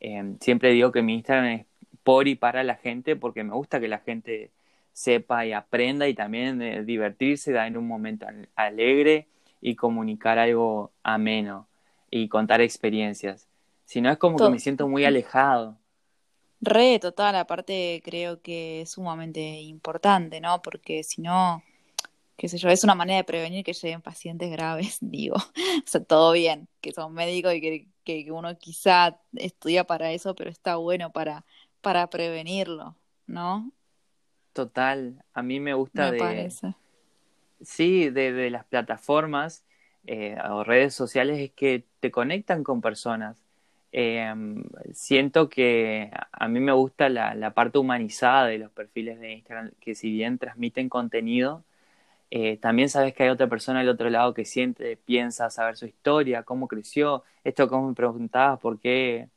eh, 0.00 0.34
siempre 0.40 0.70
digo 0.70 0.92
que 0.92 1.02
mi 1.02 1.14
Instagram 1.14 1.46
es 1.46 1.66
por 2.02 2.28
y 2.28 2.34
para 2.36 2.62
la 2.64 2.76
gente 2.76 3.16
porque 3.16 3.44
me 3.44 3.54
gusta 3.54 3.80
que 3.80 3.88
la 3.88 3.98
gente 3.98 4.50
sepa 4.92 5.44
y 5.46 5.52
aprenda 5.52 6.06
y 6.08 6.14
también 6.14 6.62
eh, 6.62 6.84
divertirse, 6.84 7.52
dar 7.52 7.66
en 7.66 7.76
un 7.76 7.86
momento 7.88 8.26
al- 8.28 8.48
alegre 8.56 9.26
y 9.60 9.74
comunicar 9.76 10.38
algo 10.38 10.92
ameno 11.02 11.66
y 12.10 12.28
contar 12.28 12.60
experiencias. 12.60 13.48
Si 13.86 14.00
no 14.02 14.10
es 14.10 14.18
como 14.18 14.40
que 14.40 14.48
me 14.48 14.58
To- 14.58 14.60
siento 14.60 14.88
muy 14.88 15.04
alejado. 15.06 15.78
Re, 16.60 16.98
total, 16.98 17.36
aparte 17.36 18.00
creo 18.04 18.40
que 18.40 18.82
es 18.82 18.90
sumamente 18.92 19.40
importante, 19.60 20.40
¿no? 20.40 20.62
Porque 20.62 21.04
si 21.04 21.20
no, 21.20 21.62
qué 22.36 22.48
sé 22.48 22.58
yo, 22.58 22.70
es 22.70 22.84
una 22.84 22.94
manera 22.96 23.18
de 23.18 23.24
prevenir 23.24 23.64
que 23.64 23.74
lleguen 23.74 24.02
pacientes 24.02 24.50
graves, 24.50 24.98
digo. 25.02 25.36
O 25.36 25.42
sea, 25.86 26.04
todo 26.04 26.32
bien, 26.32 26.68
que 26.82 26.92
son 26.92 27.14
médicos 27.14 27.54
y 27.54 27.60
que, 27.62 27.88
que 28.04 28.32
uno 28.32 28.58
quizá 28.58 29.20
estudia 29.34 29.84
para 29.86 30.12
eso, 30.12 30.34
pero 30.36 30.50
está 30.50 30.76
bueno 30.76 31.12
para, 31.12 31.44
para 31.82 32.10
prevenirlo, 32.10 32.96
¿no? 33.26 33.72
Total, 34.54 35.22
a 35.34 35.42
mí 35.42 35.60
me 35.60 35.74
gusta 35.74 36.02
Me 36.02 36.12
de, 36.12 36.54
parece. 36.54 36.74
sí, 37.62 38.10
de, 38.10 38.32
de 38.32 38.50
las 38.50 38.64
plataformas 38.66 39.64
eh, 40.06 40.36
o 40.50 40.64
redes 40.64 40.94
sociales 40.94 41.38
es 41.40 41.52
que 41.52 41.86
te 42.00 42.10
conectan 42.10 42.64
con 42.64 42.80
personas. 42.80 43.43
Eh, 43.96 44.34
siento 44.92 45.48
que 45.48 46.10
a 46.32 46.48
mí 46.48 46.58
me 46.60 46.72
gusta 46.72 47.08
la, 47.08 47.34
la 47.36 47.54
parte 47.54 47.78
humanizada 47.78 48.46
de 48.46 48.58
los 48.58 48.72
perfiles 48.72 49.20
de 49.20 49.34
Instagram, 49.34 49.70
que 49.80 49.94
si 49.94 50.10
bien 50.10 50.38
transmiten 50.38 50.88
contenido, 50.88 51.64
eh, 52.30 52.56
también 52.58 52.88
sabes 52.88 53.14
que 53.14 53.22
hay 53.24 53.28
otra 53.30 53.48
persona 53.48 53.80
al 53.80 53.88
otro 53.88 54.10
lado 54.10 54.34
que 54.34 54.44
siente, 54.44 54.96
piensa 54.96 55.50
saber 55.50 55.76
su 55.76 55.86
historia, 55.86 56.42
cómo 56.42 56.68
creció, 56.68 57.22
esto 57.44 57.68
como 57.68 57.88
me 57.90 57.94
preguntabas, 57.94 58.58
por 58.60 58.80
qué, 58.80 59.28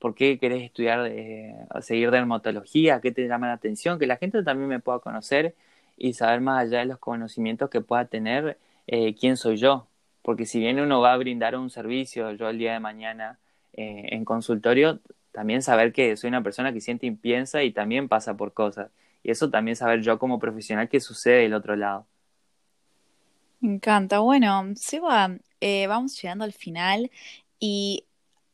por 0.00 0.14
qué 0.16 0.38
querés 0.38 0.62
estudiar, 0.64 1.06
eh, 1.08 1.54
seguir 1.82 2.10
dermatología, 2.10 3.00
qué 3.00 3.12
te 3.12 3.28
llama 3.28 3.48
la 3.48 3.54
atención, 3.54 3.98
que 3.98 4.06
la 4.08 4.16
gente 4.16 4.42
también 4.42 4.68
me 4.68 4.80
pueda 4.80 4.98
conocer 5.00 5.54
y 5.96 6.14
saber 6.14 6.40
más 6.40 6.62
allá 6.62 6.80
de 6.80 6.86
los 6.86 6.98
conocimientos 6.98 7.70
que 7.70 7.80
pueda 7.82 8.06
tener, 8.06 8.58
eh, 8.88 9.14
quién 9.14 9.36
soy 9.36 9.56
yo. 9.58 9.86
Porque 10.22 10.46
si 10.46 10.60
bien 10.60 10.80
uno 10.80 11.00
va 11.00 11.12
a 11.14 11.16
brindar 11.18 11.56
un 11.56 11.70
servicio, 11.70 12.32
yo 12.32 12.48
el 12.50 12.58
día 12.58 12.72
de 12.74 12.80
mañana 12.80 13.38
eh, 13.74 14.08
en 14.10 14.24
consultorio, 14.24 15.00
también 15.32 15.62
saber 15.62 15.92
que 15.92 16.16
soy 16.16 16.28
una 16.28 16.42
persona 16.42 16.72
que 16.72 16.80
siente 16.80 17.06
y 17.06 17.10
piensa 17.12 17.62
y 17.62 17.72
también 17.72 18.08
pasa 18.08 18.36
por 18.36 18.52
cosas. 18.52 18.90
Y 19.22 19.30
eso 19.30 19.50
también 19.50 19.76
saber 19.76 20.02
yo 20.02 20.18
como 20.18 20.38
profesional 20.38 20.88
qué 20.88 21.00
sucede 21.00 21.42
del 21.42 21.54
otro 21.54 21.76
lado. 21.76 22.06
Me 23.60 23.74
encanta. 23.74 24.18
Bueno, 24.18 24.64
Seba, 24.74 25.38
eh, 25.60 25.86
vamos 25.86 26.20
llegando 26.20 26.44
al 26.44 26.52
final 26.52 27.10
y 27.60 28.04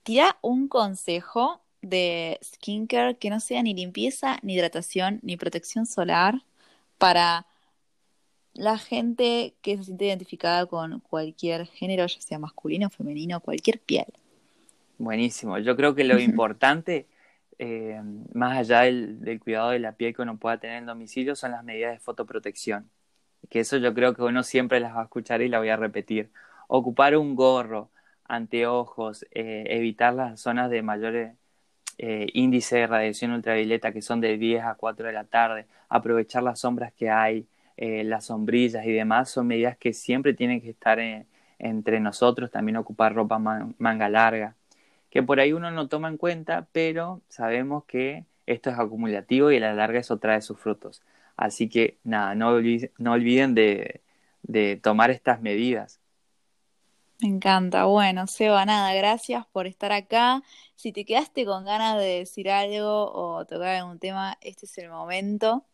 tira 0.03 0.37
un 0.43 0.69
consejo 0.69 1.63
de 1.81 2.39
skincare 2.43 3.17
que 3.17 3.31
no 3.31 3.41
sea 3.41 3.63
ni 3.63 3.75
limpieza, 3.75 4.39
ni 4.43 4.55
hidratación, 4.55 5.21
ni 5.23 5.37
protección 5.37 5.87
solar 5.87 6.43
para 6.99 7.47
la 8.53 8.77
gente 8.77 9.55
que 9.63 9.77
se 9.79 9.85
siente 9.85 10.07
identificada 10.07 10.67
con 10.67 11.01
cualquier 11.01 11.67
género, 11.67 12.07
ya 12.07 12.21
sea 12.21 12.39
masculino, 12.39 12.91
femenino, 12.91 13.41
cualquier 13.41 13.81
piel. 13.81 14.07
Buenísimo. 14.99 15.59
Yo 15.59 15.77
creo 15.77 15.95
que 15.95 16.03
lo 16.05 16.19
importante, 16.19 17.07
eh, 17.59 18.01
más 18.35 18.59
allá 18.59 18.81
del, 18.83 19.21
del 19.21 19.41
cuidado 19.41 19.71
de 19.71 19.79
la 19.79 19.93
piel 19.93 20.15
que 20.15 20.23
uno 20.23 20.39
pueda 20.39 20.59
tener 20.59 20.79
en 20.79 20.87
domicilio, 20.87 21.37
son 21.37 21.53
las 21.53 21.65
medidas 21.65 21.93
de 21.93 22.01
fotoprotección. 22.01 22.91
que 23.51 23.61
eso 23.61 23.79
yo 23.79 23.95
creo 23.95 24.15
que 24.15 24.23
uno 24.23 24.43
siempre 24.43 24.81
las 24.81 24.95
va 24.97 25.03
a 25.03 25.05
escuchar 25.05 25.43
y 25.43 25.49
la 25.49 25.59
voy 25.61 25.71
a 25.71 25.77
repetir. 25.77 26.31
Ocupar 26.69 27.17
un 27.17 27.35
gorro, 27.37 27.91
anteojos, 28.25 29.25
eh, 29.33 29.65
evitar 29.69 30.15
las 30.15 30.41
zonas 30.41 30.71
de 30.71 30.83
mayor 30.83 31.35
eh, 31.99 32.27
índice 32.35 32.79
de 32.79 32.87
radiación 32.87 33.33
ultravioleta 33.33 33.93
que 33.93 34.03
son 34.03 34.21
de 34.21 34.39
10 34.39 34.65
a 34.65 34.75
4 34.77 35.07
de 35.07 35.13
la 35.13 35.25
tarde, 35.25 35.67
aprovechar 35.89 36.43
las 36.43 36.61
sombras 36.61 36.93
que 36.93 37.11
hay, 37.11 37.47
las 37.77 38.27
sombrillas 38.27 38.85
y 38.87 38.93
demás, 38.93 39.31
son 39.31 39.47
medidas 39.47 39.77
que 39.79 39.93
siempre 39.93 40.35
tienen 40.35 40.61
que 40.61 40.71
estar 40.71 40.99
entre 41.59 42.01
nosotros, 42.01 42.51
también 42.51 42.77
ocupar 42.77 43.15
ropa 43.15 43.39
manga 43.39 44.09
larga, 44.09 44.57
que 45.11 45.23
por 45.23 45.41
ahí 45.41 45.53
uno 45.53 45.71
no 45.71 45.89
toma 45.89 46.09
en 46.09 46.17
cuenta, 46.17 46.67
pero 46.73 47.21
sabemos 47.29 47.85
que 47.85 48.25
esto 48.47 48.71
es 48.71 48.79
acumulativo 48.79 49.51
y 49.51 49.57
a 49.57 49.61
la 49.61 49.75
larga 49.75 50.01
eso 50.01 50.19
trae 50.19 50.41
sus 50.43 50.59
frutos. 50.59 51.03
Así 51.37 51.69
que 51.69 51.99
nada, 52.05 52.35
no, 52.35 52.49
olviden, 52.49 53.55
de 53.55 54.81
tomar 54.83 55.11
estas 55.11 55.41
medidas. 55.41 56.01
Me 57.21 57.29
encanta. 57.29 57.87
Bueno, 57.87 58.29
Seba, 58.29 58.65
nada, 58.65 58.95
gracias 58.95 59.45
por 59.47 59.67
estar 59.67 59.91
acá. 59.91 60.43
Si 60.77 60.93
te 60.93 61.05
quedaste 61.05 61.45
con 61.45 61.65
ganas 61.65 61.99
de 61.99 62.21
decir 62.21 62.49
algo 62.49 63.13
o 63.13 63.45
tocar 63.45 63.75
algún 63.75 63.99
tema, 63.99 64.39
este 64.41 64.67
es 64.67 64.79
el 64.79 64.89
momento. 64.89 65.65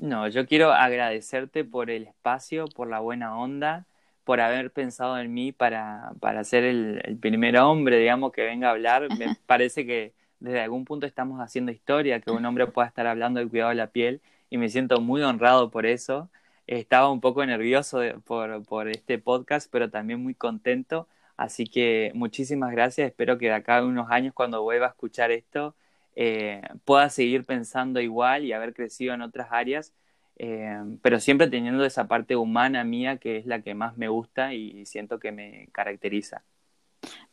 No, 0.00 0.28
yo 0.28 0.46
quiero 0.46 0.70
agradecerte 0.72 1.64
por 1.64 1.90
el 1.90 2.04
espacio, 2.04 2.66
por 2.66 2.88
la 2.88 3.00
buena 3.00 3.36
onda, 3.36 3.86
por 4.24 4.40
haber 4.40 4.72
pensado 4.72 5.18
en 5.18 5.32
mí 5.34 5.52
para, 5.52 6.12
para 6.20 6.44
ser 6.44 6.64
el, 6.64 7.00
el 7.04 7.16
primer 7.16 7.58
hombre, 7.58 7.98
digamos, 7.98 8.32
que 8.32 8.42
venga 8.42 8.68
a 8.68 8.72
hablar. 8.72 9.08
Me 9.18 9.36
parece 9.46 9.86
que 9.86 10.12
desde 10.40 10.60
algún 10.60 10.84
punto 10.84 11.06
estamos 11.06 11.40
haciendo 11.40 11.72
historia, 11.72 12.20
que 12.20 12.30
un 12.30 12.44
hombre 12.44 12.66
pueda 12.66 12.88
estar 12.88 13.06
hablando 13.06 13.40
del 13.40 13.48
cuidado 13.50 13.70
de 13.70 13.76
la 13.76 13.88
piel 13.88 14.20
y 14.50 14.58
me 14.58 14.68
siento 14.68 15.00
muy 15.00 15.22
honrado 15.22 15.70
por 15.70 15.86
eso 15.86 16.30
estaba 16.66 17.10
un 17.10 17.20
poco 17.20 17.44
nervioso 17.44 18.00
por, 18.24 18.64
por 18.64 18.88
este 18.88 19.18
podcast, 19.18 19.70
pero 19.70 19.90
también 19.90 20.22
muy 20.22 20.34
contento. 20.34 21.08
Así 21.36 21.66
que 21.66 22.12
muchísimas 22.14 22.72
gracias. 22.72 23.08
Espero 23.08 23.38
que 23.38 23.46
de 23.46 23.54
acá 23.54 23.78
a 23.78 23.84
unos 23.84 24.10
años, 24.10 24.34
cuando 24.34 24.62
vuelva 24.62 24.86
a 24.86 24.90
escuchar 24.90 25.30
esto, 25.30 25.74
eh, 26.14 26.62
pueda 26.84 27.08
seguir 27.10 27.44
pensando 27.44 28.00
igual 28.00 28.44
y 28.44 28.52
haber 28.52 28.74
crecido 28.74 29.14
en 29.14 29.22
otras 29.22 29.48
áreas, 29.50 29.92
eh, 30.36 30.78
pero 31.02 31.20
siempre 31.20 31.48
teniendo 31.48 31.84
esa 31.84 32.08
parte 32.08 32.36
humana 32.36 32.84
mía 32.84 33.18
que 33.18 33.36
es 33.36 33.46
la 33.46 33.62
que 33.62 33.74
más 33.74 33.96
me 33.96 34.08
gusta 34.08 34.54
y 34.54 34.86
siento 34.86 35.18
que 35.18 35.32
me 35.32 35.68
caracteriza. 35.72 36.42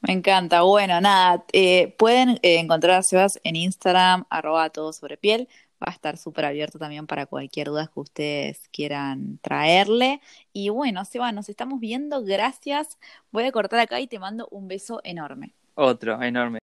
Me 0.01 0.13
encanta. 0.13 0.61
Bueno, 0.61 0.99
nada, 1.01 1.45
eh, 1.53 1.93
pueden 1.97 2.39
encontrar 2.41 2.97
a 2.97 3.03
Sebas 3.03 3.39
en 3.43 3.55
Instagram, 3.55 4.25
arroba 4.29 4.69
todo 4.69 4.93
sobre 4.93 5.17
piel 5.17 5.47
va 5.81 5.91
a 5.91 5.93
estar 5.93 6.17
súper 6.17 6.45
abierto 6.45 6.77
también 6.77 7.07
para 7.07 7.25
cualquier 7.25 7.67
duda 7.67 7.89
que 7.91 7.99
ustedes 7.99 8.67
quieran 8.71 9.39
traerle. 9.41 10.21
Y 10.53 10.69
bueno, 10.69 11.05
Seba, 11.05 11.31
nos 11.31 11.49
estamos 11.49 11.79
viendo. 11.79 12.23
Gracias. 12.23 12.97
Voy 13.31 13.45
a 13.45 13.51
cortar 13.51 13.79
acá 13.79 13.99
y 13.99 14.07
te 14.07 14.19
mando 14.19 14.47
un 14.51 14.67
beso 14.67 15.01
enorme. 15.03 15.53
Otro, 15.75 16.21
enorme. 16.21 16.59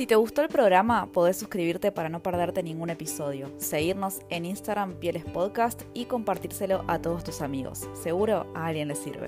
Si 0.00 0.06
te 0.06 0.16
gustó 0.16 0.40
el 0.40 0.48
programa, 0.48 1.12
podés 1.12 1.36
suscribirte 1.36 1.92
para 1.92 2.08
no 2.08 2.22
perderte 2.22 2.62
ningún 2.62 2.88
episodio, 2.88 3.52
seguirnos 3.58 4.20
en 4.30 4.46
Instagram 4.46 4.94
Pieles 4.94 5.26
Podcast 5.26 5.82
y 5.92 6.06
compartírselo 6.06 6.86
a 6.88 7.02
todos 7.02 7.22
tus 7.22 7.42
amigos. 7.42 7.86
Seguro 7.92 8.50
a 8.54 8.68
alguien 8.68 8.88
le 8.88 8.94
sirve. 8.94 9.26